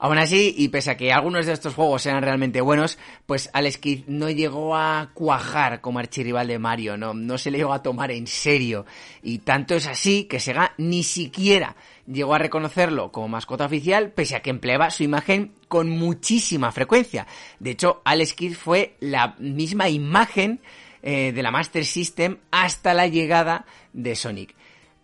Aún 0.02 0.18
así, 0.18 0.52
y 0.58 0.66
pese 0.66 0.90
a 0.90 0.96
que 0.96 1.12
algunos 1.12 1.46
de 1.46 1.52
estos 1.52 1.76
juegos 1.76 2.04
eran 2.06 2.24
realmente 2.24 2.60
buenos, 2.60 2.98
pues 3.24 3.48
Alex 3.52 3.78
Kidd 3.78 4.04
no 4.08 4.30
llegó 4.30 4.74
a 4.74 5.10
cuajar 5.14 5.80
como 5.80 6.00
archirrival 6.00 6.48
de 6.48 6.58
Mario, 6.58 6.96
no, 6.96 7.14
no 7.14 7.38
se 7.38 7.52
le 7.52 7.58
llegó 7.58 7.72
a 7.72 7.84
tomar 7.84 8.10
en 8.10 8.26
serio. 8.26 8.84
Y 9.22 9.38
tanto 9.38 9.76
es 9.76 9.86
así 9.86 10.24
que 10.24 10.40
Sega 10.40 10.74
ni 10.76 11.04
siquiera 11.04 11.76
llegó 12.04 12.34
a 12.34 12.38
reconocerlo 12.38 13.12
como 13.12 13.28
mascota 13.28 13.66
oficial, 13.66 14.10
pese 14.10 14.34
a 14.34 14.42
que 14.42 14.50
empleaba 14.50 14.90
su 14.90 15.04
imagen 15.04 15.52
con 15.68 15.88
muchísima 15.88 16.72
frecuencia. 16.72 17.28
De 17.60 17.70
hecho, 17.70 18.02
Alex 18.04 18.34
Kidd 18.34 18.54
fue 18.54 18.96
la 18.98 19.36
misma 19.38 19.88
imagen 19.88 20.58
eh, 21.04 21.30
de 21.30 21.42
la 21.44 21.52
Master 21.52 21.84
System 21.84 22.38
hasta 22.50 22.92
la 22.92 23.06
llegada 23.06 23.66
de 23.92 24.16
Sonic. 24.16 24.56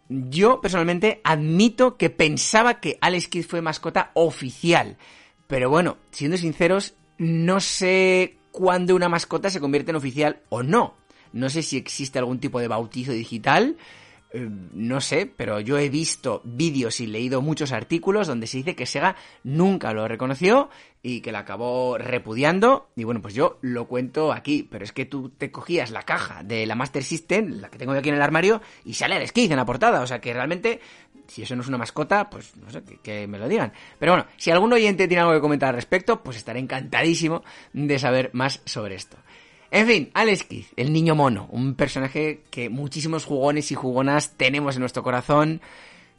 Yo 0.09 0.61
personalmente 0.61 1.21
admito 1.25 1.97
que 1.97 2.09
pensaba 2.11 2.81
que 2.81 2.99
Alex 3.01 3.29
Kidd 3.29 3.45
fue 3.45 3.61
mascota 3.61 4.11
oficial. 4.15 4.97
Pero 5.47 5.69
bueno, 5.71 5.99
siendo 6.11 6.37
sinceros, 6.37 6.95
no 7.19 7.61
sé 7.61 8.37
cuándo 8.53 8.95
una 8.97 9.09
mascota 9.09 9.51
se 9.51 9.61
convierte 9.61 9.91
en 9.91 9.97
oficial 9.97 10.41
o 10.49 10.63
no. 10.63 10.95
No 11.33 11.51
sé 11.51 11.63
si 11.63 11.77
existe 11.77 12.19
algún 12.19 12.39
tipo 12.39 12.59
de 12.59 12.69
bautizo 12.69 13.13
digital 13.13 13.77
no 14.35 15.01
sé, 15.01 15.26
pero 15.26 15.61
yo 15.61 15.79
he 15.79 15.89
visto 15.89 16.43
vídeos 16.45 17.01
y 17.01 17.07
leído 17.07 17.41
muchos 17.41 17.72
artículos 17.72 18.26
donde 18.26 18.47
se 18.47 18.59
dice 18.59 18.76
que 18.76 18.85
Sega 18.85 19.16
nunca 19.43 19.93
lo 19.93 20.07
reconoció 20.07 20.68
y 21.03 21.20
que 21.22 21.33
la 21.33 21.41
acabó 21.41 21.97
repudiando. 21.97 22.91
Y 22.95 23.05
bueno, 23.05 23.22
pues 23.22 23.33
yo 23.33 23.59
lo 23.62 23.87
cuento 23.89 24.33
aquí, 24.33 24.68
pero 24.70 24.85
es 24.85 24.93
que 24.93 25.07
tú 25.07 25.31
te 25.31 25.51
cogías 25.51 25.91
la 25.91 26.03
caja 26.03 26.43
de 26.43 26.66
la 26.66 26.74
Master 26.74 27.03
System, 27.03 27.61
la 27.61 27.70
que 27.70 27.79
tengo 27.79 27.93
aquí 27.93 28.11
en 28.11 28.16
el 28.16 28.22
armario, 28.22 28.61
y 28.85 28.95
sale 28.95 29.16
el 29.16 29.26
Skid 29.26 29.51
en 29.51 29.57
la 29.57 29.64
portada. 29.64 30.03
O 30.03 30.07
sea 30.07 30.20
que 30.20 30.35
realmente, 30.35 30.81
si 31.26 31.43
eso 31.43 31.57
no 31.57 31.62
es 31.62 31.68
una 31.68 31.79
mascota, 31.79 32.29
pues 32.29 32.55
no 32.57 32.70
sé, 32.70 32.83
que, 32.85 32.99
que 32.99 33.26
me 33.26 33.39
lo 33.39 33.49
digan. 33.49 33.72
Pero 33.99 34.12
bueno, 34.12 34.26
si 34.37 34.51
algún 34.51 34.72
oyente 34.72 35.09
tiene 35.09 35.22
algo 35.22 35.33
que 35.33 35.41
comentar 35.41 35.70
al 35.70 35.76
respecto, 35.76 36.22
pues 36.22 36.37
estaré 36.37 36.61
encantadísimo 36.61 37.43
de 37.72 37.99
saber 37.99 38.31
más 38.35 38.61
sobre 38.66 38.95
esto. 38.97 39.16
En 39.71 39.87
fin, 39.87 40.11
Alex 40.14 40.45
Kidd, 40.45 40.64
el 40.77 40.93
niño 40.93 41.14
mono, 41.14 41.47
un 41.51 41.75
personaje 41.75 42.43
que 42.51 42.71
muchísimos 42.71 43.27
jugones 43.27 43.71
y 43.71 43.75
jugonas 43.75 44.33
tenemos 44.37 44.77
en 44.77 44.81
nuestro 44.81 45.03
corazón, 45.03 45.61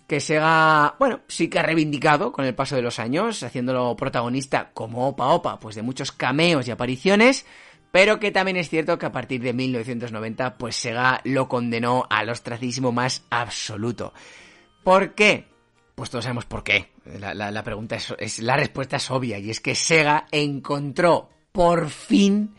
que 0.08 0.20
Sega, 0.20 0.96
bueno, 1.00 1.22
sí 1.28 1.50
que 1.50 1.60
ha 1.60 1.64
reivindicado 1.64 2.32
con 2.32 2.46
el 2.46 2.54
paso 2.54 2.76
de 2.76 2.84
los 2.84 3.00
años, 3.00 3.42
haciéndolo 3.42 3.96
protagonista 3.96 4.72
como 4.74 5.08
Opa 5.08 5.28
Opa, 5.30 5.60
pues 5.60 5.76
de 5.76 5.82
muchos 5.82 6.12
cameos 6.12 6.68
y 6.68 6.72
apariciones, 6.72 7.46
pero 7.92 8.20
que 8.20 8.32
también 8.32 8.58
es 8.58 8.70
cierto 8.70 9.00
que 9.00 9.08
a 9.08 9.12
partir 9.12 9.42
de 9.42 9.54
1990, 9.54 10.58
pues 10.58 10.76
Sega 10.76 11.22
lo 11.24 11.48
condenó 11.48 12.06
al 12.10 12.30
ostracismo 12.30 12.92
más 12.92 13.24
absoluto. 13.32 14.14
¿Por 14.84 15.16
qué? 15.16 15.46
Pues 15.96 16.12
todos 16.12 16.26
sabemos 16.26 16.46
por 16.46 16.64
qué. 16.64 16.92
La, 17.06 17.64
pregunta 17.64 17.96
es, 17.96 18.40
la 18.40 18.58
respuesta 18.58 18.98
es 18.98 19.10
obvia, 19.10 19.40
y 19.40 19.50
es 19.50 19.60
que 19.60 19.74
Sega 19.74 20.28
encontró 20.32 21.30
por 21.52 21.90
fin 21.90 22.56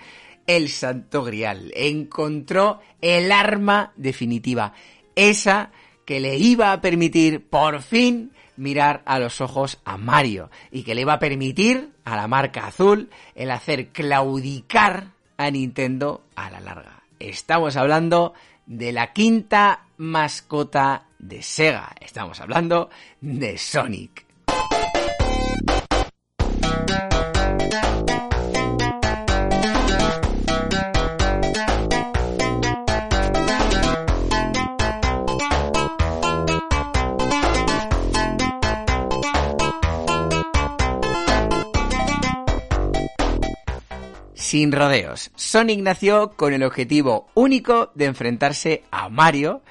el 0.56 0.68
santo 0.68 1.22
grial, 1.22 1.70
encontró 1.76 2.80
el 3.00 3.30
arma 3.30 3.92
definitiva, 3.96 4.72
esa 5.14 5.70
que 6.04 6.18
le 6.18 6.36
iba 6.36 6.72
a 6.72 6.80
permitir 6.80 7.46
por 7.48 7.82
fin 7.82 8.32
mirar 8.56 9.02
a 9.06 9.20
los 9.20 9.40
ojos 9.40 9.78
a 9.84 9.96
Mario 9.96 10.50
y 10.72 10.82
que 10.82 10.96
le 10.96 11.02
iba 11.02 11.12
a 11.12 11.18
permitir 11.20 11.90
a 12.04 12.16
la 12.16 12.26
marca 12.26 12.66
azul 12.66 13.10
el 13.36 13.52
hacer 13.52 13.90
claudicar 13.90 15.12
a 15.36 15.50
Nintendo 15.50 16.24
a 16.34 16.50
la 16.50 16.60
larga. 16.60 17.04
Estamos 17.20 17.76
hablando 17.76 18.34
de 18.66 18.92
la 18.92 19.12
quinta 19.12 19.86
mascota 19.98 21.06
de 21.18 21.42
Sega. 21.42 21.94
Estamos 22.00 22.40
hablando 22.40 22.90
de 23.20 23.56
Sonic. 23.56 24.29
Sin 44.50 44.72
rodeos. 44.72 45.30
Sonic 45.36 45.78
nació 45.78 46.32
con 46.32 46.52
el 46.52 46.64
objetivo 46.64 47.28
único 47.34 47.92
de 47.94 48.06
enfrentarse 48.06 48.82
a 48.90 49.08
Mario 49.08 49.62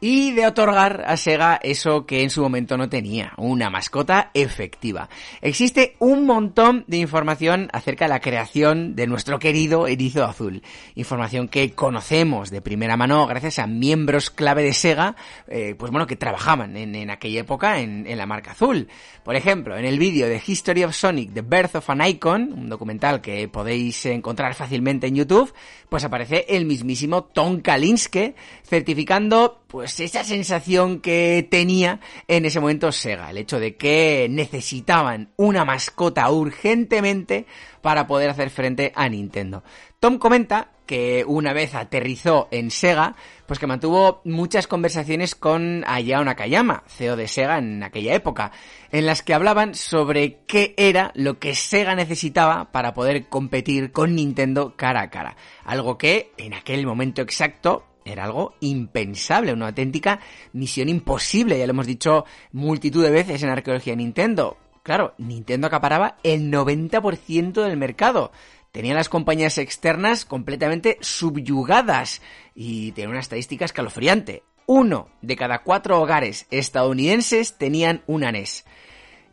y 0.00 0.32
de 0.32 0.46
otorgar 0.46 1.04
a 1.06 1.16
Sega 1.16 1.60
eso 1.62 2.06
que 2.06 2.22
en 2.22 2.30
su 2.30 2.42
momento 2.42 2.76
no 2.76 2.88
tenía, 2.88 3.32
una 3.36 3.70
mascota 3.70 4.30
efectiva. 4.34 5.08
Existe 5.42 5.96
un 5.98 6.26
montón 6.26 6.84
de 6.86 6.96
información 6.96 7.68
acerca 7.72 8.06
de 8.06 8.10
la 8.10 8.20
creación 8.20 8.96
de 8.96 9.06
nuestro 9.06 9.38
querido 9.38 9.86
erizo 9.86 10.24
azul, 10.24 10.62
información 10.94 11.48
que 11.48 11.72
conocemos 11.72 12.50
de 12.50 12.62
primera 12.62 12.96
mano 12.96 13.26
gracias 13.26 13.58
a 13.58 13.66
miembros 13.66 14.30
clave 14.30 14.62
de 14.62 14.72
Sega, 14.72 15.16
eh, 15.48 15.74
pues 15.78 15.90
bueno, 15.92 16.06
que 16.06 16.16
trabajaban 16.16 16.76
en, 16.76 17.10
aquella 17.10 17.40
época 17.40 17.80
en, 17.80 18.06
en, 18.06 18.18
la 18.18 18.26
marca 18.26 18.52
azul. 18.52 18.88
Por 19.24 19.36
ejemplo, 19.36 19.76
en 19.76 19.84
el 19.84 19.98
vídeo 19.98 20.26
de 20.28 20.42
History 20.44 20.84
of 20.84 20.94
Sonic, 20.94 21.32
The 21.34 21.42
Birth 21.42 21.76
of 21.76 21.90
an 21.90 22.06
Icon, 22.06 22.52
un 22.52 22.68
documental 22.68 23.20
que 23.20 23.48
podéis 23.48 24.06
encontrar 24.06 24.54
fácilmente 24.54 25.06
en 25.06 25.16
YouTube, 25.16 25.52
pues 25.88 26.04
aparece 26.04 26.46
el 26.48 26.64
mismísimo 26.64 27.24
Tom 27.24 27.60
Kalinske 27.60 28.34
certificando 28.64 29.59
pues 29.70 30.00
esa 30.00 30.24
sensación 30.24 31.00
que 31.00 31.46
tenía 31.48 32.00
en 32.26 32.44
ese 32.44 32.58
momento 32.58 32.90
Sega, 32.90 33.30
el 33.30 33.38
hecho 33.38 33.60
de 33.60 33.76
que 33.76 34.26
necesitaban 34.28 35.30
una 35.36 35.64
mascota 35.64 36.28
urgentemente 36.30 37.46
para 37.80 38.06
poder 38.06 38.30
hacer 38.30 38.50
frente 38.50 38.92
a 38.96 39.08
Nintendo. 39.08 39.62
Tom 40.00 40.18
comenta 40.18 40.72
que 40.86 41.24
una 41.24 41.52
vez 41.52 41.76
aterrizó 41.76 42.48
en 42.50 42.72
Sega, 42.72 43.14
pues 43.46 43.60
que 43.60 43.68
mantuvo 43.68 44.22
muchas 44.24 44.66
conversaciones 44.66 45.36
con 45.36 45.84
Ayao 45.86 46.24
Nakayama, 46.24 46.82
CEO 46.88 47.14
de 47.14 47.28
Sega 47.28 47.58
en 47.58 47.84
aquella 47.84 48.14
época, 48.14 48.50
en 48.90 49.06
las 49.06 49.22
que 49.22 49.34
hablaban 49.34 49.76
sobre 49.76 50.40
qué 50.48 50.74
era 50.76 51.12
lo 51.14 51.38
que 51.38 51.54
Sega 51.54 51.94
necesitaba 51.94 52.72
para 52.72 52.92
poder 52.92 53.28
competir 53.28 53.92
con 53.92 54.16
Nintendo 54.16 54.74
cara 54.76 55.02
a 55.02 55.10
cara. 55.10 55.36
Algo 55.64 55.96
que 55.96 56.32
en 56.38 56.54
aquel 56.54 56.84
momento 56.86 57.22
exacto 57.22 57.84
era 58.04 58.24
algo 58.24 58.54
impensable, 58.60 59.52
una 59.52 59.68
auténtica 59.68 60.20
misión 60.52 60.88
imposible, 60.88 61.58
ya 61.58 61.66
lo 61.66 61.72
hemos 61.72 61.86
dicho 61.86 62.24
multitud 62.52 63.02
de 63.04 63.10
veces 63.10 63.42
en 63.42 63.50
arqueología 63.50 63.96
Nintendo. 63.96 64.56
Claro, 64.82 65.14
Nintendo 65.18 65.66
acaparaba 65.66 66.16
el 66.22 66.50
90% 66.50 67.62
del 67.62 67.76
mercado. 67.76 68.32
Tenía 68.72 68.94
las 68.94 69.08
compañías 69.08 69.58
externas 69.58 70.24
completamente 70.24 70.96
subyugadas 71.00 72.22
y 72.54 72.92
tenía 72.92 73.10
una 73.10 73.20
estadística 73.20 73.64
escalofriante. 73.64 74.42
Uno 74.66 75.08
de 75.20 75.36
cada 75.36 75.62
cuatro 75.62 76.00
hogares 76.00 76.46
estadounidenses 76.50 77.58
tenían 77.58 78.02
un 78.06 78.20
NES. 78.20 78.64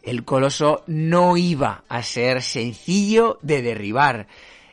El 0.02 0.26
coloso 0.26 0.84
no 0.88 1.38
iba 1.38 1.84
a 1.88 2.02
ser 2.02 2.42
sencillo 2.42 3.38
de 3.42 3.62
derribar. 3.62 4.28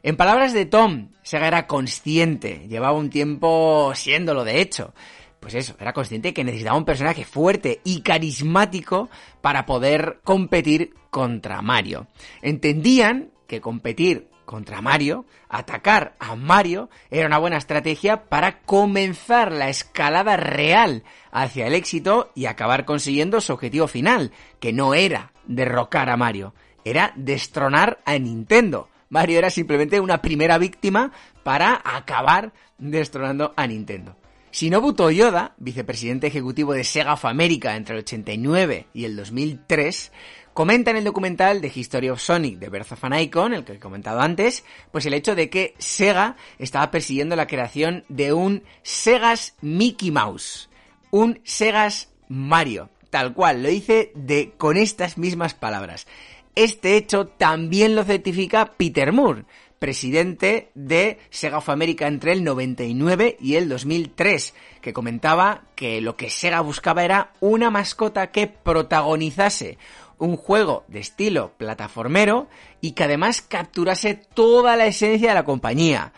En 0.07 0.19
palabras 0.19 0.53
de 0.53 0.67
Tom, 0.67 1.09
Sega 1.23 1.49
era 1.49 1.67
consciente, 1.67 2.67
llevaba 2.69 2.93
un 2.93 3.09
tiempo 3.09 3.91
siéndolo 3.95 4.45
de 4.45 4.61
hecho. 4.61 4.93
Pues 5.41 5.55
eso, 5.55 5.77
era 5.81 5.95
consciente 5.95 6.35
que 6.35 6.45
necesitaba 6.45 6.77
un 6.77 6.85
personaje 6.85 7.25
fuerte 7.25 7.81
y 7.85 8.03
carismático 8.03 9.09
para 9.41 9.65
poder 9.65 10.21
competir 10.23 10.93
contra 11.09 11.63
Mario. 11.63 12.07
Entendían 12.43 13.31
que 13.47 13.63
competir 13.63 14.29
contra 14.45 14.83
Mario, 14.83 15.25
atacar 15.49 16.17
a 16.19 16.37
Mario, 16.37 16.91
era 17.11 17.27
una 17.27 17.39
buena 17.39 17.57
estrategia 17.57 18.27
para 18.27 18.61
comenzar 18.61 19.53
la 19.53 19.71
escalada 19.71 20.37
real 20.37 21.03
hacia 21.33 21.67
el 21.67 21.73
éxito 21.73 22.31
y 22.35 22.45
acabar 22.45 22.85
consiguiendo 22.85 23.41
su 23.41 23.55
objetivo 23.55 23.89
final, 23.89 24.33
que 24.61 24.75
no 24.75 24.93
era 24.93 25.33
derrocar 25.47 26.11
a 26.11 26.19
Mario, 26.19 26.53
era 26.85 27.15
destronar 27.17 28.01
a 28.05 28.19
Nintendo. 28.19 28.91
Mario 29.15 29.39
era 29.39 29.49
simplemente 29.49 30.01
una 30.01 30.21
primera 30.21 30.59
víctima 30.59 31.13
para 31.45 31.81
acabar 31.85 32.53
destronando 32.79 33.55
a 33.57 33.65
Nintendo. 33.65 34.17
Shinobu 34.51 34.93
Toyoda, 34.93 35.55
vicepresidente 35.57 36.27
ejecutivo 36.27 36.73
de 36.73 36.83
Sega 36.83 37.13
of 37.13 37.25
America 37.25 37.77
entre 37.77 37.95
el 37.95 38.01
89 38.01 38.89
y 38.93 39.05
el 39.05 39.15
2003, 39.15 40.11
comenta 40.53 40.91
en 40.91 40.97
el 40.97 41.05
documental 41.05 41.61
de 41.61 41.71
History 41.73 42.09
of 42.09 42.21
Sonic 42.21 42.59
de 42.59 42.69
Birth 42.69 42.91
of 42.91 43.05
an 43.05 43.21
Icon, 43.21 43.55
el 43.55 43.63
que 43.63 43.75
he 43.75 43.79
comentado 43.79 44.21
antes, 44.21 44.65
pues 44.91 45.07
el 45.07 45.15
hecho 45.15 45.37
de 45.37 45.49
que 45.49 45.77
Sega 45.79 46.35
estaba 46.59 46.91
persiguiendo 46.91 47.37
la 47.37 47.47
creación 47.47 48.03
de 48.09 48.33
un 48.33 48.65
Segas 48.83 49.55
Mickey 49.61 50.11
Mouse, 50.11 50.69
un 51.13 51.41
Segas 51.45 52.09
Mario, 52.27 52.91
tal 53.11 53.33
cual, 53.33 53.63
lo 53.63 53.69
dice 53.69 54.11
de 54.17 54.55
con 54.59 54.77
estas 54.77 55.19
mismas 55.19 55.55
palabras. 55.55 56.09
Este 56.55 56.97
hecho 56.97 57.27
también 57.27 57.97
lo 57.97 58.05
certifica 58.05 58.75
Peter 58.77 59.13
Moore, 59.13 59.45
presidente 59.81 60.71
de 60.75 61.19
Sega 61.29 61.59
of 61.59 61.69
America 61.69 62.07
entre 62.07 62.33
el 62.33 62.45
99 62.45 63.37
y 63.41 63.57
el 63.57 63.69
2003, 63.69 64.55
que 64.81 64.93
comentaba 64.93 65.65
que 65.75 66.01
lo 66.01 66.17
que 66.17 66.31
Sega 66.31 66.61
buscaba 66.61 67.05
era 67.05 67.33
una 67.41 67.71
mascota 67.71 68.31
que 68.31 68.47
protagonizase 68.47 69.79
un 70.19 70.37
juego 70.37 70.85
de 70.87 71.01
estilo 71.01 71.53
plataformero 71.59 72.49
y 72.81 72.93
que 72.93 73.05
además 73.05 73.43
capturase 73.43 74.15
toda 74.15 74.77
la 74.77 74.87
esencia 74.87 75.31
de 75.31 75.35
la 75.35 75.45
compañía. 75.45 76.13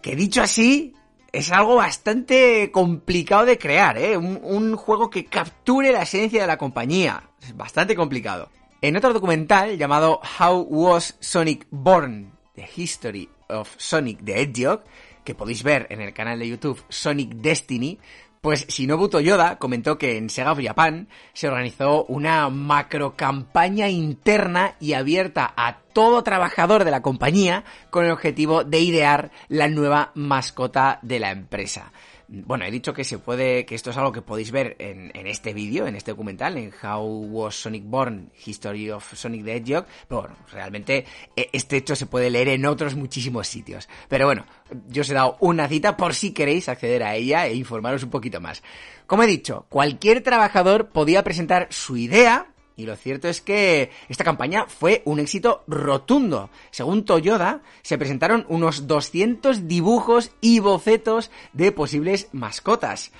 Que 0.00 0.14
dicho 0.14 0.42
así, 0.42 0.94
es 1.32 1.50
algo 1.50 1.74
bastante 1.74 2.70
complicado 2.70 3.46
de 3.46 3.58
crear, 3.58 3.98
¿eh? 3.98 4.16
un, 4.16 4.38
un 4.42 4.76
juego 4.76 5.10
que 5.10 5.24
capture 5.24 5.92
la 5.92 6.02
esencia 6.02 6.42
de 6.42 6.46
la 6.46 6.56
compañía. 6.56 7.30
Es 7.42 7.56
bastante 7.56 7.96
complicado. 7.96 8.48
En 8.84 8.96
otro 8.96 9.12
documental 9.12 9.78
llamado 9.78 10.20
How 10.40 10.66
Was 10.68 11.16
Sonic 11.20 11.68
Born? 11.70 12.32
The 12.56 12.68
History 12.76 13.28
of 13.48 13.70
Sonic 13.76 14.24
the 14.24 14.42
Hedgehog, 14.42 14.82
que 15.22 15.36
podéis 15.36 15.62
ver 15.62 15.86
en 15.90 16.00
el 16.00 16.12
canal 16.12 16.40
de 16.40 16.48
YouTube 16.48 16.82
Sonic 16.88 17.30
Destiny, 17.30 18.00
pues 18.40 18.66
Shinobu 18.66 19.08
Toyoda 19.08 19.56
comentó 19.60 19.98
que 19.98 20.16
en 20.16 20.28
Sega 20.28 20.50
of 20.50 20.58
Japan 20.60 21.06
se 21.32 21.46
organizó 21.46 22.06
una 22.06 22.48
macro 22.48 23.14
campaña 23.14 23.88
interna 23.88 24.74
y 24.80 24.94
abierta 24.94 25.54
a 25.56 25.78
todo 25.92 26.24
trabajador 26.24 26.82
de 26.82 26.90
la 26.90 27.02
compañía 27.02 27.62
con 27.90 28.04
el 28.04 28.10
objetivo 28.10 28.64
de 28.64 28.80
idear 28.80 29.30
la 29.46 29.68
nueva 29.68 30.10
mascota 30.16 30.98
de 31.02 31.20
la 31.20 31.30
empresa. 31.30 31.92
Bueno, 32.34 32.64
he 32.64 32.70
dicho 32.70 32.94
que 32.94 33.04
se 33.04 33.18
puede, 33.18 33.66
que 33.66 33.74
esto 33.74 33.90
es 33.90 33.96
algo 33.98 34.10
que 34.10 34.22
podéis 34.22 34.52
ver 34.52 34.74
en, 34.78 35.10
este 35.26 35.52
vídeo, 35.52 35.86
en 35.86 35.96
este 35.96 36.12
documental, 36.12 36.56
en 36.56 36.72
How 36.72 37.26
Was 37.30 37.56
Sonic 37.56 37.84
Born, 37.84 38.32
History 38.46 38.90
of 38.90 39.12
Sonic 39.12 39.44
the 39.44 39.56
Hedgehog, 39.56 39.84
pero 40.08 40.22
bueno, 40.22 40.36
realmente 40.50 41.04
e, 41.36 41.50
este 41.52 41.76
hecho 41.76 41.94
se 41.94 42.06
puede 42.06 42.30
leer 42.30 42.48
en 42.48 42.64
otros 42.64 42.94
muchísimos 42.94 43.48
sitios. 43.48 43.86
Pero 44.08 44.24
bueno, 44.24 44.46
yo 44.88 45.02
os 45.02 45.10
he 45.10 45.14
dado 45.14 45.36
una 45.40 45.68
cita 45.68 45.94
por 45.94 46.14
si 46.14 46.32
queréis 46.32 46.70
acceder 46.70 47.02
a 47.02 47.16
ella 47.16 47.46
e 47.46 47.54
informaros 47.54 48.02
un 48.02 48.08
poquito 48.08 48.40
más. 48.40 48.62
Como 49.06 49.24
he 49.24 49.26
dicho, 49.26 49.66
cualquier 49.68 50.22
trabajador 50.22 50.88
podía 50.88 51.22
presentar 51.22 51.66
su 51.68 51.98
idea, 51.98 52.46
y 52.82 52.86
lo 52.86 52.96
cierto 52.96 53.28
es 53.28 53.40
que 53.40 53.90
esta 54.08 54.24
campaña 54.24 54.66
fue 54.66 55.02
un 55.04 55.20
éxito 55.20 55.62
rotundo. 55.68 56.50
Según 56.72 57.04
Toyoda, 57.04 57.62
se 57.82 57.96
presentaron 57.96 58.44
unos 58.48 58.88
200 58.88 59.68
dibujos 59.68 60.32
y 60.40 60.58
bocetos 60.58 61.30
de 61.52 61.70
posibles 61.70 62.28
mascotas. 62.32 63.12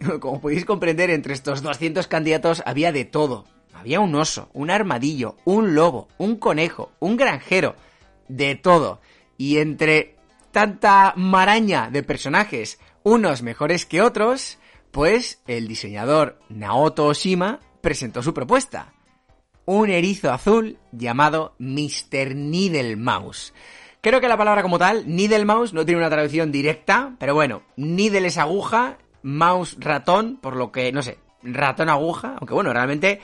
Como 0.20 0.40
podéis 0.40 0.64
comprender, 0.64 1.10
entre 1.10 1.34
estos 1.34 1.62
200 1.62 2.08
candidatos 2.08 2.64
había 2.66 2.90
de 2.90 3.04
todo. 3.04 3.44
Había 3.72 4.00
un 4.00 4.14
oso, 4.16 4.48
un 4.54 4.70
armadillo, 4.70 5.36
un 5.44 5.76
lobo, 5.76 6.08
un 6.18 6.36
conejo, 6.36 6.90
un 6.98 7.16
granjero, 7.16 7.76
de 8.26 8.56
todo. 8.56 9.00
Y 9.38 9.58
entre 9.58 10.16
tanta 10.50 11.12
maraña 11.16 11.90
de 11.90 12.02
personajes, 12.02 12.80
unos 13.04 13.42
mejores 13.42 13.86
que 13.86 14.02
otros, 14.02 14.58
pues 14.90 15.42
el 15.46 15.68
diseñador 15.68 16.40
Naoto 16.48 17.06
Oshima 17.06 17.60
presentó 17.82 18.20
su 18.20 18.34
propuesta. 18.34 18.95
Un 19.66 19.90
erizo 19.90 20.32
azul 20.32 20.78
llamado 20.92 21.54
Mr. 21.58 22.34
Needle 22.34 22.96
Mouse. 22.96 23.52
Creo 24.00 24.20
que 24.20 24.28
la 24.28 24.36
palabra 24.36 24.62
como 24.62 24.78
tal, 24.78 25.04
Needle 25.08 25.44
Mouse, 25.44 25.72
no 25.72 25.84
tiene 25.84 26.00
una 26.00 26.08
traducción 26.08 26.52
directa, 26.52 27.16
pero 27.18 27.34
bueno, 27.34 27.62
Needle 27.76 28.28
es 28.28 28.38
aguja, 28.38 28.98
Mouse 29.22 29.76
ratón, 29.80 30.36
por 30.36 30.54
lo 30.54 30.70
que, 30.70 30.92
no 30.92 31.02
sé, 31.02 31.18
ratón 31.42 31.88
aguja, 31.88 32.36
aunque 32.38 32.54
bueno, 32.54 32.72
realmente 32.72 33.20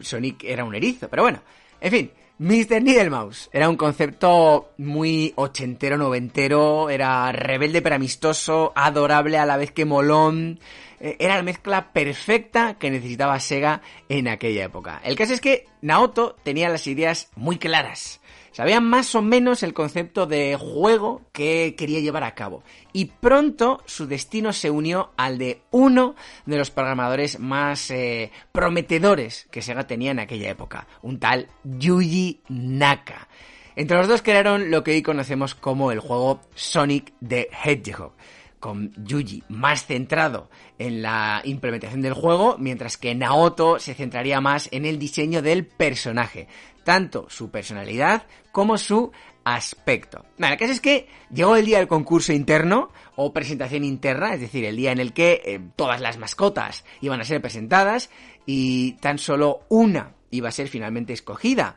Sonic 0.00 0.42
era 0.42 0.64
un 0.64 0.74
erizo, 0.74 1.08
pero 1.08 1.22
bueno, 1.22 1.42
en 1.80 1.90
fin, 1.90 2.10
Mr. 2.38 2.82
Needlemouse 2.82 3.48
era 3.52 3.68
un 3.68 3.76
concepto 3.76 4.70
muy 4.78 5.32
ochentero, 5.36 5.96
noventero, 5.96 6.88
era 6.88 7.32
rebelde 7.32 7.82
pero 7.82 7.96
amistoso, 7.96 8.72
adorable 8.76 9.38
a 9.38 9.46
la 9.46 9.56
vez 9.56 9.72
que 9.72 9.84
molón, 9.84 10.60
era 11.00 11.36
la 11.36 11.42
mezcla 11.42 11.92
perfecta 11.92 12.74
que 12.78 12.90
necesitaba 12.90 13.38
Sega 13.40 13.82
en 14.08 14.28
aquella 14.28 14.64
época. 14.64 15.00
El 15.04 15.16
caso 15.16 15.34
es 15.34 15.40
que 15.40 15.66
Naoto 15.80 16.36
tenía 16.42 16.68
las 16.68 16.86
ideas 16.86 17.30
muy 17.36 17.58
claras. 17.58 18.20
Sabía 18.52 18.80
más 18.80 19.14
o 19.14 19.22
menos 19.22 19.62
el 19.62 19.72
concepto 19.72 20.26
de 20.26 20.56
juego 20.56 21.22
que 21.32 21.76
quería 21.78 22.00
llevar 22.00 22.24
a 22.24 22.34
cabo. 22.34 22.64
Y 22.92 23.04
pronto 23.04 23.82
su 23.86 24.08
destino 24.08 24.52
se 24.52 24.70
unió 24.70 25.12
al 25.16 25.38
de 25.38 25.62
uno 25.70 26.16
de 26.44 26.56
los 26.56 26.72
programadores 26.72 27.38
más 27.38 27.90
eh, 27.92 28.32
prometedores 28.50 29.46
que 29.52 29.62
Sega 29.62 29.86
tenía 29.86 30.10
en 30.10 30.18
aquella 30.18 30.50
época, 30.50 30.88
un 31.02 31.20
tal 31.20 31.48
Yuji 31.62 32.40
Naka. 32.48 33.28
Entre 33.76 33.96
los 33.96 34.08
dos 34.08 34.22
crearon 34.22 34.72
lo 34.72 34.82
que 34.82 34.90
hoy 34.90 35.02
conocemos 35.02 35.54
como 35.54 35.92
el 35.92 36.00
juego 36.00 36.40
Sonic 36.56 37.12
the 37.24 37.48
Hedgehog 37.62 38.12
con 38.60 38.92
Yuji 39.04 39.44
más 39.48 39.86
centrado 39.86 40.50
en 40.78 41.02
la 41.02 41.40
implementación 41.44 42.02
del 42.02 42.14
juego, 42.14 42.56
mientras 42.58 42.96
que 42.96 43.14
Naoto 43.14 43.78
se 43.78 43.94
centraría 43.94 44.40
más 44.40 44.68
en 44.72 44.84
el 44.84 44.98
diseño 44.98 45.42
del 45.42 45.66
personaje, 45.66 46.48
tanto 46.84 47.26
su 47.28 47.50
personalidad 47.50 48.26
como 48.52 48.78
su 48.78 49.12
aspecto. 49.44 50.24
Bueno, 50.38 50.54
el 50.54 50.58
caso 50.58 50.72
es 50.72 50.80
que 50.80 51.08
llegó 51.32 51.56
el 51.56 51.64
día 51.64 51.78
del 51.78 51.88
concurso 51.88 52.32
interno 52.32 52.90
o 53.16 53.32
presentación 53.32 53.84
interna, 53.84 54.34
es 54.34 54.40
decir, 54.40 54.64
el 54.64 54.76
día 54.76 54.92
en 54.92 54.98
el 54.98 55.12
que 55.12 55.40
eh, 55.44 55.60
todas 55.76 56.00
las 56.00 56.18
mascotas 56.18 56.84
iban 57.00 57.20
a 57.20 57.24
ser 57.24 57.40
presentadas 57.40 58.10
y 58.44 58.92
tan 58.94 59.18
solo 59.18 59.60
una 59.68 60.14
iba 60.30 60.48
a 60.48 60.52
ser 60.52 60.68
finalmente 60.68 61.12
escogida 61.12 61.76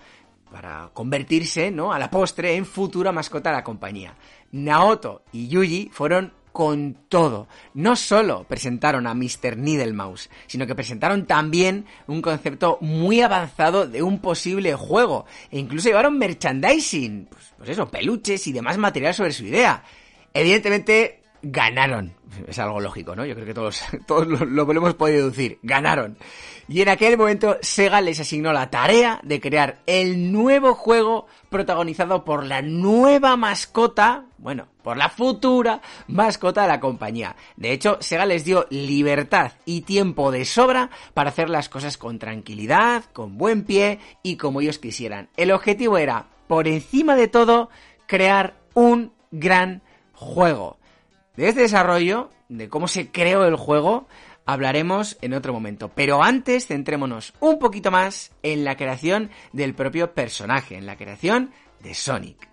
para 0.51 0.89
convertirse, 0.93 1.71
¿no? 1.71 1.93
A 1.93 1.99
la 1.99 2.11
postre 2.11 2.55
en 2.55 2.65
futura 2.65 3.11
mascota 3.13 3.51
de 3.51 3.55
la 3.55 3.63
compañía. 3.63 4.15
Naoto 4.51 5.23
y 5.31 5.47
Yuji 5.47 5.89
fueron 5.93 6.33
con 6.51 6.97
todo. 7.07 7.47
No 7.73 7.95
solo 7.95 8.45
presentaron 8.47 9.07
a 9.07 9.13
Mr. 9.13 9.57
Needlemouse, 9.57 10.29
sino 10.47 10.67
que 10.67 10.75
presentaron 10.75 11.25
también 11.25 11.85
un 12.07 12.21
concepto 12.21 12.77
muy 12.81 13.21
avanzado 13.21 13.87
de 13.87 14.03
un 14.03 14.19
posible 14.19 14.73
juego. 14.75 15.25
E 15.49 15.59
incluso 15.59 15.89
llevaron 15.89 16.17
merchandising, 16.17 17.27
pues, 17.29 17.53
pues 17.57 17.69
eso, 17.69 17.89
peluches 17.89 18.45
y 18.47 18.51
demás 18.51 18.77
material 18.77 19.13
sobre 19.13 19.31
su 19.31 19.45
idea. 19.45 19.83
Evidentemente, 20.33 21.20
ganaron. 21.41 22.13
Es 22.47 22.59
algo 22.59 22.79
lógico, 22.79 23.15
¿no? 23.15 23.25
Yo 23.25 23.33
creo 23.35 23.45
que 23.45 23.53
todos, 23.53 23.83
todos 24.07 24.27
lo, 24.27 24.45
lo, 24.45 24.71
hemos 24.71 24.93
podido 24.93 25.19
deducir. 25.19 25.59
Ganaron. 25.63 26.17
Y 26.67 26.81
en 26.81 26.89
aquel 26.89 27.17
momento 27.17 27.57
Sega 27.61 27.99
les 27.99 28.19
asignó 28.19 28.53
la 28.53 28.69
tarea 28.69 29.19
de 29.23 29.41
crear 29.41 29.79
el 29.85 30.31
nuevo 30.31 30.73
juego 30.73 31.27
protagonizado 31.49 32.23
por 32.23 32.45
la 32.45 32.61
nueva 32.61 33.35
mascota, 33.35 34.25
bueno, 34.37 34.67
por 34.81 34.95
la 34.95 35.09
futura 35.09 35.81
mascota 36.07 36.61
de 36.61 36.69
la 36.69 36.79
compañía. 36.79 37.35
De 37.57 37.73
hecho, 37.73 37.97
Sega 37.99 38.25
les 38.25 38.45
dio 38.45 38.67
libertad 38.69 39.51
y 39.65 39.81
tiempo 39.81 40.31
de 40.31 40.45
sobra 40.45 40.89
para 41.13 41.29
hacer 41.29 41.49
las 41.49 41.67
cosas 41.67 41.97
con 41.97 42.19
tranquilidad, 42.19 43.03
con 43.11 43.37
buen 43.37 43.65
pie 43.65 43.99
y 44.23 44.37
como 44.37 44.61
ellos 44.61 44.79
quisieran. 44.79 45.29
El 45.35 45.51
objetivo 45.51 45.97
era, 45.97 46.27
por 46.47 46.67
encima 46.69 47.15
de 47.15 47.27
todo, 47.27 47.69
crear 48.07 48.55
un 48.73 49.11
gran 49.31 49.81
juego. 50.13 50.77
De 51.35 51.47
este 51.47 51.61
desarrollo, 51.61 52.29
de 52.49 52.67
cómo 52.67 52.87
se 52.87 53.09
creó 53.09 53.45
el 53.45 53.55
juego, 53.55 54.07
hablaremos 54.45 55.17
en 55.21 55.33
otro 55.33 55.53
momento. 55.53 55.89
Pero 55.95 56.23
antes, 56.23 56.67
centrémonos 56.67 57.33
un 57.39 57.57
poquito 57.57 57.89
más 57.89 58.31
en 58.43 58.65
la 58.65 58.75
creación 58.75 59.29
del 59.53 59.73
propio 59.73 60.13
personaje, 60.13 60.75
en 60.75 60.85
la 60.85 60.97
creación 60.97 61.51
de 61.81 61.93
Sonic. 61.93 62.51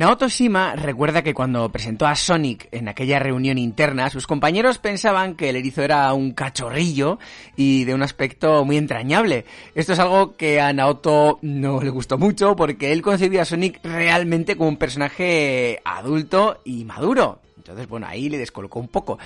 Naoto 0.00 0.28
Shima 0.28 0.76
recuerda 0.76 1.20
que 1.20 1.34
cuando 1.34 1.70
presentó 1.70 2.06
a 2.06 2.14
Sonic 2.14 2.68
en 2.72 2.88
aquella 2.88 3.18
reunión 3.18 3.58
interna, 3.58 4.08
sus 4.08 4.26
compañeros 4.26 4.78
pensaban 4.78 5.34
que 5.34 5.50
el 5.50 5.56
erizo 5.56 5.82
era 5.82 6.10
un 6.14 6.32
cachorrillo 6.32 7.18
y 7.54 7.84
de 7.84 7.92
un 7.92 8.02
aspecto 8.02 8.64
muy 8.64 8.78
entrañable. 8.78 9.44
Esto 9.74 9.92
es 9.92 9.98
algo 9.98 10.38
que 10.38 10.58
a 10.58 10.72
Naoto 10.72 11.38
no 11.42 11.82
le 11.82 11.90
gustó 11.90 12.16
mucho 12.16 12.56
porque 12.56 12.92
él 12.92 13.02
concebía 13.02 13.42
a 13.42 13.44
Sonic 13.44 13.78
realmente 13.84 14.56
como 14.56 14.70
un 14.70 14.78
personaje 14.78 15.82
adulto 15.84 16.62
y 16.64 16.86
maduro. 16.86 17.42
Entonces, 17.60 17.86
bueno, 17.88 18.06
ahí 18.08 18.30
le 18.30 18.38
descolocó 18.38 18.80
un 18.80 18.88
poco. 18.88 19.18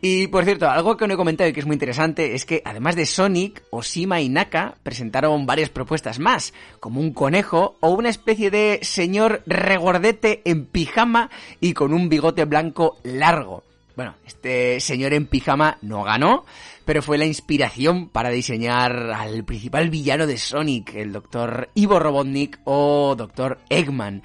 Y 0.00 0.26
por 0.26 0.44
cierto, 0.44 0.68
algo 0.68 0.96
que 0.96 1.06
no 1.06 1.14
he 1.14 1.16
comentado 1.16 1.48
y 1.48 1.52
que 1.52 1.60
es 1.60 1.66
muy 1.66 1.74
interesante 1.74 2.34
es 2.34 2.44
que 2.44 2.62
además 2.64 2.96
de 2.96 3.06
Sonic, 3.06 3.62
Oshima 3.70 4.20
y 4.20 4.28
Naka 4.28 4.74
presentaron 4.82 5.46
varias 5.46 5.70
propuestas 5.70 6.18
más, 6.18 6.52
como 6.80 7.00
un 7.00 7.12
conejo 7.12 7.76
o 7.80 7.90
una 7.90 8.08
especie 8.08 8.50
de 8.50 8.80
señor 8.82 9.42
regordete 9.46 10.42
en 10.44 10.66
pijama 10.66 11.30
y 11.60 11.72
con 11.72 11.94
un 11.94 12.08
bigote 12.08 12.44
blanco 12.44 12.98
largo. 13.04 13.62
Bueno, 13.94 14.14
este 14.26 14.78
señor 14.80 15.14
en 15.14 15.26
pijama 15.26 15.78
no 15.80 16.02
ganó, 16.02 16.44
pero 16.84 17.00
fue 17.02 17.16
la 17.16 17.24
inspiración 17.24 18.10
para 18.10 18.28
diseñar 18.28 18.94
al 19.10 19.42
principal 19.44 19.88
villano 19.88 20.26
de 20.26 20.36
Sonic, 20.36 20.94
el 20.94 21.12
Dr. 21.12 21.70
Ivo 21.74 21.98
Robotnik 21.98 22.58
o 22.64 23.14
Dr. 23.16 23.58
Eggman. 23.70 24.22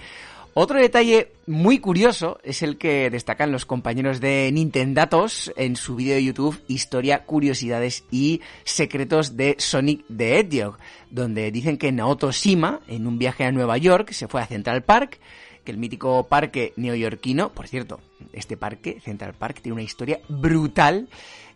Otro 0.53 0.79
detalle 0.79 1.31
muy 1.47 1.79
curioso 1.79 2.37
es 2.43 2.61
el 2.61 2.77
que 2.77 3.09
destacan 3.09 3.53
los 3.53 3.65
compañeros 3.65 4.19
de 4.19 4.49
Nintendatos 4.51 5.53
en 5.55 5.77
su 5.77 5.95
vídeo 5.95 6.15
de 6.15 6.25
YouTube 6.25 6.61
Historia, 6.67 7.23
Curiosidades 7.23 8.03
y 8.11 8.41
Secretos 8.65 9.37
de 9.37 9.55
Sonic 9.59 10.03
the 10.13 10.39
Hedgehog, 10.39 10.77
donde 11.09 11.51
dicen 11.51 11.77
que 11.77 11.93
Naoto 11.93 12.33
Shima, 12.33 12.81
en 12.89 13.07
un 13.07 13.17
viaje 13.17 13.45
a 13.45 13.53
Nueva 13.53 13.77
York, 13.77 14.11
se 14.11 14.27
fue 14.27 14.41
a 14.41 14.45
Central 14.45 14.83
Park, 14.83 15.19
que 15.63 15.71
el 15.71 15.77
mítico 15.77 16.27
parque 16.27 16.73
neoyorquino, 16.75 17.53
por 17.53 17.69
cierto, 17.69 18.01
este 18.33 18.57
parque, 18.57 18.99
Central 18.99 19.33
Park, 19.33 19.61
tiene 19.61 19.75
una 19.75 19.83
historia 19.83 20.19
brutal 20.27 21.07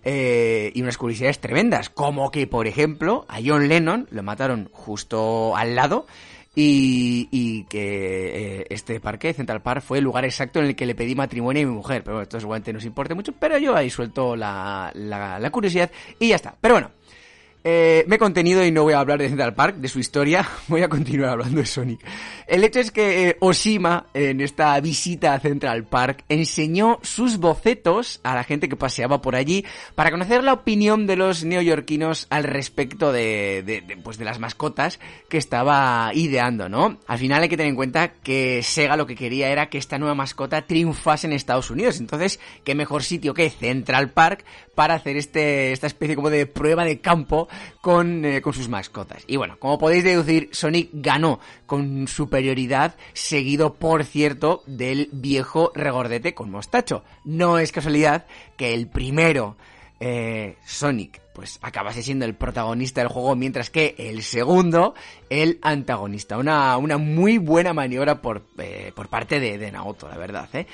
eh, 0.05 0.71
y 0.73 0.81
unas 0.81 0.97
curiosidades 0.97 1.39
tremendas, 1.39 1.89
como 1.89 2.31
que, 2.31 2.47
por 2.47 2.65
ejemplo, 2.65 3.25
a 3.27 3.39
John 3.43 3.67
Lennon 3.67 4.07
lo 4.09 4.23
mataron 4.23 4.69
justo 4.71 5.53
al 5.57 5.75
lado 5.75 6.07
y, 6.55 7.63
que 7.63 8.59
eh, 8.61 8.67
este 8.69 8.99
parque, 8.99 9.33
Central 9.33 9.61
Park, 9.61 9.81
fue 9.81 9.97
el 9.97 10.03
lugar 10.03 10.23
exacto 10.25 10.59
en 10.59 10.67
el 10.67 10.75
que 10.75 10.85
le 10.85 10.95
pedí 10.95 11.15
matrimonio 11.15 11.63
a 11.63 11.69
mi 11.69 11.75
mujer. 11.75 12.03
Pero 12.03 12.15
bueno, 12.15 12.23
esto 12.23 12.39
seguramente 12.39 12.71
no 12.71 12.77
nos 12.77 12.85
importe 12.85 13.13
mucho, 13.13 13.33
pero 13.33 13.57
yo 13.57 13.75
ahí 13.75 13.89
suelto 13.89 14.35
la, 14.35 14.91
la, 14.93 15.49
curiosidad 15.51 15.91
y 16.19 16.29
ya 16.29 16.35
está. 16.35 16.55
Pero 16.61 16.75
bueno, 16.75 16.91
Eh, 17.67 18.05
me 18.05 18.17
he 18.17 18.19
contenido 18.19 18.63
y 18.63 18.69
no 18.69 18.83
voy 18.83 18.93
a 18.93 18.99
hablar 18.99 19.17
de 19.17 19.27
Central 19.27 19.55
Park, 19.55 19.77
de 19.77 19.87
su 19.87 19.97
historia, 19.97 20.47
voy 20.67 20.83
a 20.83 20.87
continuar 20.87 21.31
hablando 21.31 21.61
de 21.61 21.65
Sonic. 21.65 21.99
El 22.45 22.63
hecho 22.63 22.79
es 22.79 22.91
que 22.91 23.29
eh, 23.29 23.37
Oshima, 23.39 24.05
en 24.13 24.39
esta 24.39 24.79
visita 24.81 25.33
a 25.33 25.39
Central 25.39 25.83
Park, 25.83 26.25
enseñó 26.29 26.99
sus 27.01 27.37
bocetos 27.37 28.19
a 28.21 28.35
la 28.35 28.43
gente 28.43 28.69
que 28.69 28.75
paseaba 28.75 29.19
por 29.19 29.35
allí 29.35 29.65
para 29.95 30.11
conocer 30.11 30.43
la 30.43 30.53
opinión 30.53 31.07
de 31.07 31.15
los 31.15 31.43
neoyorquinos 31.43 32.27
al 32.29 32.43
respecto 32.43 33.11
de, 33.11 33.63
de, 33.65 33.81
de, 33.81 33.97
pues 33.97 34.19
de 34.19 34.25
las 34.25 34.37
mascotas 34.37 34.99
que 35.27 35.39
estaba 35.39 36.11
ideando, 36.13 36.69
¿no? 36.69 36.99
Al 37.07 37.17
final 37.17 37.41
hay 37.41 37.49
que 37.49 37.57
tener 37.57 37.71
en 37.71 37.75
cuenta 37.75 38.09
que 38.09 38.61
Sega 38.61 38.95
lo 38.95 39.07
que 39.07 39.15
quería 39.15 39.49
era 39.49 39.69
que 39.69 39.79
esta 39.79 39.97
nueva 39.97 40.13
mascota 40.13 40.67
triunfase 40.67 41.25
en 41.25 41.33
Estados 41.33 41.71
Unidos. 41.71 41.99
Entonces, 41.99 42.39
qué 42.63 42.75
mejor 42.75 43.01
sitio 43.01 43.33
que 43.33 43.49
Central 43.49 44.11
Park 44.11 44.45
para 44.75 44.93
hacer 44.93 45.17
este, 45.17 45.71
esta 45.71 45.87
especie 45.87 46.15
como 46.15 46.29
de 46.29 46.45
prueba 46.45 46.85
de 46.85 46.99
campo 46.99 47.47
con, 47.81 48.25
eh, 48.25 48.41
con 48.41 48.53
sus 48.53 48.69
mascotas. 48.69 49.23
Y 49.27 49.37
bueno, 49.37 49.57
como 49.59 49.77
podéis 49.77 50.03
deducir, 50.03 50.49
Sonic 50.51 50.89
ganó 50.93 51.39
con 51.65 52.07
superioridad, 52.07 52.95
seguido, 53.13 53.75
por 53.75 54.03
cierto, 54.03 54.63
del 54.65 55.09
viejo 55.11 55.71
regordete 55.75 56.33
con 56.33 56.51
mostacho. 56.51 57.03
No 57.23 57.59
es 57.59 57.71
casualidad 57.71 58.25
que 58.57 58.73
el 58.73 58.87
primero, 58.87 59.57
eh, 59.99 60.57
Sonic, 60.65 61.21
pues 61.35 61.59
acabase 61.61 62.01
siendo 62.01 62.23
el 62.23 62.33
protagonista 62.33 63.01
del 63.01 63.09
juego, 63.09 63.35
mientras 63.35 63.69
que 63.69 63.93
el 63.97 64.23
segundo, 64.23 64.95
el 65.29 65.59
antagonista. 65.61 66.37
Una, 66.37 66.77
una 66.77 66.97
muy 66.97 67.37
buena 67.37 67.73
maniobra 67.73 68.21
por, 68.21 68.43
eh, 68.57 68.93
por 68.95 69.09
parte 69.09 69.41
de, 69.41 69.57
de 69.57 69.71
Naoto, 69.71 70.07
la 70.07 70.17
verdad, 70.17 70.47
¿eh? 70.53 70.65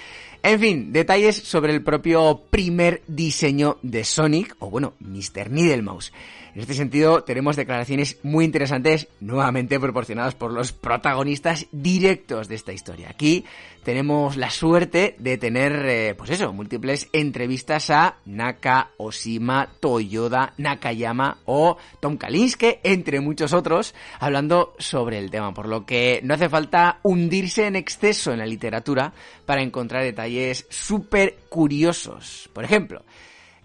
En 0.43 0.59
fin, 0.59 0.93
detalles 0.93 1.35
sobre 1.35 1.73
el 1.73 1.83
propio 1.83 2.41
primer 2.49 3.03
diseño 3.07 3.77
de 3.83 4.03
Sonic, 4.03 4.55
o 4.59 4.69
bueno, 4.69 4.93
Mr. 4.99 5.51
Needlemouse. 5.51 6.11
En 6.53 6.59
este 6.61 6.73
sentido, 6.73 7.23
tenemos 7.23 7.55
declaraciones 7.55 8.17
muy 8.23 8.43
interesantes, 8.43 9.07
nuevamente 9.21 9.79
proporcionadas 9.79 10.35
por 10.35 10.51
los 10.51 10.73
protagonistas 10.73 11.67
directos 11.71 12.49
de 12.49 12.55
esta 12.55 12.73
historia. 12.73 13.09
Aquí 13.09 13.45
tenemos 13.83 14.35
la 14.35 14.49
suerte 14.49 15.15
de 15.17 15.37
tener, 15.37 15.85
eh, 15.85 16.13
pues 16.15 16.29
eso, 16.29 16.51
múltiples 16.51 17.07
entrevistas 17.13 17.89
a 17.89 18.17
Naka, 18.25 18.89
Oshima, 18.97 19.69
Toyoda, 19.79 20.53
Nakayama 20.57 21.37
o 21.45 21.77
Tom 21.99 22.17
Kalinske, 22.17 22.81
entre 22.83 23.21
muchos 23.21 23.53
otros, 23.53 23.95
hablando 24.19 24.75
sobre 24.77 25.19
el 25.19 25.31
tema, 25.31 25.53
por 25.53 25.69
lo 25.69 25.85
que 25.85 26.19
no 26.23 26.33
hace 26.33 26.49
falta 26.49 26.99
hundirse 27.03 27.65
en 27.65 27.77
exceso 27.77 28.33
en 28.33 28.39
la 28.39 28.45
literatura 28.45 29.13
para 29.45 29.63
encontrar 29.63 30.03
detalles 30.03 30.65
súper 30.69 31.37
curiosos. 31.49 32.49
Por 32.53 32.65
ejemplo, 32.65 33.03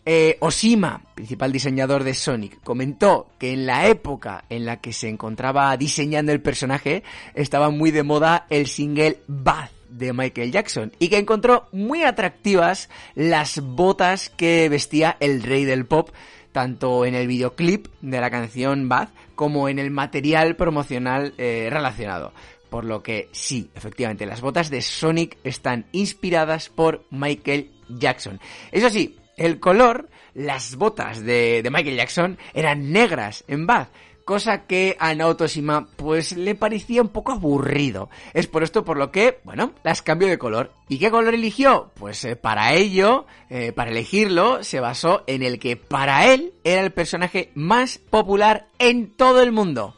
eh, 0.09 0.36
Oshima, 0.38 1.02
principal 1.16 1.50
diseñador 1.50 2.04
de 2.04 2.14
Sonic, 2.14 2.62
comentó 2.62 3.26
que 3.38 3.52
en 3.52 3.66
la 3.66 3.88
época 3.88 4.44
en 4.48 4.64
la 4.64 4.80
que 4.80 4.92
se 4.92 5.09
encontraba 5.09 5.76
diseñando 5.76 6.30
el 6.30 6.40
personaje 6.40 7.02
estaba 7.34 7.70
muy 7.70 7.90
de 7.90 8.04
moda 8.04 8.46
el 8.48 8.68
single 8.68 9.18
Bath 9.26 9.72
de 9.90 10.12
Michael 10.12 10.52
Jackson 10.52 10.92
y 11.00 11.09
que 11.09 11.18
encontró 11.18 11.68
muy 11.72 12.04
atractivas 12.04 12.88
las 13.16 13.61
botas 13.61 14.30
que 14.30 14.68
vestía 14.68 15.16
el 15.18 15.42
rey 15.42 15.64
del 15.64 15.86
pop 15.86 16.11
tanto 16.52 17.04
en 17.04 17.16
el 17.16 17.26
videoclip 17.26 17.88
de 18.00 18.20
la 18.20 18.30
canción 18.30 18.88
Bath 18.88 19.11
como 19.34 19.68
en 19.68 19.80
el 19.80 19.90
material 19.90 20.54
promocional 20.54 21.34
eh, 21.36 21.68
relacionado. 21.68 22.32
Por 22.70 22.84
lo 22.84 23.02
que 23.02 23.28
sí, 23.32 23.70
efectivamente, 23.74 24.24
las 24.24 24.40
botas 24.40 24.70
de 24.70 24.82
Sonic 24.82 25.36
están 25.44 25.86
inspiradas 25.92 26.68
por 26.68 27.04
Michael 27.11 27.72
Jackson. 27.88 28.40
Eso 28.72 28.88
sí, 28.88 29.16
el 29.37 29.61
color, 29.61 30.09
las 30.34 30.76
botas 30.76 31.22
de, 31.24 31.66
Michael 31.70 31.97
Jackson 31.97 32.39
eran 32.55 32.93
negras 32.93 33.45
en 33.49 33.66
Bath, 33.66 33.91
cosa 34.24 34.66
que 34.66 34.97
a 34.99 35.14
Naoto 35.14 35.47
Shima 35.47 35.89
pues 35.97 36.37
le 36.37 36.55
parecía 36.55 37.03
un 37.03 37.09
poco 37.09 37.32
aburrido. 37.32 38.11
Es 38.34 38.47
por 38.47 38.62
esto 38.62 38.84
por 38.84 38.97
lo 38.97 39.12
que, 39.12 39.41
bueno, 39.45 39.72
las 39.84 40.03
cambió 40.03 40.28
de 40.28 40.39
color. 40.39 40.72
¿Y 40.89 40.99
qué 40.99 41.11
color 41.11 41.34
eligió? 41.34 41.93
Pues 41.95 42.24
eh, 42.24 42.37
para 42.37 42.74
ello, 42.74 43.26
eh, 43.51 43.72
para 43.72 43.91
elegirlo, 43.91 44.64
se 44.64 44.80
basó 44.80 45.22
en 45.26 45.43
el 45.43 45.59
que 45.59 45.76
para 45.76 46.26
él 46.26 46.55
era 46.64 46.82
el 46.82 46.93
personaje 46.93 47.51
más 47.55 47.99
popular 47.99 48.68
en 48.78 49.11
todo 49.11 49.43
el 49.43 49.53
mundo, 49.53 49.97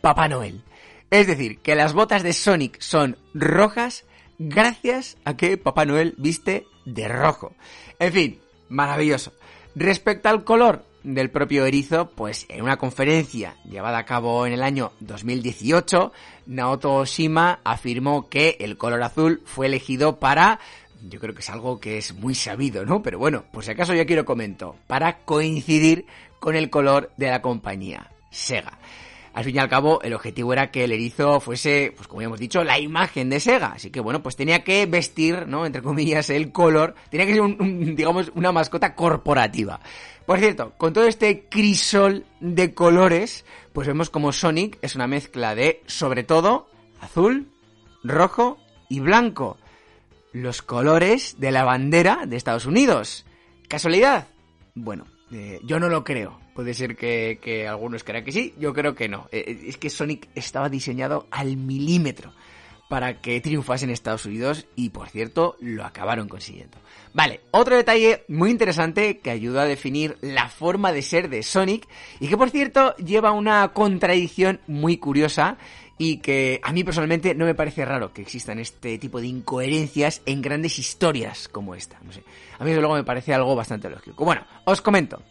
Papá 0.00 0.28
Noel. 0.28 0.62
Es 1.10 1.26
decir, 1.26 1.58
que 1.58 1.74
las 1.74 1.92
botas 1.92 2.22
de 2.22 2.32
Sonic 2.32 2.80
son 2.80 3.18
rojas 3.34 4.04
gracias 4.38 5.16
a 5.24 5.36
que 5.36 5.56
Papá 5.58 5.84
Noel 5.84 6.14
viste 6.16 6.66
de 6.84 7.08
rojo. 7.08 7.52
En 7.98 8.12
fin, 8.12 8.40
maravilloso. 8.70 9.32
Respecto 9.74 10.30
al 10.30 10.44
color 10.44 10.84
del 11.02 11.30
propio 11.30 11.66
erizo, 11.66 12.10
pues 12.10 12.46
en 12.48 12.62
una 12.62 12.78
conferencia 12.78 13.56
llevada 13.64 13.98
a 13.98 14.06
cabo 14.06 14.46
en 14.46 14.54
el 14.54 14.62
año 14.62 14.92
2018, 15.00 16.12
Naoto 16.46 16.94
Oshima 16.94 17.60
afirmó 17.64 18.28
que 18.28 18.56
el 18.60 18.78
color 18.78 19.02
azul 19.02 19.42
fue 19.44 19.66
elegido 19.66 20.18
para 20.18 20.58
yo 21.08 21.20
creo 21.20 21.34
que 21.34 21.40
es 21.40 21.50
algo 21.50 21.80
que 21.80 21.98
es 21.98 22.14
muy 22.14 22.34
sabido, 22.34 22.84
¿no? 22.84 23.02
Pero 23.02 23.18
bueno, 23.18 23.44
por 23.52 23.64
si 23.64 23.70
acaso 23.70 23.94
yo 23.94 24.04
lo 24.04 24.24
comento, 24.24 24.76
para 24.86 25.18
coincidir 25.18 26.06
con 26.38 26.56
el 26.56 26.70
color 26.70 27.10
de 27.16 27.30
la 27.30 27.42
compañía, 27.42 28.10
Sega. 28.30 28.78
Al 29.32 29.44
fin 29.44 29.56
y 29.56 29.58
al 29.58 29.68
cabo, 29.68 30.00
el 30.02 30.12
objetivo 30.12 30.52
era 30.52 30.70
que 30.70 30.84
el 30.84 30.92
erizo 30.92 31.38
fuese, 31.40 31.92
pues 31.94 32.08
como 32.08 32.20
ya 32.20 32.26
hemos 32.26 32.40
dicho, 32.40 32.64
la 32.64 32.78
imagen 32.78 33.30
de 33.30 33.38
Sega. 33.38 33.72
Así 33.74 33.90
que 33.90 34.00
bueno, 34.00 34.22
pues 34.22 34.34
tenía 34.36 34.64
que 34.64 34.86
vestir, 34.86 35.46
¿no? 35.46 35.66
Entre 35.66 35.82
comillas, 35.82 36.30
el 36.30 36.50
color. 36.50 36.94
Tenía 37.10 37.26
que 37.26 37.34
ser, 37.34 37.56
digamos, 37.94 38.32
una 38.34 38.50
mascota 38.50 38.94
corporativa. 38.94 39.80
Por 40.26 40.38
cierto, 40.38 40.74
con 40.76 40.92
todo 40.92 41.06
este 41.06 41.48
crisol 41.48 42.24
de 42.40 42.74
colores, 42.74 43.44
pues 43.72 43.86
vemos 43.86 44.10
como 44.10 44.32
Sonic 44.32 44.78
es 44.82 44.94
una 44.94 45.06
mezcla 45.06 45.54
de, 45.54 45.82
sobre 45.86 46.24
todo, 46.24 46.68
azul, 47.00 47.52
rojo 48.02 48.58
y 48.88 49.00
blanco. 49.00 49.58
Los 50.32 50.62
colores 50.62 51.36
de 51.38 51.50
la 51.50 51.64
bandera 51.64 52.26
de 52.26 52.36
Estados 52.36 52.66
Unidos. 52.66 53.26
¿Casualidad? 53.68 54.28
Bueno, 54.74 55.06
eh, 55.32 55.60
yo 55.64 55.80
no 55.80 55.88
lo 55.88 56.04
creo. 56.04 56.38
Puede 56.60 56.74
ser 56.74 56.94
que, 56.94 57.66
algunos 57.66 58.04
crean 58.04 58.22
que 58.22 58.32
sí, 58.32 58.52
yo 58.58 58.74
creo 58.74 58.94
que 58.94 59.08
no. 59.08 59.30
Eh, 59.32 59.64
es 59.68 59.78
que 59.78 59.88
Sonic 59.88 60.28
estaba 60.34 60.68
diseñado 60.68 61.26
al 61.30 61.56
milímetro 61.56 62.34
para 62.90 63.22
que 63.22 63.40
triunfase 63.40 63.86
en 63.86 63.90
Estados 63.92 64.26
Unidos 64.26 64.66
y 64.76 64.90
por 64.90 65.08
cierto 65.08 65.56
lo 65.60 65.86
acabaron 65.86 66.28
consiguiendo. 66.28 66.76
Vale, 67.14 67.40
otro 67.50 67.76
detalle 67.76 68.24
muy 68.28 68.50
interesante 68.50 69.20
que 69.20 69.30
ayuda 69.30 69.62
a 69.62 69.64
definir 69.64 70.18
la 70.20 70.50
forma 70.50 70.92
de 70.92 71.00
ser 71.00 71.30
de 71.30 71.42
Sonic 71.42 71.88
y 72.20 72.28
que 72.28 72.36
por 72.36 72.50
cierto 72.50 72.94
lleva 72.96 73.32
una 73.32 73.72
contradicción 73.72 74.60
muy 74.66 74.98
curiosa 74.98 75.56
y 75.96 76.18
que 76.18 76.60
a 76.62 76.74
mí 76.74 76.84
personalmente 76.84 77.34
no 77.34 77.46
me 77.46 77.54
parece 77.54 77.86
raro 77.86 78.12
que 78.12 78.20
existan 78.20 78.58
este 78.58 78.98
tipo 78.98 79.18
de 79.18 79.28
incoherencias 79.28 80.20
en 80.26 80.42
grandes 80.42 80.78
historias 80.78 81.48
como 81.48 81.74
esta. 81.74 81.98
No 82.02 82.12
sé, 82.12 82.22
a 82.58 82.64
mí 82.64 82.68
desde 82.68 82.82
luego 82.82 82.96
me 82.96 83.04
parece 83.04 83.32
algo 83.32 83.56
bastante 83.56 83.88
lógico. 83.88 84.26
Bueno, 84.26 84.44
os 84.66 84.82
comento. 84.82 85.22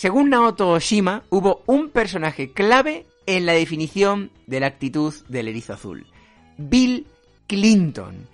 Según 0.00 0.30
Naoto 0.30 0.70
Oshima, 0.70 1.24
hubo 1.28 1.62
un 1.66 1.90
personaje 1.90 2.52
clave 2.52 3.04
en 3.26 3.44
la 3.44 3.52
definición 3.52 4.30
de 4.46 4.58
la 4.58 4.68
actitud 4.68 5.12
del 5.28 5.48
erizo 5.48 5.74
azul. 5.74 6.06
Bill 6.56 7.06
Clinton. 7.46 8.26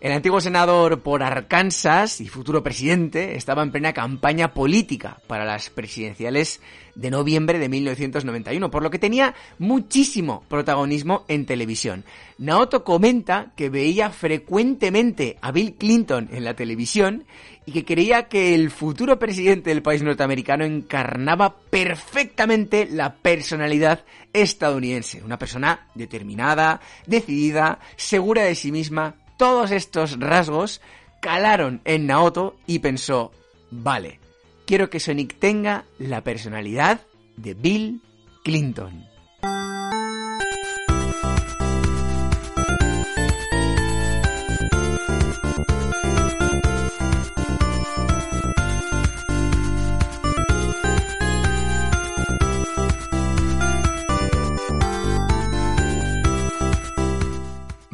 El 0.00 0.10
antiguo 0.10 0.40
senador 0.40 1.00
por 1.00 1.22
Arkansas 1.22 2.20
y 2.20 2.26
futuro 2.26 2.64
presidente 2.64 3.36
estaba 3.36 3.62
en 3.62 3.70
plena 3.70 3.92
campaña 3.92 4.52
política 4.52 5.18
para 5.28 5.44
las 5.44 5.70
presidenciales 5.70 6.60
de 6.96 7.12
noviembre 7.12 7.60
de 7.60 7.68
1991, 7.68 8.68
por 8.68 8.82
lo 8.82 8.90
que 8.90 8.98
tenía 8.98 9.36
muchísimo 9.60 10.42
protagonismo 10.48 11.24
en 11.28 11.46
televisión. 11.46 12.04
Naoto 12.36 12.82
comenta 12.82 13.52
que 13.54 13.70
veía 13.70 14.10
frecuentemente 14.10 15.36
a 15.40 15.52
Bill 15.52 15.74
Clinton 15.74 16.28
en 16.32 16.42
la 16.42 16.54
televisión 16.54 17.22
y 17.64 17.72
que 17.72 17.84
creía 17.84 18.28
que 18.28 18.54
el 18.54 18.70
futuro 18.70 19.18
presidente 19.18 19.70
del 19.70 19.82
país 19.82 20.02
norteamericano 20.02 20.64
encarnaba 20.64 21.56
perfectamente 21.70 22.88
la 22.90 23.14
personalidad 23.14 24.04
estadounidense. 24.32 25.22
Una 25.22 25.38
persona 25.38 25.86
determinada, 25.94 26.80
decidida, 27.06 27.78
segura 27.96 28.42
de 28.42 28.54
sí 28.54 28.72
misma. 28.72 29.14
Todos 29.36 29.70
estos 29.70 30.18
rasgos 30.18 30.80
calaron 31.20 31.80
en 31.84 32.06
Naoto 32.06 32.56
y 32.66 32.80
pensó, 32.80 33.32
vale, 33.70 34.18
quiero 34.66 34.90
que 34.90 35.00
Sonic 35.00 35.38
tenga 35.38 35.84
la 35.98 36.22
personalidad 36.22 37.00
de 37.36 37.54
Bill 37.54 38.00
Clinton. 38.42 39.06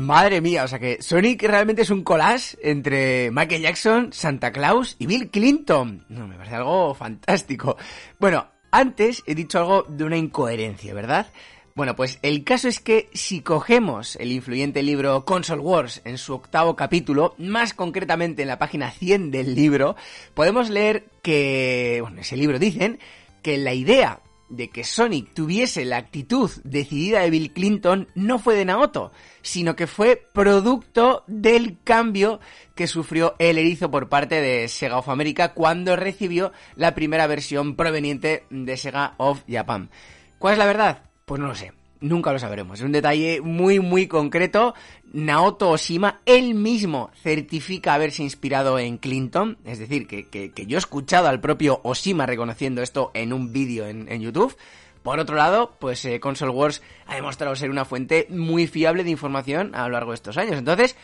Madre 0.08 0.40
mía, 0.40 0.64
o 0.64 0.68
sea 0.68 0.78
que 0.78 1.02
Sonic 1.02 1.42
realmente 1.42 1.82
es 1.82 1.90
un 1.90 2.02
collage 2.02 2.56
entre 2.62 3.30
Michael 3.30 3.60
Jackson, 3.60 4.10
Santa 4.10 4.52
Claus 4.52 4.96
y 4.98 5.04
Bill 5.04 5.28
Clinton. 5.28 6.06
No, 6.08 6.26
me 6.26 6.34
parece 6.36 6.54
algo 6.54 6.94
fantástico. 6.94 7.76
Bueno, 8.18 8.48
antes 8.70 9.22
he 9.26 9.34
dicho 9.34 9.58
algo 9.58 9.82
de 9.82 10.04
una 10.04 10.16
incoherencia, 10.16 10.94
¿verdad? 10.94 11.26
Bueno, 11.74 11.94
pues 11.94 12.20
el 12.22 12.42
caso 12.42 12.68
es 12.68 12.80
que 12.80 13.10
si 13.12 13.42
cogemos 13.42 14.16
el 14.16 14.32
influyente 14.32 14.82
libro 14.82 15.26
Console 15.26 15.60
Wars 15.60 16.00
en 16.06 16.16
su 16.16 16.32
octavo 16.32 16.74
capítulo, 16.74 17.34
más 17.36 17.74
concretamente 17.74 18.40
en 18.40 18.48
la 18.48 18.58
página 18.58 18.90
100 18.90 19.30
del 19.30 19.54
libro, 19.54 19.94
podemos 20.32 20.70
leer 20.70 21.04
que, 21.20 21.98
bueno, 22.00 22.16
en 22.16 22.22
ese 22.22 22.38
libro 22.38 22.58
dicen 22.58 22.98
que 23.42 23.58
la 23.58 23.74
idea 23.74 24.20
de 24.48 24.70
que 24.70 24.84
Sonic 24.84 25.34
tuviese 25.34 25.84
la 25.84 25.98
actitud 25.98 26.50
decidida 26.64 27.20
de 27.20 27.30
Bill 27.30 27.52
Clinton 27.52 28.08
no 28.14 28.38
fue 28.38 28.54
de 28.54 28.64
Naoto, 28.64 29.12
sino 29.42 29.76
que 29.76 29.86
fue 29.86 30.26
producto 30.32 31.24
del 31.26 31.78
cambio 31.82 32.40
que 32.74 32.86
sufrió 32.86 33.34
el 33.38 33.58
erizo 33.58 33.90
por 33.90 34.08
parte 34.08 34.40
de 34.40 34.68
Sega 34.68 34.98
of 34.98 35.08
America 35.08 35.54
cuando 35.54 35.96
recibió 35.96 36.52
la 36.76 36.94
primera 36.94 37.26
versión 37.26 37.76
proveniente 37.76 38.44
de 38.50 38.76
Sega 38.76 39.14
of 39.18 39.42
Japan. 39.48 39.90
¿Cuál 40.38 40.52
es 40.52 40.58
la 40.58 40.66
verdad? 40.66 41.02
Pues 41.24 41.40
no 41.40 41.48
lo 41.48 41.54
sé. 41.54 41.77
Nunca 42.00 42.32
lo 42.32 42.38
sabremos. 42.38 42.78
Es 42.78 42.84
un 42.84 42.92
detalle 42.92 43.40
muy, 43.40 43.80
muy 43.80 44.06
concreto. 44.06 44.74
Naoto 45.12 45.70
Oshima, 45.70 46.20
él 46.26 46.54
mismo 46.54 47.10
certifica 47.22 47.94
haberse 47.94 48.22
inspirado 48.22 48.78
en 48.78 48.98
Clinton. 48.98 49.58
Es 49.64 49.78
decir, 49.78 50.06
que, 50.06 50.52
yo 50.66 50.76
he 50.76 50.78
escuchado 50.78 51.28
al 51.28 51.40
propio 51.40 51.80
Oshima 51.82 52.26
reconociendo 52.26 52.82
esto 52.82 53.10
en 53.14 53.32
un 53.32 53.52
vídeo 53.52 53.86
en, 53.86 54.20
YouTube. 54.20 54.56
Por 55.02 55.18
otro 55.18 55.36
lado, 55.36 55.76
pues 55.78 56.04
eh, 56.04 56.20
Console 56.20 56.52
Wars 56.52 56.82
ha 57.06 57.14
demostrado 57.14 57.56
ser 57.56 57.70
una 57.70 57.84
fuente 57.84 58.26
muy 58.30 58.66
fiable 58.66 59.04
de 59.04 59.10
información 59.10 59.74
a 59.74 59.84
lo 59.84 59.90
largo 59.90 60.10
de 60.10 60.16
estos 60.16 60.36
años. 60.36 60.56
Entonces, 60.56 60.96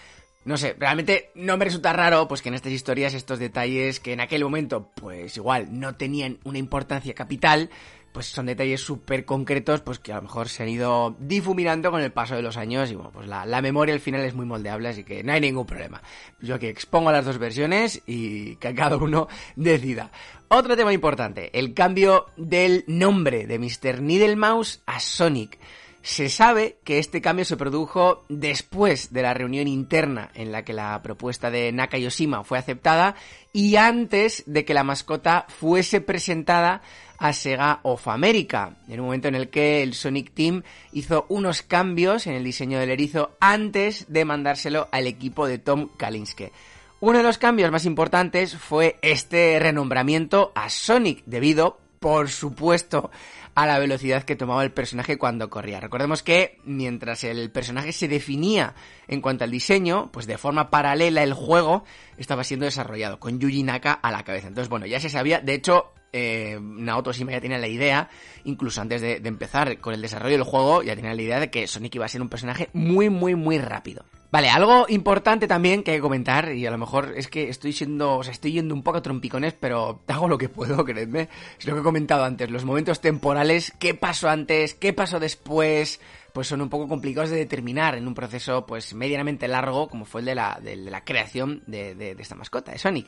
no 0.45 0.59
sé, 0.59 0.77
realmente 0.79 1.31
no 1.35 1.57
me 1.57 1.65
resulta 1.65 1.93
raro 1.93 2.29
pues 2.29 2.43
que 2.43 2.51
en 2.51 2.55
estas 2.55 2.73
historias 2.73 3.15
estos 3.15 3.39
detalles 3.39 3.99
que 3.99 4.13
en 4.13 4.21
aquel 4.21 4.45
momento 4.45 4.91
pues 4.95 5.37
igual 5.39 5.81
no 5.81 5.95
tenían 5.97 6.39
una 6.45 6.59
importancia 6.59 7.15
capital, 7.15 7.71
pues 8.15 8.27
son 8.27 8.47
detalles 8.47 8.81
súper 8.81 9.25
concretos, 9.25 9.81
pues 9.81 9.99
que 9.99 10.13
a 10.13 10.17
lo 10.17 10.23
mejor 10.23 10.49
se 10.49 10.63
han 10.63 10.69
ido 10.69 11.17
difuminando 11.19 11.91
con 11.91 12.01
el 12.01 12.13
paso 12.13 12.37
de 12.37 12.43
los 12.43 12.57
años 12.57 12.89
y 12.93 12.95
bueno, 12.95 13.11
pues 13.11 13.27
la, 13.27 13.61
memoria 13.61 13.93
al 13.93 14.01
final 14.01 14.21
es 14.21 14.35
muy 14.35 14.47
moldeable, 14.47 14.89
así 14.89 15.03
que 15.03 15.25
no 15.25 15.33
hay 15.33 15.41
ningún 15.41 15.67
problema. 15.67 16.01
Yo 16.41 16.55
aquí 16.55 16.69
expongo 16.69 17.11
las 17.11 17.25
dos 17.25 17.39
versiones 17.39 18.03
y 18.07 18.55
que 18.57 18.73
cada 18.73 18.99
uno 18.99 19.27
decida. 19.57 20.13
Otro 20.47 20.77
tema 20.77 20.93
importante, 20.93 21.51
el 21.59 21.75
cambio 21.75 22.27
del 22.37 22.85
nombre 22.87 23.49
de 23.49 23.59
Mr. 23.59 24.01
Needlemouse 24.01 24.81
a 24.87 25.01
Sonic. 25.01 25.59
Se 26.05 26.29
sabe 26.29 26.77
que 26.85 26.99
este 26.99 27.23
cambio 27.23 27.47
se 27.47 27.57
produjo 27.57 28.27
después 28.29 29.15
de 29.15 29.23
la 29.23 29.33
reunión 29.33 29.67
interna 29.67 30.31
en 30.35 30.53
la 30.53 30.63
que 30.63 30.75
la 30.75 31.01
propuesta 31.03 31.51
de 31.51 31.73
Naka 31.73 31.97
Yoshima 31.97 32.45
fue 32.45 32.59
aceptada 32.59 33.15
y 33.55 33.77
antes 33.77 34.43
de 34.45 34.67
que 34.67 34.75
la 34.75 34.85
mascota 34.85 35.47
fuese 35.49 36.03
presentada 36.03 36.83
a 37.17 37.33
Sega 37.33 37.81
of 37.85 38.07
America, 38.07 38.77
en 38.87 39.01
un 39.01 39.07
momento 39.07 39.29
en 39.29 39.35
el 39.35 39.49
que 39.49 39.83
el 39.83 39.95
Sonic 39.95 40.35
Team 40.35 40.63
hizo 40.93 41.25
unos 41.31 41.63
cambios 41.63 42.27
en 42.27 42.35
el 42.35 42.45
diseño 42.45 42.79
del 42.79 42.91
erizo 42.91 43.31
antes 43.41 44.05
de 44.13 44.27
mandárselo 44.27 44.89
al 44.93 45.07
equipo 45.07 45.47
de 45.47 45.57
Tom 45.57 45.89
Kalinske. 45.97 46.53
Uno 47.01 47.17
de 47.17 47.25
los 47.25 47.39
cambios 47.39 47.71
más 47.71 47.87
importantes 47.87 48.55
fue 48.59 48.99
este 49.01 49.59
renombramiento 49.59 50.53
a 50.55 50.69
Sonic, 50.69 51.23
debido, 51.25 51.79
por 51.99 52.29
supuesto, 52.29 53.11
a 53.55 53.67
la 53.67 53.79
velocidad 53.79 54.25
que 54.25 54.37
tomaba 54.37 54.65
el 54.65 54.73
personaje 54.73 55.17
cuando 55.17 55.51
corría. 55.51 55.81
Recordemos 55.81 56.23
que 56.23 56.59
mientras 56.65 57.25
el 57.25 57.51
personaje 57.51 57.93
se 57.93 58.09
definía 58.09 58.75
en 59.07 59.21
cuanto 59.21 59.45
al 59.45 59.51
diseño, 59.51 60.11
pues 60.13 60.27
de 60.27 60.39
forma 60.39 60.71
paralela 60.71 61.23
el 61.23 61.35
juego 61.35 61.85
estaba 62.17 62.45
siendo 62.45 62.67
desarrollado 62.67 63.21
con 63.21 63.39
Yuji 63.39 63.63
Naka 63.63 63.93
a 63.93 64.11
la 64.11 64.25
cabeza. 64.25 64.49
Entonces, 64.49 64.69
bueno, 64.69 64.87
ya 64.87 64.99
se 65.01 65.09
sabía, 65.09 65.41
de 65.41 65.55
hecho, 65.55 65.93
eh, 66.13 66.59
Naoto 66.61 67.13
Shima 67.13 67.33
ya 67.33 67.41
tenía 67.41 67.59
la 67.59 67.67
idea, 67.67 68.09
incluso 68.45 68.81
antes 68.81 69.01
de, 69.01 69.17
empezar 69.25 69.79
con 69.79 69.95
el 69.95 70.03
desarrollo 70.03 70.37
del 70.37 70.45
juego, 70.45 70.83
ya 70.83 70.95
tenía 70.95 71.13
la 71.13 71.23
idea 71.23 71.41
de 71.41 71.51
que 71.51 71.67
Sonic 71.67 71.97
iba 71.97 72.07
a 72.07 72.09
ser 72.09 72.23
un 72.23 72.29
personaje 72.29 72.71
muy, 72.73 73.11
muy, 73.11 73.35
muy 73.35 73.59
rápido. 73.59 74.05
Vale, 74.35 74.49
algo 74.49 74.87
importante 74.89 75.47
también 75.47 75.85
que 75.85 75.93
hay 75.93 75.99
que 75.99 76.03
comentar, 76.03 76.53
y 76.53 76.67
a 76.67 76.71
lo 76.73 76.77
mejor 76.77 77.15
es 77.17 77.29
que 77.29 77.49
estoy 77.49 77.73
siendo, 77.73 78.17
o 78.17 78.25
sea, 78.25 78.33
estoy 78.33 78.51
yendo 78.51 78.75
un 78.75 78.83
poco 78.83 78.99
a 78.99 79.01
trompicones, 79.01 79.53
pero 79.53 80.03
hago 80.09 80.27
lo 80.27 80.39
que 80.39 80.49
puedo, 80.49 80.85
creedme. 80.85 81.29
Es 81.57 81.65
lo 81.67 81.75
que 81.75 81.79
he 81.79 81.85
comentado 81.85 82.25
antes, 82.25 82.51
los 82.51 82.65
momentos 82.65 83.01
temporales, 83.01 83.73
qué 83.79 83.95
pasó 83.95 84.29
antes, 84.29 84.75
qué 84.75 84.93
pasó 84.93 85.21
después, 85.21 86.01
pues 86.33 86.49
son 86.49 86.63
un 86.63 86.69
poco 86.69 86.89
complicados 86.89 87.31
de 87.31 87.37
determinar 87.37 87.95
en 87.95 88.09
un 88.09 88.15
proceso 88.15 88.67
pues 88.67 88.93
medianamente 88.93 89.47
largo 89.47 89.89
como 89.89 90.05
fue 90.05 90.21
el 90.21 90.25
de 90.25 90.35
la, 90.35 90.59
de, 90.61 90.75
la 90.75 91.05
creación 91.05 91.63
de, 91.69 91.95
de, 91.95 92.17
esta 92.19 92.35
mascota, 92.35 92.73
de 92.73 92.79
Sonic. 92.79 93.07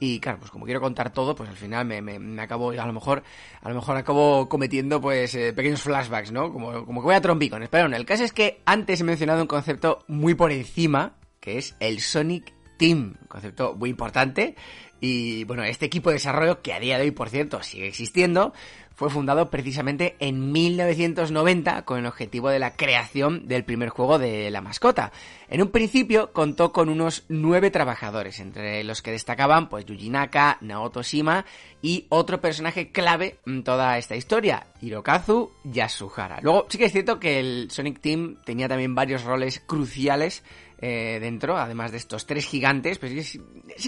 Y 0.00 0.20
claro, 0.20 0.38
pues 0.38 0.50
como 0.50 0.64
quiero 0.64 0.80
contar 0.80 1.12
todo, 1.12 1.34
pues 1.34 1.48
al 1.48 1.56
final 1.56 1.84
me, 1.84 2.00
me, 2.00 2.42
acabo, 2.42 2.70
a 2.70 2.86
lo 2.86 2.92
mejor, 2.92 3.22
a 3.60 3.68
lo 3.68 3.74
mejor 3.74 3.96
acabo 3.96 4.48
cometiendo 4.48 5.00
pues 5.00 5.34
eh, 5.34 5.52
pequeños 5.52 5.82
flashbacks, 5.82 6.30
¿no? 6.30 6.52
Como, 6.52 6.84
como 6.84 7.00
que 7.00 7.06
voy 7.06 7.14
a 7.14 7.20
trompicones. 7.20 7.68
Pero 7.68 7.84
bueno, 7.84 7.96
el 7.96 8.06
caso 8.06 8.24
es 8.24 8.32
que 8.32 8.60
antes 8.64 9.00
he 9.00 9.04
mencionado 9.04 9.42
un 9.42 9.48
concepto 9.48 10.04
muy 10.06 10.34
por 10.34 10.52
encima, 10.52 11.16
que 11.40 11.58
es 11.58 11.74
el 11.80 12.00
Sonic 12.00 12.52
Team. 12.76 13.16
Un 13.20 13.26
concepto 13.28 13.74
muy 13.74 13.90
importante. 13.90 14.54
Y 15.00 15.44
bueno, 15.44 15.64
este 15.64 15.86
equipo 15.86 16.10
de 16.10 16.14
desarrollo, 16.14 16.62
que 16.62 16.72
a 16.72 16.80
día 16.80 16.98
de 16.98 17.04
hoy, 17.04 17.10
por 17.10 17.28
cierto, 17.28 17.62
sigue 17.62 17.86
existiendo, 17.86 18.52
fue 18.98 19.10
fundado 19.10 19.48
precisamente 19.48 20.16
en 20.18 20.50
1990 20.50 21.84
con 21.84 22.00
el 22.00 22.06
objetivo 22.06 22.50
de 22.50 22.58
la 22.58 22.74
creación 22.74 23.46
del 23.46 23.62
primer 23.62 23.90
juego 23.90 24.18
de 24.18 24.50
la 24.50 24.60
mascota. 24.60 25.12
En 25.48 25.62
un 25.62 25.68
principio 25.68 26.32
contó 26.32 26.72
con 26.72 26.88
unos 26.88 27.22
nueve 27.28 27.70
trabajadores, 27.70 28.40
entre 28.40 28.82
los 28.82 29.00
que 29.00 29.12
destacaban 29.12 29.68
pues 29.68 29.86
Yuji 29.86 30.10
Naka, 30.10 30.58
Naoto 30.62 31.02
Shima 31.02 31.44
y 31.80 32.06
otro 32.08 32.40
personaje 32.40 32.90
clave 32.90 33.38
en 33.46 33.62
toda 33.62 33.98
esta 33.98 34.16
historia, 34.16 34.66
Hirokazu 34.80 35.52
Yasuhara. 35.62 36.40
Luego 36.42 36.66
sí 36.68 36.76
que 36.76 36.86
es 36.86 36.92
cierto 36.92 37.20
que 37.20 37.38
el 37.38 37.70
Sonic 37.70 38.00
Team 38.00 38.38
tenía 38.44 38.66
también 38.66 38.96
varios 38.96 39.22
roles 39.22 39.62
cruciales 39.64 40.42
eh, 40.80 41.18
dentro, 41.20 41.58
además 41.58 41.90
de 41.90 41.98
estos 41.98 42.26
tres 42.26 42.46
gigantes, 42.46 42.98
pues 42.98 43.26
sí, 43.26 43.40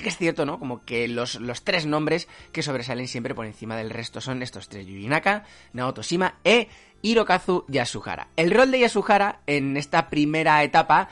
que 0.02 0.08
es 0.08 0.16
cierto, 0.16 0.44
¿no? 0.44 0.58
Como 0.58 0.84
que 0.84 1.06
los, 1.06 1.36
los, 1.36 1.62
tres 1.62 1.86
nombres 1.86 2.28
que 2.52 2.62
sobresalen 2.62 3.06
siempre 3.06 3.34
por 3.34 3.46
encima 3.46 3.76
del 3.76 3.90
resto 3.90 4.20
son 4.20 4.42
estos 4.42 4.68
tres, 4.68 4.86
Yuji 4.86 5.08
Naka, 5.08 5.44
Naoto 5.72 6.02
Shima 6.02 6.38
e 6.42 6.68
Hirokazu 7.02 7.64
Yasuhara. 7.68 8.28
El 8.36 8.50
rol 8.50 8.70
de 8.70 8.80
Yasuhara 8.80 9.40
en 9.46 9.76
esta 9.76 10.10
primera 10.10 10.62
etapa 10.64 11.08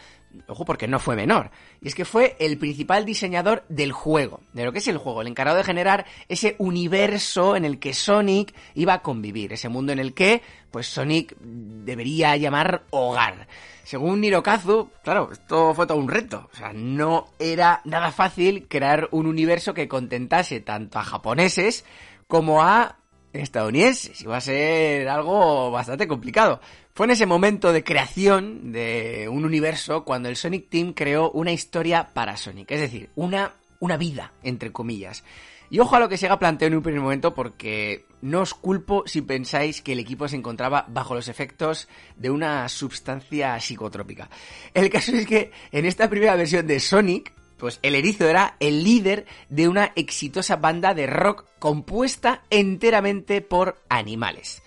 ojo 0.46 0.64
porque 0.64 0.88
no 0.88 0.98
fue 0.98 1.16
menor, 1.16 1.50
y 1.80 1.88
es 1.88 1.94
que 1.94 2.04
fue 2.04 2.36
el 2.38 2.58
principal 2.58 3.04
diseñador 3.04 3.64
del 3.68 3.92
juego, 3.92 4.40
de 4.52 4.64
lo 4.64 4.72
que 4.72 4.78
es 4.78 4.88
el 4.88 4.98
juego, 4.98 5.22
el 5.22 5.28
encargado 5.28 5.58
de 5.58 5.64
generar 5.64 6.06
ese 6.28 6.56
universo 6.58 7.56
en 7.56 7.64
el 7.64 7.78
que 7.78 7.94
Sonic 7.94 8.54
iba 8.74 8.94
a 8.94 9.02
convivir, 9.02 9.52
ese 9.52 9.68
mundo 9.68 9.92
en 9.92 9.98
el 9.98 10.14
que, 10.14 10.42
pues 10.70 10.86
Sonic 10.86 11.36
debería 11.40 12.36
llamar 12.36 12.84
hogar. 12.90 13.48
Según 13.88 14.20
Nirokazu, 14.20 14.90
claro, 15.02 15.30
esto 15.32 15.72
fue 15.72 15.86
todo 15.86 15.96
un 15.96 16.10
reto. 16.10 16.50
O 16.52 16.54
sea, 16.54 16.74
no 16.74 17.28
era 17.38 17.80
nada 17.86 18.12
fácil 18.12 18.66
crear 18.68 19.08
un 19.12 19.26
universo 19.26 19.72
que 19.72 19.88
contentase 19.88 20.60
tanto 20.60 20.98
a 20.98 21.04
japoneses 21.04 21.86
como 22.26 22.62
a 22.62 22.98
estadounidenses. 23.32 24.20
Iba 24.20 24.36
a 24.36 24.42
ser 24.42 25.08
algo 25.08 25.70
bastante 25.70 26.06
complicado. 26.06 26.60
Fue 26.98 27.06
en 27.06 27.12
ese 27.12 27.26
momento 27.26 27.72
de 27.72 27.84
creación 27.84 28.72
de 28.72 29.28
un 29.30 29.44
universo 29.44 30.04
cuando 30.04 30.28
el 30.28 30.34
Sonic 30.34 30.68
Team 30.68 30.94
creó 30.94 31.30
una 31.30 31.52
historia 31.52 32.08
para 32.12 32.36
Sonic. 32.36 32.72
Es 32.72 32.80
decir, 32.80 33.10
una, 33.14 33.52
una 33.78 33.96
vida, 33.96 34.32
entre 34.42 34.72
comillas. 34.72 35.22
Y 35.70 35.78
ojo 35.78 35.94
a 35.94 36.00
lo 36.00 36.08
que 36.08 36.16
Sega 36.16 36.40
planteó 36.40 36.66
en 36.66 36.74
un 36.74 36.82
primer 36.82 37.00
momento 37.00 37.36
porque 37.36 38.04
no 38.20 38.40
os 38.40 38.52
culpo 38.52 39.04
si 39.06 39.22
pensáis 39.22 39.80
que 39.80 39.92
el 39.92 40.00
equipo 40.00 40.26
se 40.26 40.34
encontraba 40.34 40.86
bajo 40.88 41.14
los 41.14 41.28
efectos 41.28 41.86
de 42.16 42.30
una 42.30 42.68
sustancia 42.68 43.60
psicotrópica. 43.60 44.28
El 44.74 44.90
caso 44.90 45.12
es 45.12 45.24
que 45.24 45.52
en 45.70 45.86
esta 45.86 46.10
primera 46.10 46.34
versión 46.34 46.66
de 46.66 46.80
Sonic, 46.80 47.32
pues 47.58 47.78
el 47.82 47.94
erizo 47.94 48.26
era 48.26 48.56
el 48.58 48.82
líder 48.82 49.24
de 49.48 49.68
una 49.68 49.92
exitosa 49.94 50.56
banda 50.56 50.94
de 50.94 51.06
rock 51.06 51.44
compuesta 51.60 52.42
enteramente 52.50 53.40
por 53.40 53.80
animales. 53.88 54.62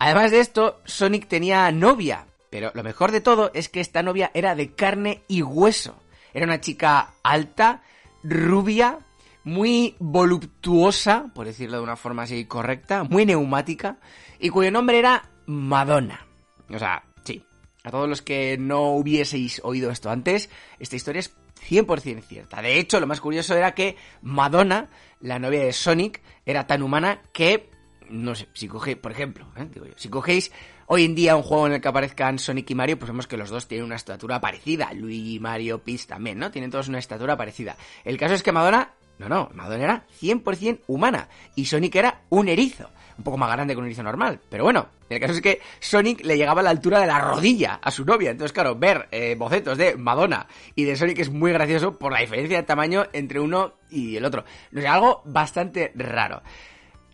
Además 0.00 0.30
de 0.30 0.40
esto, 0.40 0.80
Sonic 0.86 1.28
tenía 1.28 1.70
novia, 1.72 2.26
pero 2.48 2.72
lo 2.74 2.82
mejor 2.82 3.12
de 3.12 3.20
todo 3.20 3.50
es 3.52 3.68
que 3.68 3.80
esta 3.80 4.02
novia 4.02 4.30
era 4.32 4.54
de 4.54 4.72
carne 4.72 5.22
y 5.28 5.42
hueso. 5.42 5.94
Era 6.32 6.46
una 6.46 6.58
chica 6.58 7.12
alta, 7.22 7.82
rubia, 8.22 9.00
muy 9.44 9.96
voluptuosa, 9.98 11.26
por 11.34 11.44
decirlo 11.44 11.76
de 11.76 11.82
una 11.82 11.96
forma 11.96 12.22
así 12.22 12.46
correcta, 12.46 13.04
muy 13.04 13.26
neumática, 13.26 13.98
y 14.38 14.48
cuyo 14.48 14.70
nombre 14.70 14.98
era 14.98 15.28
Madonna. 15.44 16.26
O 16.70 16.78
sea, 16.78 17.04
sí, 17.22 17.44
a 17.84 17.90
todos 17.90 18.08
los 18.08 18.22
que 18.22 18.56
no 18.58 18.92
hubieseis 18.94 19.60
oído 19.64 19.90
esto 19.90 20.10
antes, 20.10 20.48
esta 20.78 20.96
historia 20.96 21.20
es 21.20 21.34
100% 21.68 22.22
cierta. 22.22 22.62
De 22.62 22.78
hecho, 22.78 23.00
lo 23.00 23.06
más 23.06 23.20
curioso 23.20 23.54
era 23.54 23.74
que 23.74 23.96
Madonna, 24.22 24.88
la 25.20 25.38
novia 25.38 25.62
de 25.62 25.74
Sonic, 25.74 26.22
era 26.46 26.66
tan 26.66 26.82
humana 26.82 27.20
que, 27.32 27.69
no 28.10 28.34
sé, 28.34 28.48
si 28.52 28.68
cogéis, 28.68 28.96
por 28.96 29.12
ejemplo, 29.12 29.46
¿eh? 29.56 29.68
Digo 29.72 29.86
yo, 29.86 29.92
si 29.96 30.08
cogéis 30.08 30.52
hoy 30.86 31.04
en 31.04 31.14
día 31.14 31.36
un 31.36 31.42
juego 31.42 31.66
en 31.66 31.74
el 31.74 31.80
que 31.80 31.88
aparezcan 31.88 32.38
Sonic 32.38 32.70
y 32.70 32.74
Mario, 32.74 32.98
pues 32.98 33.10
vemos 33.10 33.26
que 33.26 33.36
los 33.36 33.50
dos 33.50 33.68
tienen 33.68 33.86
una 33.86 33.96
estatura 33.96 34.40
parecida. 34.40 34.92
Luigi, 34.92 35.38
Mario, 35.38 35.82
Peach 35.82 36.06
también, 36.06 36.38
¿no? 36.38 36.50
Tienen 36.50 36.70
todos 36.70 36.88
una 36.88 36.98
estatura 36.98 37.36
parecida. 37.36 37.76
El 38.04 38.16
caso 38.18 38.34
es 38.34 38.42
que 38.42 38.52
Madonna 38.52 38.92
No, 39.18 39.28
no, 39.28 39.50
Madonna 39.54 39.84
era 39.84 40.06
100% 40.20 40.80
humana 40.88 41.28
y 41.54 41.66
Sonic 41.66 41.94
era 41.94 42.22
un 42.30 42.48
erizo. 42.48 42.90
Un 43.18 43.24
poco 43.24 43.36
más 43.36 43.52
grande 43.52 43.74
que 43.74 43.78
un 43.78 43.84
erizo 43.84 44.02
normal. 44.02 44.40
Pero 44.48 44.64
bueno, 44.64 44.88
el 45.10 45.20
caso 45.20 45.34
es 45.34 45.42
que 45.42 45.60
Sonic 45.78 46.24
le 46.24 46.38
llegaba 46.38 46.62
a 46.62 46.64
la 46.64 46.70
altura 46.70 47.00
de 47.00 47.06
la 47.06 47.20
rodilla 47.20 47.80
a 47.82 47.90
su 47.90 48.04
novia. 48.04 48.30
Entonces, 48.30 48.52
claro, 48.52 48.76
ver 48.76 49.08
eh, 49.10 49.36
bocetos 49.38 49.76
de 49.76 49.94
Madonna 49.96 50.46
y 50.74 50.84
de 50.84 50.96
Sonic 50.96 51.18
es 51.18 51.30
muy 51.30 51.52
gracioso 51.52 51.98
por 51.98 52.12
la 52.12 52.20
diferencia 52.20 52.56
de 52.56 52.62
tamaño 52.62 53.06
entre 53.12 53.38
uno 53.38 53.74
y 53.90 54.16
el 54.16 54.24
otro. 54.24 54.44
No 54.70 54.80
sé, 54.80 54.88
algo 54.88 55.22
bastante 55.26 55.92
raro. 55.94 56.42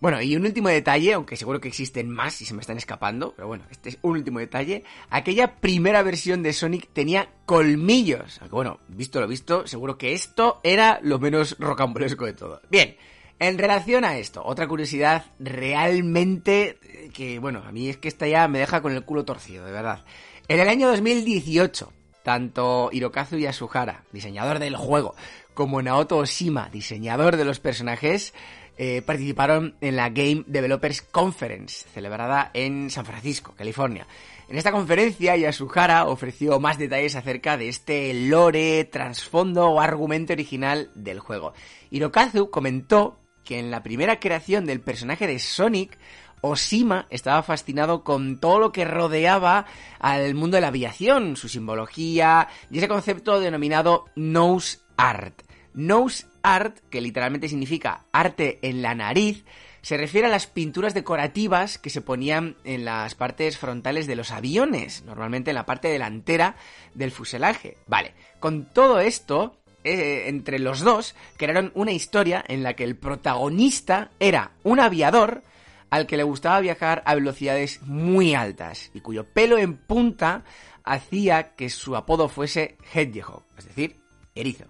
Bueno, 0.01 0.21
y 0.21 0.37
un 0.37 0.45
último 0.45 0.69
detalle, 0.69 1.15
aunque 1.15 1.37
seguro 1.37 1.61
que 1.61 1.69
existen 1.69 2.11
más 2.11 2.41
y 2.43 2.47
se 2.47 2.53
me 2.53 2.61
están 2.61 2.77
escapando, 2.77 3.33
pero 3.35 3.49
bueno, 3.49 3.65
este 3.71 3.89
es 3.89 3.99
un 4.03 4.13
último 4.13 4.41
detalle. 4.41 4.85
Aquella 5.09 5.57
primera 5.57 6.03
versión 6.03 6.43
de 6.43 6.53
Sonic 6.53 6.89
tenía 6.93 7.31
colmillos. 7.47 8.39
Aunque 8.41 8.55
bueno, 8.55 8.81
visto 8.89 9.21
lo 9.21 9.27
visto, 9.27 9.67
seguro 9.67 9.97
que 9.97 10.13
esto 10.13 10.61
era 10.63 11.01
lo 11.03 11.19
menos 11.19 11.57
rocambolesco 11.59 12.27
de 12.27 12.35
todo. 12.35 12.61
Bien, 12.71 12.97
en 13.39 13.59
relación 13.59 14.05
a 14.05 14.19
esto, 14.19 14.43
otra 14.45 14.69
curiosidad 14.69 15.27
realmente 15.39 16.79
eh, 16.83 17.11
que, 17.13 17.39
bueno, 17.39 17.63
a 17.67 17.73
mí 17.73 17.89
es 17.89 17.97
que 17.97 18.09
esta 18.09 18.27
ya 18.27 18.49
me 18.49 18.59
deja 18.59 18.83
con 18.83 18.93
el 18.93 19.05
culo 19.05 19.25
torcido, 19.25 19.65
de 19.65 19.73
verdad. 19.73 20.05
En 20.49 20.61
el 20.61 20.69
año 20.69 20.89
2018, 20.89 21.93
tanto 22.23 22.91
Hirokazu 22.93 23.37
Yasuhara, 23.37 24.05
diseñador 24.13 24.59
del 24.59 24.77
juego, 24.77 25.15
como 25.55 25.81
Naoto 25.81 26.19
Oshima, 26.19 26.69
diseñador 26.71 27.37
de 27.37 27.45
los 27.45 27.61
personajes, 27.61 28.35
eh, 28.79 29.03
participaron 29.03 29.77
en 29.81 29.97
la 29.97 30.11
Game 30.11 30.45
Developers 30.47 31.03
Conference, 31.03 31.87
celebrada 31.93 32.51
en 32.55 32.91
San 32.91 33.07
Francisco, 33.07 33.55
California. 33.57 34.07
En 34.49 34.59
esta 34.59 34.71
conferencia, 34.71 35.37
Yasuhara 35.37 36.07
ofreció 36.07 36.61
más 36.61 36.79
detalles 36.79 37.17
acerca 37.17 37.57
de 37.57 37.69
este 37.69 38.15
lore, 38.15 38.85
trasfondo 38.85 39.71
o 39.71 39.81
argumento 39.81 40.35
original 40.35 40.91
del 40.95 41.21
juego. 41.21 41.53
Hirokazu 41.91 42.51
comentó 42.51 43.19
que 43.45 43.59
en 43.59 43.71
la 43.71 43.83
primera 43.83 44.21
creación 44.21 44.67
del 44.67 44.81
personaje 44.81 45.27
de 45.27 45.39
Sonic, 45.39 45.99
Oshima 46.43 47.07
estaba 47.11 47.43
fascinado 47.43 48.05
con 48.05 48.39
todo 48.39 48.59
lo 48.59 48.73
que 48.73 48.85
rodeaba 48.85 49.67
al 49.99 50.35
mundo 50.35 50.57
de 50.57 50.61
la 50.61 50.69
aviación, 50.69 51.37
su 51.37 51.49
simbología 51.49 52.49
y 52.71 52.79
ese 52.79 52.89
concepto 52.89 53.41
denominado 53.41 54.05
nose 54.15 54.81
art. 54.97 55.46
Nose 55.77 56.27
art, 56.43 56.79
que 56.91 57.01
literalmente 57.01 57.49
significa 57.49 58.07
arte 58.11 58.59
en 58.63 58.83
la 58.83 58.95
nariz, 58.95 59.45
se 59.83 59.97
refiere 59.97 60.27
a 60.27 60.31
las 60.31 60.49
pinturas 60.49 60.95
decorativas 60.95 61.79
que 61.79 61.91
se 61.91 62.01
ponían 62.01 62.57
en 62.65 62.85
las 62.85 63.15
partes 63.15 63.57
frontales 63.57 64.09
de 64.09 64.17
los 64.17 64.33
aviones, 64.33 65.05
normalmente 65.05 65.53
en 65.53 65.55
la 65.55 65.65
parte 65.65 65.87
delantera 65.87 66.57
del 66.95 67.13
fuselaje. 67.13 67.77
Vale, 67.87 68.15
con 68.41 68.65
todo 68.65 68.99
esto, 68.99 69.59
eh, 69.85 70.25
entre 70.27 70.59
los 70.59 70.81
dos, 70.81 71.15
crearon 71.37 71.71
una 71.75 71.93
historia 71.93 72.45
en 72.49 72.65
la 72.65 72.75
que 72.75 72.83
el 72.83 72.97
protagonista 72.97 74.11
era 74.19 74.51
un 74.65 74.81
aviador 74.81 75.45
al 75.91 76.09
que 76.09 76.17
le 76.17 76.25
gustaba 76.25 76.59
viajar 76.59 77.05
a 77.07 77.15
velocidades 77.15 77.81
muy 77.83 78.35
altas 78.35 78.91
y 78.93 79.03
cuyo 79.03 79.25
pelo 79.25 79.57
en 79.57 79.77
punta 79.77 80.43
hacía 80.83 81.55
que 81.55 81.71
su 81.71 81.95
apodo 81.95 82.29
fuese 82.29 82.77
Hedgehog, 82.93 83.45
es 83.57 83.67
decir, 83.67 84.01
erizo. 84.35 84.65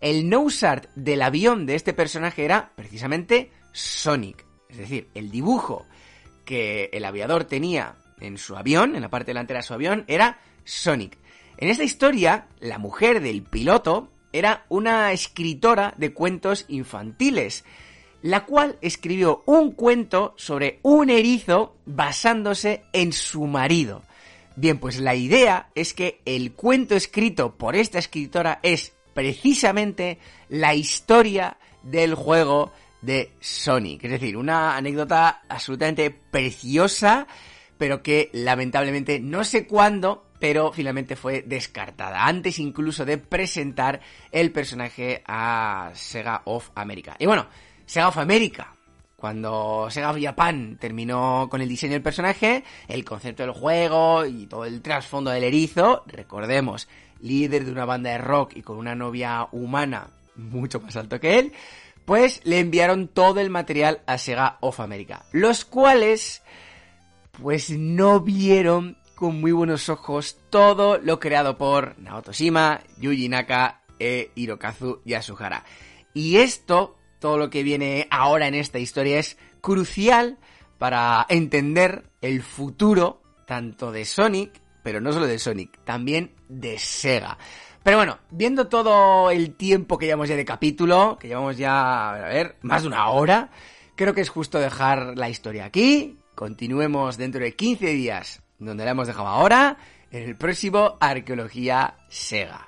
El 0.00 0.28
nose 0.28 0.66
art 0.66 0.90
del 0.94 1.22
avión 1.22 1.66
de 1.66 1.74
este 1.74 1.92
personaje 1.92 2.44
era 2.44 2.72
precisamente 2.76 3.50
Sonic. 3.72 4.44
Es 4.68 4.78
decir, 4.78 5.08
el 5.14 5.30
dibujo 5.30 5.86
que 6.44 6.90
el 6.92 7.04
aviador 7.04 7.44
tenía 7.44 7.96
en 8.20 8.38
su 8.38 8.56
avión, 8.56 8.94
en 8.94 9.02
la 9.02 9.10
parte 9.10 9.30
delantera 9.30 9.60
de 9.60 9.66
su 9.66 9.74
avión, 9.74 10.04
era 10.06 10.38
Sonic. 10.64 11.18
En 11.56 11.68
esta 11.68 11.84
historia, 11.84 12.46
la 12.60 12.78
mujer 12.78 13.20
del 13.20 13.42
piloto 13.42 14.10
era 14.32 14.64
una 14.68 15.12
escritora 15.12 15.94
de 15.96 16.12
cuentos 16.12 16.64
infantiles, 16.68 17.64
la 18.22 18.44
cual 18.44 18.78
escribió 18.80 19.42
un 19.46 19.72
cuento 19.72 20.34
sobre 20.36 20.80
un 20.82 21.10
erizo 21.10 21.76
basándose 21.86 22.84
en 22.92 23.12
su 23.12 23.46
marido. 23.46 24.02
Bien, 24.56 24.78
pues 24.78 24.98
la 25.00 25.14
idea 25.14 25.70
es 25.74 25.94
que 25.94 26.20
el 26.24 26.52
cuento 26.52 26.96
escrito 26.96 27.56
por 27.56 27.76
esta 27.76 27.98
escritora 27.98 28.58
es 28.62 28.92
precisamente 29.14 30.18
la 30.48 30.74
historia 30.74 31.58
del 31.82 32.14
juego 32.14 32.72
de 33.00 33.32
Sonic. 33.40 34.04
Es 34.04 34.10
decir, 34.10 34.36
una 34.36 34.76
anécdota 34.76 35.42
absolutamente 35.48 36.10
preciosa, 36.10 37.26
pero 37.76 38.02
que 38.02 38.30
lamentablemente 38.32 39.20
no 39.20 39.44
sé 39.44 39.66
cuándo, 39.66 40.26
pero 40.38 40.72
finalmente 40.72 41.16
fue 41.16 41.42
descartada, 41.42 42.26
antes 42.26 42.58
incluso 42.58 43.04
de 43.04 43.18
presentar 43.18 44.00
el 44.32 44.52
personaje 44.52 45.22
a 45.26 45.90
Sega 45.94 46.42
of 46.44 46.70
America. 46.74 47.16
Y 47.18 47.26
bueno, 47.26 47.46
Sega 47.86 48.08
of 48.08 48.18
America, 48.18 48.74
cuando 49.16 49.88
Sega 49.90 50.10
of 50.10 50.18
Japan 50.20 50.76
terminó 50.78 51.48
con 51.50 51.60
el 51.60 51.68
diseño 51.68 51.94
del 51.94 52.02
personaje, 52.02 52.62
el 52.86 53.04
concepto 53.04 53.42
del 53.42 53.52
juego 53.52 54.24
y 54.26 54.46
todo 54.46 54.64
el 54.64 54.80
trasfondo 54.80 55.30
del 55.30 55.44
erizo, 55.44 56.04
recordemos, 56.06 56.88
líder 57.20 57.64
de 57.64 57.72
una 57.72 57.84
banda 57.84 58.10
de 58.10 58.18
rock 58.18 58.52
y 58.56 58.62
con 58.62 58.78
una 58.78 58.94
novia 58.94 59.48
humana 59.52 60.08
mucho 60.36 60.80
más 60.80 60.96
alto 60.96 61.20
que 61.20 61.38
él, 61.38 61.52
pues 62.04 62.40
le 62.44 62.60
enviaron 62.60 63.08
todo 63.08 63.40
el 63.40 63.50
material 63.50 64.00
a 64.06 64.18
Sega 64.18 64.56
of 64.60 64.80
America, 64.80 65.24
los 65.32 65.64
cuales 65.64 66.42
pues 67.32 67.70
no 67.70 68.20
vieron 68.20 68.96
con 69.14 69.40
muy 69.40 69.52
buenos 69.52 69.88
ojos 69.88 70.38
todo 70.48 70.98
lo 70.98 71.18
creado 71.18 71.58
por 71.58 71.98
Naoto 71.98 72.32
Shima, 72.32 72.80
Yuji 72.98 73.28
Naka 73.28 73.82
e 73.98 74.30
Hirokazu 74.34 75.02
Yasuhara. 75.04 75.64
Y 76.14 76.36
esto, 76.36 76.96
todo 77.18 77.36
lo 77.36 77.50
que 77.50 77.62
viene 77.62 78.06
ahora 78.10 78.46
en 78.46 78.54
esta 78.54 78.78
historia 78.78 79.18
es 79.18 79.36
crucial 79.60 80.38
para 80.78 81.26
entender 81.28 82.04
el 82.20 82.42
futuro 82.42 83.20
tanto 83.46 83.92
de 83.92 84.04
Sonic 84.04 84.60
pero 84.88 85.02
no 85.02 85.12
solo 85.12 85.26
de 85.26 85.38
Sonic, 85.38 85.80
también 85.84 86.32
de 86.48 86.78
Sega. 86.78 87.36
Pero 87.82 87.98
bueno, 87.98 88.20
viendo 88.30 88.68
todo 88.68 89.30
el 89.30 89.54
tiempo 89.54 89.98
que 89.98 90.06
llevamos 90.06 90.30
ya 90.30 90.34
de 90.34 90.46
capítulo, 90.46 91.18
que 91.20 91.28
llevamos 91.28 91.58
ya, 91.58 92.14
a 92.14 92.28
ver, 92.28 92.56
más 92.62 92.80
de 92.80 92.88
una 92.88 93.06
hora, 93.10 93.50
creo 93.96 94.14
que 94.14 94.22
es 94.22 94.30
justo 94.30 94.58
dejar 94.58 95.18
la 95.18 95.28
historia 95.28 95.66
aquí. 95.66 96.16
Continuemos 96.34 97.18
dentro 97.18 97.42
de 97.42 97.54
15 97.54 97.86
días, 97.88 98.40
donde 98.58 98.86
la 98.86 98.92
hemos 98.92 99.08
dejado 99.08 99.28
ahora, 99.28 99.76
en 100.10 100.22
el 100.22 100.36
próximo 100.36 100.96
Arqueología 101.00 101.98
Sega. 102.08 102.66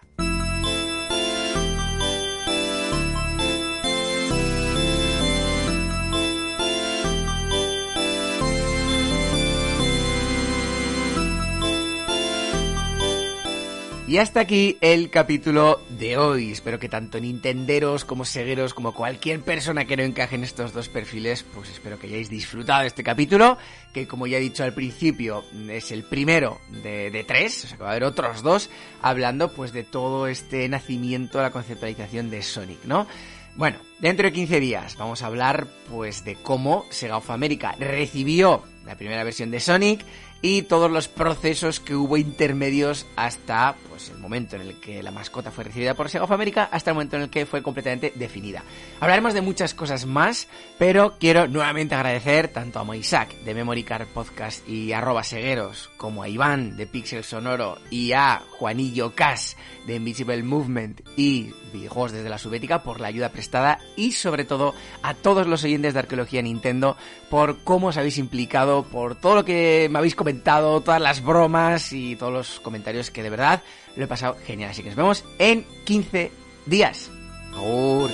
Y 14.11 14.19
hasta 14.19 14.41
aquí 14.41 14.77
el 14.81 15.09
capítulo 15.09 15.81
de 15.89 16.19
hoy. 16.19 16.51
Espero 16.51 16.81
que 16.81 16.89
tanto 16.89 17.21
nintenderos 17.21 18.05
como 18.05 18.25
segueros 18.25 18.75
como 18.75 18.93
cualquier 18.93 19.41
persona 19.41 19.85
que 19.85 19.97
no 19.97 20.03
encaje 20.03 20.35
en 20.35 20.43
estos 20.43 20.73
dos 20.73 20.89
perfiles, 20.89 21.45
pues 21.55 21.71
espero 21.71 21.97
que 21.97 22.09
hayáis 22.09 22.29
disfrutado 22.29 22.81
de 22.81 22.89
este 22.89 23.05
capítulo, 23.05 23.57
que 23.93 24.09
como 24.09 24.27
ya 24.27 24.39
he 24.39 24.41
dicho 24.41 24.65
al 24.65 24.75
principio, 24.75 25.45
es 25.69 25.93
el 25.93 26.03
primero 26.03 26.59
de, 26.83 27.25
tres, 27.25 27.63
o 27.65 27.69
sea 27.69 27.77
que 27.77 27.85
va 27.85 27.91
a 27.91 27.93
haber 27.93 28.03
otros 28.03 28.43
dos, 28.43 28.69
hablando 29.01 29.53
pues 29.53 29.73
de 29.73 29.85
todo 29.85 30.27
este 30.27 30.69
nacimiento, 30.69 31.41
la 31.41 31.53
conceptualización 31.53 32.31
de 32.31 32.43
Sonic, 32.43 32.85
¿no? 32.87 33.07
Bueno, 33.55 33.79
dentro 34.01 34.27
de 34.27 34.33
15 34.33 34.59
días 34.59 34.97
vamos 34.97 35.23
a 35.23 35.27
hablar 35.27 35.69
pues 35.89 36.25
de 36.25 36.35
cómo 36.35 36.85
Sega 36.91 37.17
of 37.17 37.31
America 37.31 37.77
recibió 37.79 38.65
la 38.85 38.97
primera 38.97 39.23
versión 39.23 39.53
de 39.53 39.61
Sonic 39.61 40.05
y 40.43 40.63
todos 40.63 40.91
los 40.91 41.09
procesos 41.09 41.81
que 41.81 41.95
hubo 41.95 42.17
intermedios 42.17 43.07
hasta 43.17 43.77
pues 43.89 44.09
el 44.11 44.19
momento 44.19 44.57
en 44.57 44.63
el 44.63 44.81
que 44.81 45.03
la 45.03 45.11
mascota 45.11 45.51
fue 45.51 45.65
recibida 45.65 45.95
por 45.95 46.09
Sega 46.09 46.25
of 46.25 46.33
America 46.33 46.69
hasta 46.73 46.91
el 46.91 46.95
momento 46.95 47.17
en 47.17 47.23
el 47.23 47.31
que 47.31 47.47
fue 47.47 47.63
completamente 47.63 48.13
definida. 48.15 48.65
Hablaremos 49.01 49.35
de 49.35 49.43
muchas 49.43 49.75
cosas 49.75 50.07
más, 50.07 50.49
pero 50.79 51.17
quiero 51.19 51.47
nuevamente 51.49 51.95
agradecer 51.95 52.49
tanto 52.49 52.79
a 52.79 52.85
Moisac 52.85 53.35
de 53.43 53.55
Memory 53.55 53.85
Card 53.85 54.07
Podcast 54.09 54.67
y 54.69 54.93
arroba 54.93 55.25
segueros, 55.25 55.91
como 55.97 56.23
a 56.23 56.29
Iván 56.29 56.77
de 56.77 56.87
Pixel 56.87 57.25
Sonoro 57.25 57.79
y 57.91 58.13
a 58.13 58.43
Juanillo 58.51 59.15
Cas 59.15 59.57
de 59.87 59.97
Invisible 59.97 60.43
Movement 60.43 61.01
y 61.17 61.53
videojuegos 61.73 62.13
desde 62.13 62.29
la 62.29 62.39
subética 62.39 62.83
por 62.83 63.01
la 63.01 63.09
ayuda 63.09 63.31
prestada 63.31 63.79
y 63.97 64.13
sobre 64.13 64.45
todo 64.45 64.75
a 65.03 65.15
todos 65.15 65.47
los 65.47 65.65
oyentes 65.65 65.95
de 65.95 66.01
Arqueología 66.01 66.43
Nintendo 66.43 66.97
por 67.29 67.59
cómo 67.65 67.89
os 67.89 67.97
habéis 67.97 68.19
implicado, 68.19 68.85
por 68.85 69.15
todo 69.15 69.37
lo 69.37 69.45
que 69.45 69.89
me 69.91 69.99
habéis 69.99 70.15
comentado, 70.15 70.81
todas 70.81 71.01
las 71.01 71.23
bromas 71.23 71.93
y 71.93 72.17
todos 72.17 72.33
los 72.33 72.61
comentarios 72.61 73.11
que 73.11 73.23
de 73.23 73.31
verdad 73.31 73.63
lo 73.97 74.05
he 74.05 74.09
pasado 74.09 74.37
genial. 74.45 74.71
Así 74.71 74.83
que 74.83 74.89
nos 74.89 74.97
vemos 74.97 75.25
en 75.39 75.65
15 75.85 76.33
días. 76.67 77.11
Agur. 77.55 78.11